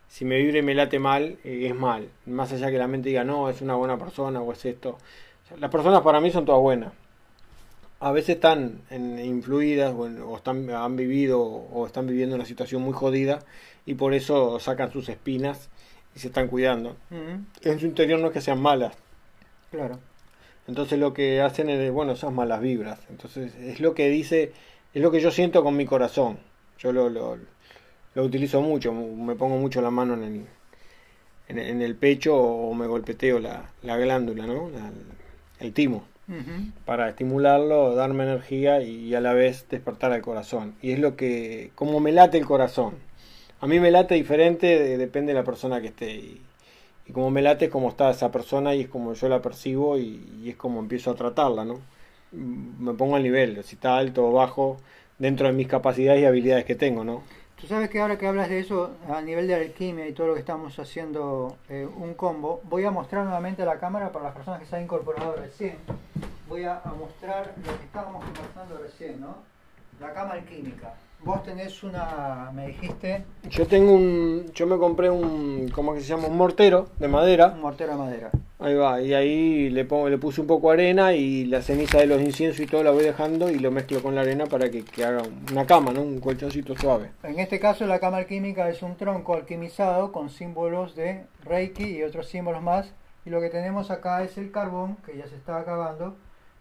Si 0.07 0.25
me 0.25 0.37
vibra 0.37 0.59
y 0.59 0.61
me 0.61 0.73
late 0.73 0.99
mal, 0.99 1.37
eh, 1.43 1.67
es 1.67 1.75
mal. 1.75 2.09
Más 2.25 2.51
allá 2.51 2.71
que 2.71 2.77
la 2.77 2.87
mente 2.87 3.09
diga, 3.09 3.23
no, 3.23 3.49
es 3.49 3.61
una 3.61 3.75
buena 3.75 3.97
persona 3.97 4.41
o 4.41 4.51
es 4.51 4.65
esto. 4.65 4.97
las 5.59 5.69
personas 5.69 6.01
para 6.01 6.19
mí 6.21 6.31
son 6.31 6.45
todas 6.45 6.61
buenas. 6.61 6.93
A 7.99 8.11
veces 8.11 8.35
están 8.35 8.81
influidas 8.91 9.93
o, 9.95 10.37
están, 10.37 10.69
han 10.69 10.95
vivido 10.95 11.41
o 11.41 11.85
están 11.87 12.05
viviendo 12.05 12.35
una 12.35 12.45
situación 12.45 12.83
muy 12.83 12.93
jodida 12.93 13.39
y 13.87 13.95
por 13.95 14.13
eso 14.13 14.59
sacan 14.59 14.91
sus 14.91 15.09
espinas 15.09 15.69
y 16.15 16.19
se 16.19 16.27
están 16.27 16.47
cuidando. 16.47 16.95
En 17.09 17.79
su 17.79 17.87
interior 17.87 18.19
no 18.19 18.27
es 18.27 18.33
que 18.33 18.41
sean 18.41 18.61
malas. 18.61 18.93
Claro. 19.71 19.97
Entonces 20.67 20.99
lo 20.99 21.13
que 21.13 21.41
hacen 21.41 21.69
es, 21.69 21.91
bueno, 21.91 22.11
esas 22.11 22.31
malas 22.31 22.61
vibras. 22.61 22.99
Entonces 23.09 23.55
es 23.55 23.79
lo 23.79 23.95
que 23.95 24.09
dice, 24.09 24.51
es 24.93 25.01
lo 25.01 25.09
que 25.09 25.21
yo 25.21 25.31
siento 25.31 25.63
con 25.63 25.75
mi 25.75 25.85
corazón. 25.85 26.37
Yo 26.77 26.91
lo, 26.91 27.09
lo, 27.09 27.37
lo 28.17 28.23
utilizo 28.23 28.63
mucho, 28.63 28.91
me 28.93 29.35
pongo 29.35 29.57
mucho 29.57 29.79
la 29.79 29.91
mano 29.91 30.15
en 30.15 30.23
el, 30.23 31.59
en, 31.59 31.81
el 31.83 31.95
pecho 31.95 32.35
o 32.35 32.73
me 32.73 32.87
golpeteo 32.87 33.37
la, 33.37 33.69
la 33.83 33.95
glándula, 33.95 34.47
¿no? 34.47 34.71
el 35.59 35.71
timo. 35.71 36.03
Para 36.83 37.09
estimularlo, 37.09 37.93
darme 37.93 38.23
energía 38.23 38.81
y, 38.81 39.13
a 39.13 39.21
la 39.21 39.33
vez 39.33 39.67
despertar 39.69 40.13
al 40.13 40.23
corazón. 40.23 40.73
Y 40.81 40.93
es 40.93 40.99
lo 40.99 41.15
que, 41.15 41.69
como 41.75 41.99
me 41.99 42.11
late 42.11 42.39
el 42.39 42.47
corazón. 42.47 42.95
A 43.61 43.67
mí 43.67 43.79
me 43.79 43.91
late 43.91 44.15
diferente, 44.15 44.97
depende 44.97 45.33
de 45.33 45.39
la 45.39 45.45
persona 45.45 45.79
que 45.79 45.87
esté. 45.87 46.15
Y, 46.15 46.41
como 47.13 47.29
me 47.29 47.43
late 47.43 47.65
es 47.65 47.71
como 47.71 47.89
está 47.89 48.09
esa 48.09 48.31
persona 48.31 48.73
y 48.73 48.81
es 48.81 48.89
como 48.89 49.13
yo 49.13 49.29
la 49.29 49.43
percibo 49.43 49.99
y, 49.99 50.27
y, 50.41 50.49
es 50.49 50.55
como 50.55 50.79
empiezo 50.79 51.11
a 51.11 51.15
tratarla, 51.15 51.65
¿no? 51.65 51.81
Me 52.31 52.93
pongo 52.95 53.15
al 53.15 53.21
nivel, 53.21 53.63
si 53.63 53.75
está 53.75 53.95
alto 53.95 54.27
o 54.27 54.31
bajo, 54.31 54.77
dentro 55.19 55.45
de 55.45 55.53
mis 55.53 55.67
capacidades 55.67 56.23
y 56.23 56.25
habilidades 56.25 56.65
que 56.65 56.73
tengo, 56.73 57.03
¿no? 57.03 57.21
Tú 57.59 57.65
sabes 57.65 57.89
que 57.89 57.99
ahora 57.99 58.19
que 58.19 58.27
hablas 58.27 58.49
de 58.49 58.59
eso, 58.59 58.91
a 59.11 59.19
nivel 59.19 59.47
de 59.47 59.55
alquimia 59.55 60.07
y 60.07 60.13
todo 60.13 60.27
lo 60.27 60.33
que 60.35 60.41
estamos 60.41 60.77
haciendo 60.77 61.57
eh, 61.69 61.87
un 61.87 62.13
combo, 62.13 62.61
voy 62.65 62.85
a 62.85 62.91
mostrar 62.91 63.23
nuevamente 63.23 63.65
la 63.65 63.79
cámara 63.79 64.11
para 64.11 64.25
las 64.25 64.35
personas 64.35 64.59
que 64.59 64.67
se 64.67 64.75
han 64.75 64.83
incorporado 64.83 65.35
recién. 65.35 65.77
Voy 66.47 66.65
a, 66.65 66.79
a 66.85 66.93
mostrar 66.93 67.55
lo 67.65 67.77
que 67.77 67.85
estábamos 67.85 68.23
conversando 68.23 68.77
recién, 68.77 69.19
¿no? 69.19 69.37
La 69.99 70.13
cama 70.13 70.33
alquímica. 70.33 70.93
Vos 71.23 71.43
tenés 71.43 71.83
una, 71.83 72.51
me 72.53 72.67
dijiste... 72.67 73.25
Yo 73.49 73.67
tengo 73.67 73.93
un, 73.93 74.45
yo 74.53 74.67
me 74.67 74.77
compré 74.77 75.09
un, 75.09 75.69
¿cómo 75.73 75.93
que 75.93 76.01
se 76.01 76.07
llama? 76.07 76.27
Un 76.27 76.37
mortero 76.37 76.87
de 76.99 77.07
madera. 77.07 77.47
Un 77.47 77.61
mortero 77.61 77.93
de 77.93 77.97
madera. 77.97 78.31
Ahí 78.59 78.75
va, 78.75 79.01
y 79.01 79.13
ahí 79.13 79.69
le 79.69 79.83
pongo, 79.85 80.09
le 80.09 80.17
puse 80.17 80.41
un 80.41 80.47
poco 80.47 80.69
de 80.69 80.73
arena 80.75 81.13
y 81.13 81.45
la 81.45 81.61
ceniza 81.61 81.97
de 81.99 82.07
los 82.07 82.21
inciensos 82.21 82.59
y 82.61 82.67
todo 82.67 82.83
la 82.83 82.91
voy 82.91 83.03
dejando 83.03 83.49
y 83.49 83.59
lo 83.59 83.71
mezclo 83.71 84.01
con 84.01 84.15
la 84.15 84.21
arena 84.21 84.45
para 84.45 84.69
que, 84.69 84.83
que 84.83 85.03
haga 85.05 85.23
una 85.51 85.65
cama, 85.65 85.91
¿no? 85.91 86.01
Un 86.01 86.19
colchoncito 86.19 86.75
suave. 86.75 87.11
En 87.23 87.39
este 87.39 87.59
caso 87.59 87.85
la 87.85 87.99
cama 87.99 88.17
alquímica 88.17 88.69
es 88.69 88.81
un 88.81 88.95
tronco 88.95 89.35
alquimizado 89.35 90.11
con 90.11 90.29
símbolos 90.29 90.95
de 90.95 91.25
Reiki 91.43 91.97
y 91.97 92.03
otros 92.03 92.27
símbolos 92.27 92.61
más. 92.63 92.93
Y 93.25 93.29
lo 93.29 93.41
que 93.41 93.49
tenemos 93.49 93.91
acá 93.91 94.23
es 94.23 94.37
el 94.37 94.51
carbón, 94.51 94.97
que 95.05 95.17
ya 95.17 95.27
se 95.27 95.35
está 95.35 95.59
acabando, 95.59 96.15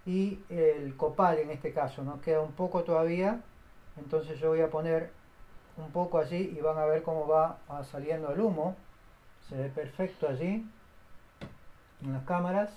y 0.04 0.40
el 0.50 0.96
copal 0.96 1.38
en 1.38 1.50
este 1.50 1.72
caso, 1.72 2.02
¿no? 2.02 2.20
Queda 2.20 2.40
un 2.40 2.52
poco 2.52 2.82
todavía 2.82 3.40
entonces 3.98 4.38
yo 4.38 4.48
voy 4.48 4.60
a 4.60 4.70
poner 4.70 5.10
un 5.76 5.90
poco 5.90 6.18
allí 6.18 6.54
y 6.56 6.60
van 6.60 6.78
a 6.78 6.84
ver 6.84 7.02
cómo 7.02 7.26
va 7.26 7.58
saliendo 7.90 8.32
el 8.32 8.40
humo. 8.40 8.76
Se 9.48 9.56
ve 9.56 9.68
perfecto 9.68 10.28
allí 10.28 10.64
en 12.02 12.12
las 12.12 12.24
cámaras. 12.24 12.70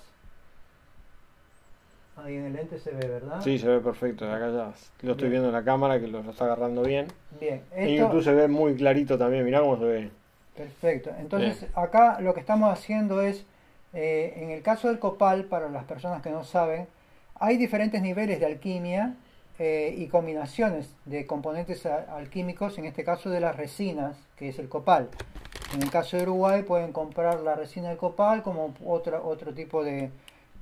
Ahí 2.16 2.36
en 2.36 2.46
el 2.46 2.52
lente 2.52 2.78
se 2.78 2.90
ve 2.90 3.08
verdad 3.08 3.40
sí 3.40 3.58
se 3.58 3.66
ve 3.66 3.80
perfecto 3.80 4.30
acá 4.30 4.50
ya 4.50 4.74
lo 5.02 5.12
estoy 5.12 5.30
viendo 5.30 5.48
en 5.48 5.54
la 5.54 5.64
cámara 5.64 5.98
que 5.98 6.06
lo, 6.06 6.18
está 6.18 6.44
agarrando 6.44 6.82
bien. 6.82 7.06
Bien 7.40 7.62
en 7.72 7.96
YouTube 7.96 8.22
se 8.22 8.34
ve 8.34 8.46
muy 8.46 8.74
clarito 8.74 9.16
también 9.16 9.42
mirá 9.44 9.60
cómo 9.60 9.78
se 9.78 9.84
ve. 9.84 10.10
Perfecto 10.54 11.10
entonces 11.18 11.66
acá 11.74 12.20
lo 12.20 12.34
que 12.34 12.40
estamos 12.40 12.70
haciendo 12.70 13.22
es 13.22 13.46
eh, 13.94 14.34
en 14.36 14.50
el 14.50 14.60
caso 14.60 14.88
del 14.88 14.98
copal 14.98 15.44
para 15.44 15.70
las 15.70 15.84
personas 15.84 16.20
que 16.20 16.30
no 16.30 16.44
saben 16.44 16.88
hay 17.36 17.56
diferentes 17.56 18.02
niveles 18.02 18.38
de 18.38 18.46
alquimia 18.46 19.14
eh, 19.62 19.94
y 19.94 20.06
combinaciones 20.06 20.88
de 21.04 21.26
componentes 21.26 21.84
alquímicos, 21.84 22.78
en 22.78 22.86
este 22.86 23.04
caso 23.04 23.28
de 23.28 23.40
las 23.40 23.54
resinas, 23.56 24.16
que 24.36 24.48
es 24.48 24.58
el 24.58 24.70
copal. 24.70 25.10
En 25.74 25.82
el 25.82 25.90
caso 25.90 26.16
de 26.16 26.22
Uruguay 26.22 26.62
pueden 26.62 26.92
comprar 26.92 27.40
la 27.40 27.54
resina 27.56 27.90
del 27.90 27.98
copal 27.98 28.42
como 28.42 28.74
otra, 28.82 29.20
otro 29.20 29.52
tipo 29.52 29.84
de, 29.84 30.12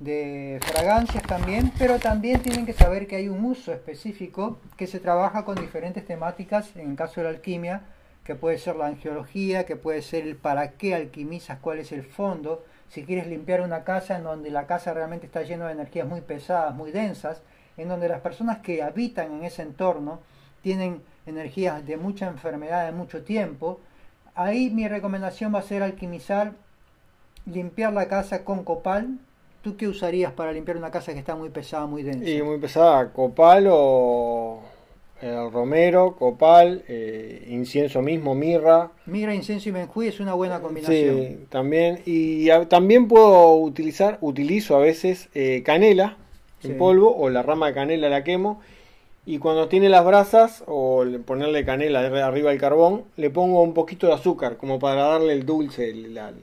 de 0.01 0.59
fragancias 0.61 1.23
también, 1.23 1.71
pero 1.79 1.97
también 1.97 2.41
tienen 2.41 2.65
que 2.65 2.73
saber 2.73 3.07
que 3.07 3.15
hay 3.15 3.29
un 3.29 3.45
uso 3.45 3.71
específico 3.71 4.59
que 4.75 4.85
se 4.85 4.99
trabaja 4.99 5.45
con 5.45 5.55
diferentes 5.55 6.05
temáticas, 6.05 6.75
en 6.75 6.89
el 6.91 6.95
caso 6.97 7.21
de 7.21 7.23
la 7.23 7.29
alquimia, 7.29 7.83
que 8.25 8.35
puede 8.35 8.57
ser 8.57 8.75
la 8.75 8.87
angiología, 8.87 9.65
que 9.65 9.77
puede 9.77 10.01
ser 10.01 10.27
el 10.27 10.35
para 10.35 10.71
qué 10.73 10.93
alquimizas, 10.93 11.59
cuál 11.59 11.79
es 11.79 11.93
el 11.93 12.03
fondo, 12.03 12.65
si 12.89 13.05
quieres 13.05 13.27
limpiar 13.27 13.61
una 13.61 13.85
casa 13.85 14.17
en 14.17 14.25
donde 14.25 14.49
la 14.49 14.67
casa 14.67 14.93
realmente 14.93 15.25
está 15.25 15.43
llena 15.43 15.67
de 15.67 15.71
energías 15.71 16.05
muy 16.05 16.19
pesadas, 16.19 16.75
muy 16.75 16.91
densas, 16.91 17.41
en 17.81 17.87
donde 17.87 18.09
las 18.09 18.21
personas 18.21 18.59
que 18.59 18.81
habitan 18.83 19.31
en 19.31 19.43
ese 19.43 19.61
entorno 19.61 20.19
tienen 20.61 21.01
energías 21.25 21.85
de 21.85 21.97
mucha 21.97 22.27
enfermedad 22.27 22.85
de 22.85 22.91
mucho 22.91 23.23
tiempo, 23.23 23.79
ahí 24.35 24.69
mi 24.69 24.87
recomendación 24.87 25.53
va 25.53 25.59
a 25.59 25.63
ser 25.63 25.83
alquimizar, 25.83 26.53
limpiar 27.45 27.93
la 27.93 28.07
casa 28.07 28.43
con 28.43 28.63
copal. 28.63 29.19
¿Tú 29.61 29.75
qué 29.75 29.87
usarías 29.87 30.31
para 30.31 30.53
limpiar 30.53 30.77
una 30.77 30.91
casa 30.91 31.13
que 31.13 31.19
está 31.19 31.35
muy 31.35 31.49
pesada, 31.49 31.85
muy 31.85 32.03
densa? 32.03 32.29
Y 32.29 32.41
muy 32.41 32.57
pesada, 32.59 33.11
copal 33.11 33.67
o 33.69 34.61
el 35.21 35.51
romero, 35.51 36.15
copal, 36.17 36.83
eh, 36.87 37.45
incienso 37.49 38.01
mismo, 38.01 38.35
mirra. 38.35 38.91
Mirra, 39.05 39.35
incienso 39.35 39.67
y 39.67 39.73
menjuí 39.73 40.07
es 40.07 40.21
una 40.21 40.33
buena 40.33 40.61
combinación. 40.61 41.17
Sí, 41.17 41.45
también. 41.49 42.01
Y 42.05 42.47
también 42.67 43.09
puedo 43.09 43.55
utilizar, 43.55 44.17
utilizo 44.21 44.77
a 44.77 44.79
veces 44.79 45.27
eh, 45.33 45.61
canela 45.65 46.17
en 46.63 46.77
polvo 46.77 47.15
o 47.15 47.29
la 47.29 47.41
rama 47.43 47.67
de 47.67 47.73
canela 47.73 48.09
la 48.09 48.23
quemo 48.23 48.61
y 49.25 49.37
cuando 49.37 49.67
tiene 49.67 49.89
las 49.89 50.05
brasas 50.05 50.63
o 50.67 51.05
ponerle 51.25 51.65
canela 51.65 51.99
arriba 52.25 52.49
del 52.49 52.59
carbón 52.59 53.03
le 53.17 53.29
pongo 53.29 53.61
un 53.61 53.73
poquito 53.73 54.07
de 54.07 54.13
azúcar 54.13 54.57
como 54.57 54.79
para 54.79 55.03
darle 55.03 55.33
el 55.33 55.45
dulce 55.45 55.93
la, 55.93 56.33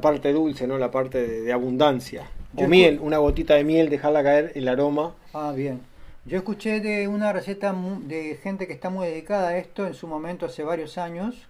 parte 0.00 0.32
dulce 0.32 0.66
no 0.66 0.78
la 0.78 0.90
parte 0.90 1.26
de, 1.26 1.52
abundancia. 1.52 2.28
O 2.56 2.66
miel 2.66 2.98
una 3.02 3.18
gotita 3.18 3.54
de 3.54 3.64
miel 3.64 3.90
dejarla 3.90 4.22
caer 4.22 4.52
el 4.54 4.68
aroma. 4.68 5.14
Ah 5.34 5.52
bien. 5.54 5.80
Yo 6.24 6.38
escuché 6.38 6.80
de 6.80 7.06
una 7.06 7.32
receta 7.32 7.74
de 8.02 8.38
gente 8.42 8.66
que 8.66 8.72
está 8.72 8.90
muy 8.90 9.06
dedicada 9.06 9.48
a 9.48 9.58
esto 9.58 9.86
en 9.86 9.94
su 9.94 10.06
momento 10.06 10.46
hace 10.46 10.62
varios 10.62 10.98
años 10.98 11.46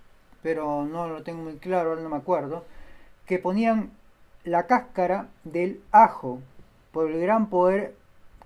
pero 0.47 0.85
no 0.85 1.09
lo 1.09 1.25
tengo 1.25 1.43
muy 1.43 1.55
claro 1.55 1.91
ahora 1.91 2.03
no 2.03 2.09
me 2.09 2.19
acuerdo 2.19 2.65
que 3.27 3.41
ponían 3.41 3.91
la 4.45 4.69
cáscara 4.69 5.27
del 5.43 5.81
ajo 5.91 6.39
por 6.97 7.11
el 7.11 7.21
gran 7.21 7.51
poder 7.51 7.95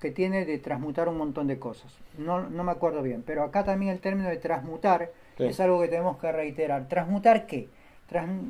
que 0.01 0.11
tiene 0.11 0.45
de 0.45 0.59
transmutar 0.59 1.09
un 1.09 1.17
montón 1.17 1.47
de 1.47 1.61
cosas. 1.61 1.95
No, 2.19 2.51
no 2.51 2.65
me 2.65 2.73
acuerdo 2.73 3.01
bien, 3.01 3.23
pero 3.25 3.45
acá 3.45 3.63
también 3.63 3.93
el 3.93 4.01
término 4.01 4.29
de 4.29 4.39
transmutar 4.39 5.13
es 5.39 5.61
algo 5.61 5.81
que 5.81 5.87
tenemos 5.87 6.17
que 6.17 6.33
reiterar. 6.33 6.89
¿Transmutar 6.89 7.47
qué? 7.47 7.69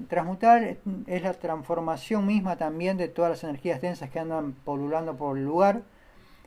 transmutar 0.09 0.79
es 1.07 1.23
la 1.23 1.35
transformación 1.35 2.25
misma 2.25 2.57
también 2.57 2.97
de 2.97 3.09
todas 3.09 3.31
las 3.31 3.45
energías 3.45 3.83
densas 3.83 4.09
que 4.09 4.19
andan 4.19 4.55
polulando 4.65 5.19
por 5.19 5.37
el 5.37 5.45
lugar. 5.45 5.83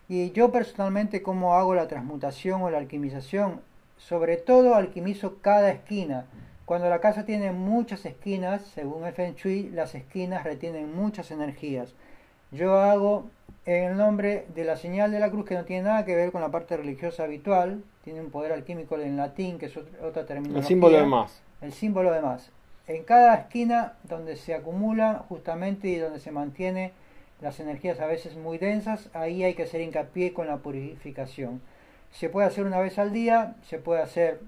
Y 0.10 0.32
yo 0.32 0.52
personalmente, 0.52 1.22
¿cómo 1.22 1.54
hago 1.54 1.76
la 1.76 1.88
transmutación 1.88 2.64
o 2.64 2.72
la 2.72 2.80
alquimización? 2.80 3.62
Sobre 3.98 4.38
todo 4.38 4.74
alquimizo 4.74 5.38
cada 5.42 5.70
esquina. 5.70 6.26
Cuando 6.66 6.90
la 6.90 7.02
casa 7.02 7.24
tiene 7.24 7.52
muchas 7.52 8.04
esquinas, 8.08 8.64
según 8.74 9.06
el 9.06 9.14
Feng 9.14 9.36
Shui, 9.36 9.70
las 9.70 9.94
esquinas 9.94 10.44
retienen 10.44 10.96
muchas 10.96 11.30
energías. 11.30 11.94
Yo 12.52 12.80
hago 12.80 13.26
en 13.66 13.84
el 13.92 13.98
nombre 13.98 14.46
de 14.54 14.66
la 14.66 14.76
señal 14.76 15.12
de 15.12 15.20
la 15.20 15.30
cruz 15.30 15.46
que 15.46 15.56
no 15.56 15.64
tiene 15.64 15.84
nada 15.84 16.06
que 16.06 16.16
ver 16.16 16.32
con 16.32 16.42
la 16.42 16.52
parte 16.52 16.76
religiosa 16.76 17.24
habitual, 17.24 17.84
tiene 18.04 18.22
un 18.22 18.30
poder 18.30 18.52
alquímico 18.52 18.98
en 18.98 19.16
latín, 19.16 19.58
que 19.58 19.68
es 19.68 19.78
otra 20.02 20.26
terminología. 20.26 20.62
El 20.62 20.68
símbolo 20.68 20.98
de 20.98 21.06
más. 21.06 21.42
El 21.62 21.74
símbolo 21.74 22.12
de 22.12 22.22
más. 22.22 22.52
En 22.88 23.04
cada 23.04 23.36
esquina 23.36 23.94
donde 24.04 24.36
se 24.36 24.54
acumula 24.54 25.24
justamente 25.30 25.88
y 25.88 25.96
donde 25.96 26.20
se 26.20 26.32
mantiene 26.32 26.92
las 27.40 27.60
energías 27.60 28.00
a 28.02 28.08
veces 28.08 28.36
muy 28.36 28.58
densas, 28.58 29.10
ahí 29.14 29.44
hay 29.44 29.54
que 29.54 29.64
hacer 29.64 29.82
hincapié 29.82 30.34
con 30.34 30.48
la 30.48 30.58
purificación. 30.58 31.62
Se 32.12 32.30
puede 32.30 32.48
hacer 32.48 32.66
una 32.66 32.80
vez 32.80 33.00
al 33.00 33.14
día, 33.14 33.56
se 33.68 33.80
puede 33.80 34.02
hacer 34.02 34.42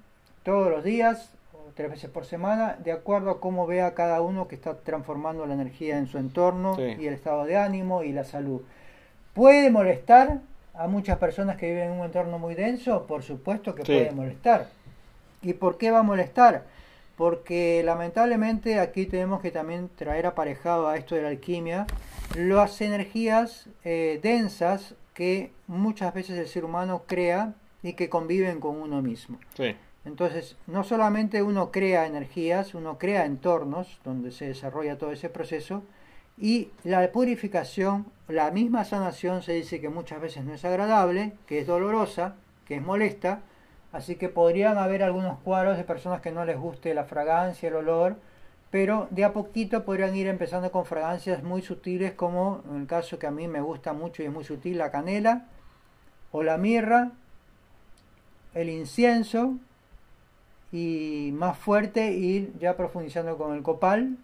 todos 0.43 0.69
los 0.69 0.83
días, 0.83 1.31
o 1.53 1.71
tres 1.73 1.89
veces 1.89 2.09
por 2.09 2.25
semana, 2.25 2.77
de 2.83 2.91
acuerdo 2.91 3.31
a 3.31 3.39
cómo 3.39 3.65
vea 3.65 3.93
cada 3.93 4.21
uno 4.21 4.47
que 4.47 4.55
está 4.55 4.75
transformando 4.75 5.45
la 5.45 5.53
energía 5.53 5.97
en 5.97 6.07
su 6.07 6.17
entorno 6.17 6.77
y 6.77 7.07
el 7.07 7.13
estado 7.13 7.45
de 7.45 7.57
ánimo 7.57 8.03
y 8.03 8.11
la 8.11 8.25
salud. 8.25 8.61
¿Puede 9.35 9.69
molestar 9.69 10.39
a 10.73 10.87
muchas 10.87 11.17
personas 11.17 11.57
que 11.57 11.67
viven 11.67 11.91
en 11.91 11.99
un 11.99 12.05
entorno 12.05 12.39
muy 12.39 12.55
denso? 12.55 13.05
Por 13.05 13.21
supuesto 13.21 13.75
que 13.75 13.83
puede 13.83 14.11
molestar. 14.11 14.69
¿Y 15.41 15.51
por 15.51 15.77
qué 15.77 15.91
va 15.91 15.99
a 15.99 16.03
molestar? 16.03 16.63
Porque 17.17 17.81
lamentablemente 17.83 18.79
aquí 18.79 19.05
tenemos 19.05 19.41
que 19.41 19.51
también 19.51 19.89
traer 19.93 20.25
aparejado 20.25 20.87
a 20.87 20.95
esto 20.95 21.15
de 21.15 21.23
la 21.23 21.27
alquimia 21.27 21.85
las 22.37 22.79
energías 22.79 23.67
eh, 23.83 24.21
densas 24.23 24.95
que 25.13 25.51
muchas 25.67 26.13
veces 26.13 26.37
el 26.39 26.47
ser 26.47 26.63
humano 26.63 27.03
crea 27.05 27.55
y 27.83 27.93
que 27.93 28.07
conviven 28.07 28.61
con 28.61 28.77
uno 28.77 29.01
mismo. 29.01 29.37
Entonces, 30.05 30.55
no 30.65 30.85
solamente 30.85 31.43
uno 31.43 31.71
crea 31.71 32.05
energías, 32.05 32.73
uno 32.73 32.97
crea 32.97 33.25
entornos 33.25 33.99
donde 34.05 34.31
se 34.31 34.47
desarrolla 34.47 34.97
todo 34.97 35.11
ese 35.11 35.29
proceso 35.29 35.83
y 36.37 36.69
la 36.83 37.11
purificación, 37.11 38.05
la 38.27 38.51
misma 38.51 38.83
sanación 38.83 39.41
se 39.41 39.53
dice 39.53 39.79
que 39.79 39.89
muchas 39.89 40.21
veces 40.21 40.43
no 40.43 40.53
es 40.53 40.65
agradable, 40.65 41.33
que 41.47 41.59
es 41.59 41.67
dolorosa, 41.67 42.35
que 42.65 42.75
es 42.75 42.81
molesta, 42.81 43.41
así 43.91 44.15
que 44.15 44.29
podrían 44.29 44.77
haber 44.77 45.03
algunos 45.03 45.39
cuadros 45.39 45.77
de 45.77 45.83
personas 45.83 46.21
que 46.21 46.31
no 46.31 46.43
les 46.43 46.57
guste 46.57 46.93
la 46.93 47.05
fragancia, 47.05 47.69
el 47.69 47.75
olor, 47.75 48.17
pero 48.69 49.07
de 49.11 49.23
a 49.23 49.31
poquito 49.31 49.85
podrían 49.85 50.15
ir 50.15 50.27
empezando 50.27 50.71
con 50.71 50.85
fragancias 50.85 51.43
muy 51.43 51.61
sutiles 51.61 52.13
como 52.13 52.61
en 52.69 52.81
el 52.81 52.87
caso 52.87 53.17
que 53.17 53.27
a 53.27 53.31
mí 53.31 53.47
me 53.47 53.61
gusta 53.61 53.93
mucho 53.93 54.21
y 54.21 54.25
es 54.25 54.31
muy 54.31 54.43
sutil, 54.43 54.79
la 54.79 54.91
canela 54.91 55.45
o 56.31 56.43
la 56.43 56.57
mirra, 56.57 57.11
el 58.53 58.69
incienso 58.69 59.53
y 60.73 61.31
más 61.33 61.57
fuerte 61.57 62.11
ir 62.11 62.51
ya 62.59 62.75
profundizando 62.75 63.37
con 63.37 63.55
el 63.55 63.63
copal 63.63 64.17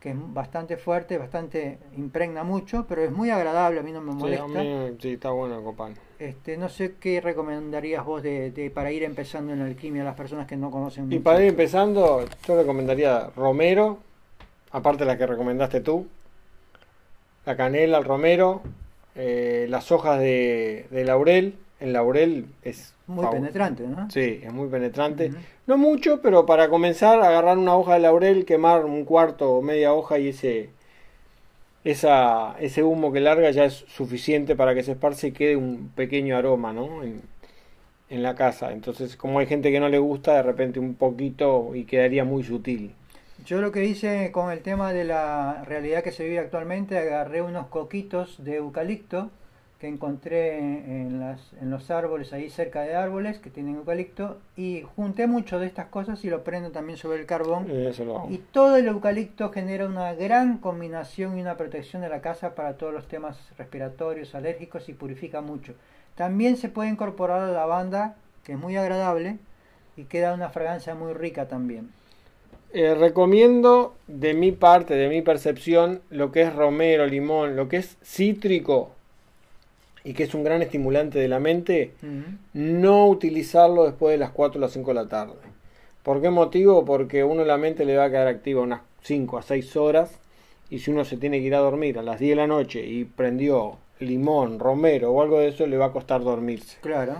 que 0.00 0.10
es 0.10 0.16
bastante 0.18 0.78
fuerte, 0.78 1.18
bastante 1.18 1.78
impregna 1.96 2.42
mucho, 2.42 2.86
pero 2.88 3.02
es 3.02 3.12
muy 3.12 3.28
agradable, 3.28 3.80
a 3.80 3.82
mí 3.82 3.92
no 3.92 4.00
me 4.00 4.12
molesta. 4.12 4.46
Sí, 4.46 4.56
a 4.56 4.62
mí, 4.62 4.96
sí 4.98 5.12
está 5.12 5.30
bueno 5.30 5.62
copal. 5.62 5.94
Este, 6.18 6.56
no 6.56 6.68
sé 6.70 6.94
qué 6.98 7.20
recomendarías 7.20 8.04
vos 8.04 8.22
de, 8.22 8.50
de, 8.50 8.70
para 8.70 8.90
ir 8.92 9.02
empezando 9.02 9.52
en 9.52 9.58
la 9.58 9.66
alquimia 9.66 10.02
a 10.02 10.06
las 10.06 10.14
personas 10.14 10.46
que 10.46 10.56
no 10.56 10.70
conocen 10.70 11.04
mucho. 11.04 11.16
Y 11.16 11.18
para 11.18 11.42
ir 11.42 11.48
empezando, 11.48 12.24
yo 12.46 12.56
recomendaría 12.56 13.30
romero, 13.36 13.98
aparte 14.70 15.04
de 15.04 15.06
la 15.06 15.18
que 15.18 15.26
recomendaste 15.26 15.80
tú, 15.80 16.06
la 17.44 17.56
canela, 17.56 17.98
el 17.98 18.04
romero, 18.04 18.62
eh, 19.14 19.66
las 19.68 19.92
hojas 19.92 20.18
de, 20.18 20.86
de 20.90 21.04
laurel, 21.04 21.58
el 21.80 21.92
laurel 21.92 22.46
es 22.62 22.94
muy 23.06 23.26
penetrante, 23.26 23.86
¿no? 23.86 24.10
Sí, 24.10 24.40
es 24.42 24.52
muy 24.52 24.68
penetrante. 24.68 25.32
No 25.66 25.78
mucho, 25.78 26.20
pero 26.20 26.46
para 26.46 26.68
comenzar, 26.68 27.20
agarrar 27.20 27.58
una 27.58 27.74
hoja 27.74 27.94
de 27.94 28.00
laurel, 28.00 28.44
quemar 28.44 28.84
un 28.84 29.04
cuarto 29.04 29.50
o 29.50 29.62
media 29.62 29.92
hoja 29.92 30.18
y 30.18 30.28
ese, 30.28 30.70
esa, 31.84 32.56
ese 32.60 32.82
humo 32.82 33.12
que 33.12 33.20
larga 33.20 33.50
ya 33.50 33.64
es 33.64 33.84
suficiente 33.88 34.54
para 34.56 34.74
que 34.74 34.82
se 34.82 34.92
esparce 34.92 35.28
y 35.28 35.32
quede 35.32 35.56
un 35.56 35.90
pequeño 35.94 36.36
aroma, 36.36 36.72
¿no? 36.72 37.02
En, 37.02 37.22
en 38.10 38.22
la 38.22 38.34
casa. 38.34 38.72
Entonces, 38.72 39.16
como 39.16 39.38
hay 39.38 39.46
gente 39.46 39.72
que 39.72 39.80
no 39.80 39.88
le 39.88 39.98
gusta, 39.98 40.34
de 40.34 40.42
repente 40.42 40.78
un 40.78 40.94
poquito 40.94 41.74
y 41.74 41.84
quedaría 41.84 42.24
muy 42.24 42.42
sutil. 42.42 42.92
Yo 43.46 43.62
lo 43.62 43.72
que 43.72 43.86
hice 43.86 44.30
con 44.32 44.52
el 44.52 44.60
tema 44.60 44.92
de 44.92 45.04
la 45.04 45.64
realidad 45.64 46.02
que 46.02 46.12
se 46.12 46.24
vive 46.24 46.40
actualmente, 46.40 46.98
agarré 46.98 47.40
unos 47.40 47.68
coquitos 47.68 48.44
de 48.44 48.56
eucalipto 48.56 49.30
que 49.80 49.88
encontré 49.88 50.58
en, 50.58 51.20
las, 51.20 51.40
en 51.58 51.70
los 51.70 51.90
árboles, 51.90 52.34
ahí 52.34 52.50
cerca 52.50 52.82
de 52.82 52.94
árboles 52.94 53.38
que 53.38 53.48
tienen 53.48 53.76
eucalipto, 53.76 54.36
y 54.54 54.82
junté 54.94 55.26
mucho 55.26 55.58
de 55.58 55.66
estas 55.66 55.86
cosas 55.86 56.22
y 56.22 56.28
lo 56.28 56.44
prendo 56.44 56.70
también 56.70 56.98
sobre 56.98 57.18
el 57.18 57.24
carbón. 57.24 57.66
Y 58.28 58.36
todo 58.52 58.76
el 58.76 58.88
eucalipto 58.88 59.50
genera 59.50 59.86
una 59.86 60.12
gran 60.12 60.58
combinación 60.58 61.38
y 61.38 61.40
una 61.40 61.56
protección 61.56 62.02
de 62.02 62.10
la 62.10 62.20
casa 62.20 62.54
para 62.54 62.74
todos 62.74 62.92
los 62.92 63.08
temas 63.08 63.38
respiratorios, 63.56 64.34
alérgicos 64.34 64.86
y 64.90 64.92
purifica 64.92 65.40
mucho. 65.40 65.72
También 66.14 66.58
se 66.58 66.68
puede 66.68 66.90
incorporar 66.90 67.48
la 67.48 67.54
lavanda, 67.54 68.16
que 68.44 68.52
es 68.52 68.58
muy 68.58 68.76
agradable 68.76 69.38
y 69.96 70.04
queda 70.04 70.34
una 70.34 70.50
fragancia 70.50 70.94
muy 70.94 71.14
rica 71.14 71.48
también. 71.48 71.90
Eh, 72.74 72.94
recomiendo 72.94 73.94
de 74.06 74.34
mi 74.34 74.52
parte, 74.52 74.94
de 74.94 75.08
mi 75.08 75.22
percepción, 75.22 76.02
lo 76.10 76.30
que 76.32 76.42
es 76.42 76.54
romero, 76.54 77.06
limón, 77.06 77.56
lo 77.56 77.68
que 77.68 77.78
es 77.78 77.96
cítrico, 78.04 78.92
y 80.04 80.14
que 80.14 80.24
es 80.24 80.34
un 80.34 80.44
gran 80.44 80.62
estimulante 80.62 81.18
de 81.18 81.28
la 81.28 81.40
mente, 81.40 81.92
no 82.52 83.08
utilizarlo 83.08 83.84
después 83.84 84.12
de 84.12 84.18
las 84.18 84.30
4 84.30 84.58
o 84.58 84.60
las 84.60 84.72
5 84.72 84.90
de 84.90 84.94
la 84.94 85.08
tarde. 85.08 85.34
¿Por 86.02 86.22
qué 86.22 86.30
motivo? 86.30 86.84
Porque 86.84 87.24
uno 87.24 87.44
la 87.44 87.58
mente 87.58 87.84
le 87.84 87.96
va 87.96 88.04
a 88.04 88.10
quedar 88.10 88.26
activa 88.26 88.62
unas 88.62 88.80
5 89.02 89.38
a 89.38 89.42
6 89.42 89.76
horas 89.76 90.18
y 90.70 90.78
si 90.78 90.90
uno 90.90 91.04
se 91.04 91.16
tiene 91.16 91.40
que 91.40 91.46
ir 91.46 91.54
a 91.54 91.58
dormir 91.58 91.98
a 91.98 92.02
las 92.02 92.18
10 92.18 92.30
de 92.30 92.36
la 92.36 92.46
noche 92.46 92.86
y 92.86 93.04
prendió 93.04 93.76
limón, 93.98 94.58
romero 94.58 95.10
o 95.12 95.20
algo 95.20 95.40
de 95.40 95.48
eso, 95.48 95.66
le 95.66 95.76
va 95.76 95.86
a 95.86 95.92
costar 95.92 96.22
dormirse. 96.22 96.78
Claro. 96.80 97.16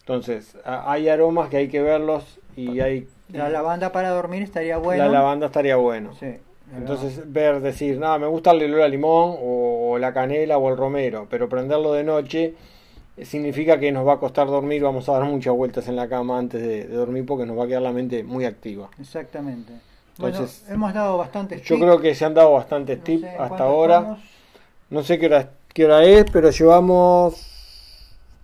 Entonces, 0.00 0.56
hay 0.64 1.08
aromas 1.08 1.48
que 1.48 1.58
hay 1.58 1.68
que 1.68 1.80
verlos 1.80 2.38
y 2.56 2.80
hay... 2.80 3.08
La 3.32 3.48
lavanda 3.48 3.92
para 3.92 4.10
dormir 4.10 4.42
estaría 4.42 4.76
bueno. 4.76 5.04
La 5.04 5.10
lavanda 5.10 5.46
estaría 5.46 5.76
bueno. 5.76 6.14
Sí. 6.18 6.34
Entonces, 6.72 7.20
ver, 7.32 7.60
decir, 7.60 7.98
nada, 7.98 8.18
me 8.18 8.26
gusta 8.26 8.52
el 8.52 8.64
olor 8.64 8.82
a 8.82 8.88
limón 8.88 9.36
o, 9.40 9.98
la 9.98 10.12
canela 10.12 10.58
o 10.58 10.70
el 10.70 10.76
romero, 10.76 11.26
pero 11.30 11.48
prenderlo 11.48 11.92
de 11.92 12.04
noche 12.04 12.54
eh, 13.16 13.24
significa 13.24 13.78
que 13.78 13.92
nos 13.92 14.06
va 14.06 14.14
a 14.14 14.18
costar 14.18 14.46
dormir, 14.46 14.82
vamos 14.82 15.08
a 15.08 15.12
dar 15.12 15.24
muchas 15.24 15.54
vueltas 15.54 15.86
en 15.88 15.96
la 15.96 16.08
cama 16.08 16.38
antes 16.38 16.60
de, 16.60 16.88
dormir 16.88 17.24
porque 17.26 17.46
nos 17.46 17.58
va 17.58 17.64
a 17.64 17.66
quedar 17.66 17.82
la 17.82 17.92
mente 17.92 18.24
muy 18.24 18.44
activa. 18.44 18.88
Exactamente. 18.98 19.72
Entonces, 20.18 20.62
bueno, 20.62 20.74
hemos 20.74 20.94
dado 20.94 21.18
bastantes 21.18 21.58
tips. 21.58 21.68
Yo 21.68 21.78
creo 21.78 22.00
que 22.00 22.14
se 22.14 22.24
han 22.24 22.34
dado 22.34 22.52
bastantes 22.52 23.02
tips 23.02 23.26
hasta 23.38 23.64
ahora. 23.64 24.16
No 24.90 25.02
sé 25.02 25.18
qué 25.18 25.26
hora, 25.26 25.50
qué 25.72 25.84
hora 25.84 26.04
es, 26.04 26.24
pero 26.30 26.50
llevamos... 26.50 27.50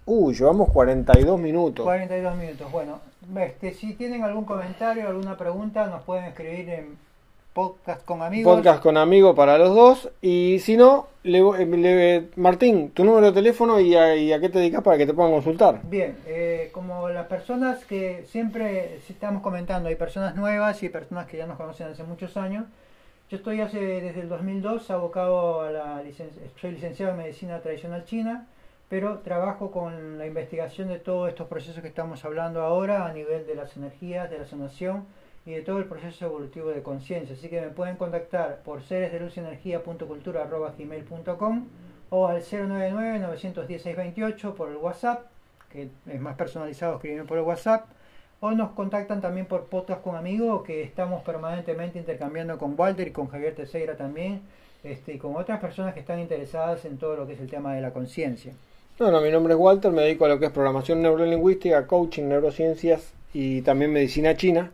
Uy, 0.07 0.35
llevamos 0.35 0.71
42 0.71 1.39
minutos. 1.39 1.85
42 1.85 2.37
minutos. 2.37 2.73
Bueno, 2.73 3.01
este, 3.39 3.73
si 3.75 3.95
tienen 3.95 4.25
algún 4.25 4.45
comentario, 4.45 5.07
alguna 5.07 5.37
pregunta, 5.37 5.87
nos 5.87 6.03
pueden 6.03 6.25
escribir 6.25 6.69
en 6.71 7.10
Podcast 7.53 8.05
con 8.05 8.23
amigos. 8.23 8.55
Podcast 8.55 8.81
con 8.81 8.97
amigos 8.97 9.35
para 9.35 9.59
los 9.59 9.75
dos. 9.75 10.11
Y 10.23 10.61
si 10.61 10.77
no, 10.77 11.09
le, 11.25 12.29
Martín, 12.37 12.91
tu 12.93 13.05
número 13.05 13.27
de 13.27 13.33
teléfono 13.33 13.81
y 13.81 13.97
a, 13.97 14.41
qué 14.41 14.49
te 14.49 14.61
dedicas 14.61 14.83
para 14.83 14.97
que 14.97 15.05
te 15.05 15.15
puedan 15.15 15.33
consultar. 15.33 15.81
Bien, 15.83 16.17
eh, 16.27 16.71
como 16.73 17.09
las 17.09 17.27
personas 17.27 17.85
que 17.85 18.25
siempre 18.29 19.01
estamos 19.09 19.43
comentando, 19.43 19.89
hay 19.89 19.97
personas 19.97 20.37
nuevas 20.37 20.81
y 20.85 20.91
personas 20.91 21.27
que 21.27 21.39
ya 21.39 21.47
nos 21.47 21.57
conocen 21.57 21.89
hace 21.89 22.05
muchos 22.05 22.37
años. 22.37 22.67
Yo 23.29 23.37
estoy 23.39 23.61
hace, 23.61 23.81
desde 23.81 24.21
el 24.21 24.29
2002 24.29 24.89
abocado 24.91 25.63
a 25.63 25.73
la 25.73 26.03
licencia, 26.05 26.41
soy 26.61 26.71
licenciado 26.71 27.13
en 27.13 27.19
medicina 27.19 27.59
tradicional 27.61 28.05
china, 28.05 28.47
pero 28.89 29.19
trabajo 29.19 29.73
con 29.73 30.19
la 30.19 30.27
investigación 30.27 30.87
de 30.87 31.01
todos 31.01 31.29
estos 31.29 31.49
procesos 31.49 31.83
que 31.83 31.89
estamos 31.89 32.25
hablando 32.25 32.63
ahora 32.63 33.07
a 33.07 33.13
nivel 33.13 33.45
de 33.47 33.57
las 33.57 33.77
energías, 33.77 34.31
de 34.31 34.39
la 34.39 34.47
sanación 34.47 35.05
y 35.47 35.53
de 35.53 35.63
todo 35.63 35.79
el 35.79 35.87
proceso 35.87 36.27
evolutivo 36.27 36.69
de 36.71 36.83
conciencia. 36.83 37.35
Así 37.35 37.49
que 37.49 37.61
me 37.61 37.69
pueden 37.69 37.95
contactar 37.97 38.63
por 38.63 38.83
seresdelucenergia.cultura.gmail.com 38.83 41.69
o 42.11 42.27
al 42.27 42.43
099-910-628 42.43 44.55
por 44.55 44.71
el 44.71 44.77
WhatsApp, 44.77 45.27
que 45.71 45.89
es 46.07 46.21
más 46.21 46.37
personalizado 46.37 46.97
escribirme 46.97 47.27
por 47.27 47.39
el 47.39 47.45
WhatsApp, 47.45 47.87
o 48.41 48.51
nos 48.53 48.73
contactan 48.73 49.21
también 49.21 49.47
por 49.47 49.67
podcast 49.67 50.03
con 50.03 50.17
amigos, 50.17 50.65
que 50.65 50.83
estamos 50.83 51.23
permanentemente 51.23 51.99
intercambiando 51.99 52.59
con 52.59 52.75
Walter 52.77 53.09
y 53.09 53.13
con 53.13 53.29
Javier 53.29 53.55
Teixeira 53.55 53.97
también, 53.97 54.43
este, 54.83 55.15
y 55.15 55.19
con 55.19 55.37
otras 55.37 55.61
personas 55.61 55.95
que 55.95 56.01
están 56.01 56.19
interesadas 56.19 56.85
en 56.85 56.99
todo 56.99 57.17
lo 57.17 57.27
que 57.27 57.35
es 57.35 57.41
el 57.41 57.49
tema 57.49 57.75
de 57.75 57.83
la 57.83 57.93
conciencia. 57.93 58.53
Bueno, 58.99 59.21
mi 59.21 59.31
nombre 59.31 59.55
es 59.55 59.61
Walter, 59.61 59.93
me 59.93 60.03
dedico 60.03 60.25
a 60.25 60.29
lo 60.29 60.39
que 60.39 60.47
es 60.47 60.53
programación 60.53 61.01
neurolingüística, 61.01 61.87
coaching, 61.87 62.25
neurociencias 62.25 63.13
y 63.33 63.63
también 63.63 63.93
medicina 63.93 64.37
china 64.37 64.73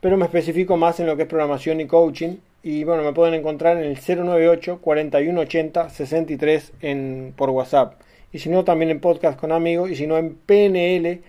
pero 0.00 0.16
me 0.16 0.24
especifico 0.24 0.76
más 0.76 0.98
en 1.00 1.06
lo 1.06 1.16
que 1.16 1.22
es 1.22 1.28
programación 1.28 1.80
y 1.80 1.86
coaching. 1.86 2.36
Y 2.62 2.84
bueno, 2.84 3.02
me 3.02 3.12
pueden 3.12 3.34
encontrar 3.34 3.78
en 3.78 3.84
el 3.84 3.96
098 3.96 4.78
4180 4.80 5.90
63 5.90 6.72
en, 6.82 7.34
por 7.36 7.50
WhatsApp. 7.50 7.94
Y 8.32 8.38
si 8.38 8.48
no, 8.48 8.62
también 8.64 8.90
en 8.90 9.00
podcast 9.00 9.38
con 9.38 9.52
amigos. 9.52 9.90
Y 9.90 9.96
si 9.96 10.06
no, 10.06 10.16
en 10.16 10.34
PNL, 10.34 11.20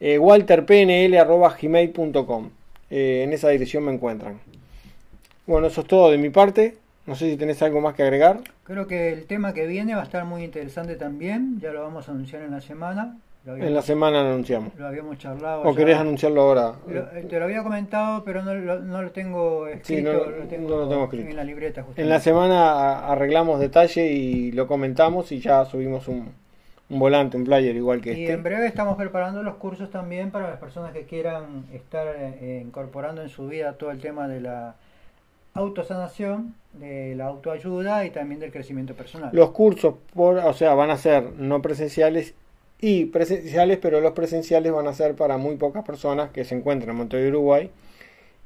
eh, 0.00 0.18
walterpnl.gmail.com. 0.18 2.50
Eh, 2.90 3.22
en 3.24 3.32
esa 3.32 3.48
dirección 3.50 3.84
me 3.84 3.92
encuentran. 3.92 4.40
Bueno, 5.46 5.68
eso 5.68 5.82
es 5.82 5.86
todo 5.86 6.10
de 6.10 6.18
mi 6.18 6.30
parte. 6.30 6.76
No 7.06 7.14
sé 7.14 7.30
si 7.30 7.36
tenés 7.36 7.62
algo 7.62 7.80
más 7.80 7.94
que 7.94 8.02
agregar. 8.02 8.40
Creo 8.64 8.86
que 8.86 9.12
el 9.12 9.26
tema 9.26 9.54
que 9.54 9.66
viene 9.66 9.94
va 9.94 10.02
a 10.02 10.04
estar 10.04 10.24
muy 10.24 10.44
interesante 10.44 10.96
también. 10.96 11.60
Ya 11.60 11.72
lo 11.72 11.82
vamos 11.82 12.08
a 12.08 12.12
anunciar 12.12 12.42
en 12.42 12.50
la 12.50 12.60
semana 12.60 13.16
en 13.46 13.74
la 13.74 13.82
semana 13.82 14.22
lo 14.22 14.30
anunciamos. 14.30 14.74
Lo 14.76 14.86
habíamos 14.86 15.18
charlado. 15.18 15.62
¿O 15.62 15.74
querés 15.74 15.96
anunciarlo 15.96 16.42
ahora? 16.42 16.74
Eh, 16.88 17.26
te 17.28 17.38
lo 17.38 17.46
había 17.46 17.62
comentado, 17.62 18.22
pero 18.24 18.42
no, 18.42 18.54
lo, 18.54 19.10
tengo 19.12 19.66
escrito. 19.66 20.12
no, 20.12 20.30
lo 20.30 20.88
tengo, 20.88 21.04
escrito. 21.04 21.30
En 21.30 21.36
la 21.36 21.44
libreta, 21.44 21.84
En 21.96 22.08
la 22.08 22.20
semana 22.20 23.06
arreglamos 23.06 23.58
detalle 23.58 24.12
y 24.12 24.52
lo 24.52 24.66
comentamos 24.66 25.32
y 25.32 25.40
ya 25.40 25.64
subimos 25.64 26.06
un, 26.08 26.32
volante, 26.90 27.36
un 27.36 27.44
player 27.44 27.74
igual 27.74 28.00
que 28.00 28.12
y 28.12 28.22
este. 28.24 28.32
en 28.32 28.42
breve 28.42 28.66
estamos 28.66 28.96
preparando 28.96 29.42
los 29.42 29.54
cursos 29.56 29.90
también 29.90 30.30
para 30.30 30.50
las 30.50 30.58
personas 30.58 30.92
que 30.92 31.04
quieran 31.04 31.66
estar 31.72 32.08
eh, 32.18 32.62
incorporando 32.64 33.22
en 33.22 33.28
su 33.28 33.46
vida 33.46 33.74
todo 33.74 33.90
el 33.90 34.00
tema 34.00 34.28
de 34.28 34.40
la 34.40 34.74
autosanación, 35.54 36.54
de 36.74 37.14
la 37.16 37.26
autoayuda 37.26 38.04
y 38.04 38.10
también 38.10 38.40
del 38.40 38.52
crecimiento 38.52 38.94
personal. 38.94 39.30
Los 39.32 39.50
cursos, 39.50 39.94
por, 40.14 40.36
o 40.38 40.52
sea, 40.52 40.74
van 40.74 40.90
a 40.90 40.96
ser 40.96 41.32
no 41.36 41.62
presenciales 41.62 42.34
y 42.80 43.06
presenciales, 43.06 43.78
pero 43.78 44.00
los 44.00 44.12
presenciales 44.12 44.72
van 44.72 44.86
a 44.86 44.94
ser 44.94 45.14
para 45.14 45.36
muy 45.36 45.56
pocas 45.56 45.84
personas 45.84 46.30
que 46.30 46.44
se 46.44 46.54
encuentran 46.54 46.90
en 46.90 46.96
Montevideo, 46.96 47.30
Uruguay. 47.30 47.70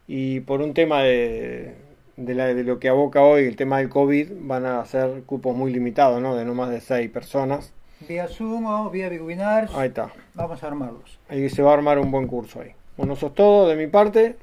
Y 0.08 0.40
por 0.40 0.60
un 0.60 0.74
tema 0.74 1.02
de, 1.02 1.74
de, 2.16 2.34
la, 2.34 2.46
de 2.46 2.64
lo 2.64 2.80
que 2.80 2.88
aboca 2.88 3.22
hoy, 3.22 3.44
el 3.44 3.56
tema 3.56 3.78
del 3.78 3.88
COVID, 3.88 4.32
van 4.40 4.66
a 4.66 4.84
ser 4.86 5.22
cupos 5.22 5.56
muy 5.56 5.72
limitados, 5.72 6.20
¿no? 6.20 6.34
De 6.34 6.44
no 6.44 6.54
más 6.54 6.70
de 6.70 6.80
seis 6.80 7.10
personas. 7.10 7.72
Vía 8.08 8.26
Zoom 8.26 8.66
o 8.66 8.90
vía 8.90 9.08
Webinar. 9.08 9.70
Ahí 9.74 9.88
está. 9.88 10.12
Vamos 10.34 10.62
a 10.62 10.66
armarlos. 10.66 11.18
Ahí 11.28 11.48
se 11.48 11.62
va 11.62 11.70
a 11.70 11.74
armar 11.74 11.98
un 12.00 12.10
buen 12.10 12.26
curso 12.26 12.60
ahí. 12.60 12.72
Bueno, 12.96 13.14
eso 13.14 13.28
es 13.28 13.34
todo 13.34 13.68
de 13.68 13.76
mi 13.76 13.86
parte. 13.86 14.36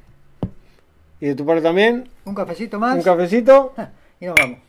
Y 1.20 1.28
de 1.28 1.36
tu 1.36 1.46
parte 1.46 1.62
también. 1.62 2.10
Un 2.26 2.34
cafecito 2.34 2.80
más. 2.80 2.96
Un 2.96 3.04
cafecito. 3.04 3.74
Y 4.22 4.28
nos 4.28 4.36
vamos. 4.39 4.60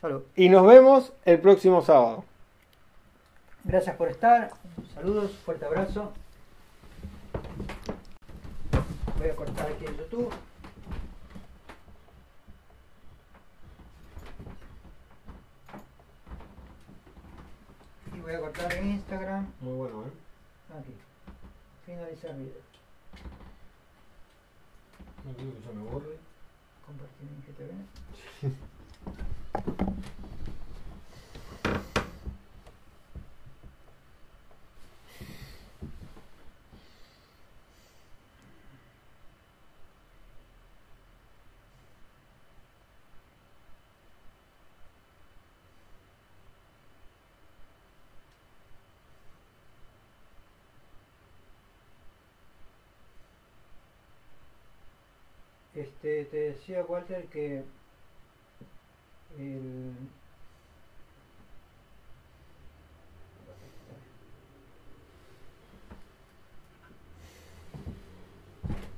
Salud. 0.00 0.22
Y 0.34 0.48
nos 0.48 0.66
vemos 0.66 1.12
el 1.26 1.38
próximo 1.38 1.82
sábado. 1.82 2.24
Gracias 3.64 3.94
por 3.96 4.08
estar. 4.08 4.50
Saludos, 4.94 5.32
fuerte 5.44 5.66
abrazo. 5.66 6.12
Voy 9.18 9.28
a 9.28 9.36
cortar 9.36 9.66
aquí 9.70 9.84
en 9.84 9.96
YouTube. 9.98 10.32
Y 18.14 18.20
voy 18.20 18.34
a 18.34 18.40
cortar 18.40 18.72
en 18.72 18.92
Instagram. 18.92 19.52
Muy 19.60 19.76
bueno, 19.76 20.04
¿eh? 20.04 20.12
Aquí. 20.78 20.96
Finalizar 21.84 22.36
video. 22.36 22.54
No 25.24 25.34
quiero 25.34 25.54
que 25.54 25.60
se 25.60 25.72
me 25.74 25.82
borre. 25.82 26.18
Compartir 26.86 27.28
en 27.28 27.42
GTV. 28.42 28.56
Este, 56.02 56.24
te 56.24 56.36
decía 56.52 56.82
Walter 56.82 57.26
que 57.26 57.62
el, 59.38 59.92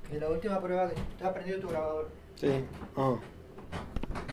que 0.09 0.21
la 0.21 0.29
última 0.29 0.61
prueba 0.61 0.91
que 0.91 1.01
está 1.01 1.35
prendido 1.35 1.59
tu 1.59 1.69
grabador. 1.71 2.09
Sí. 2.37 2.65
Ah. 2.97 3.17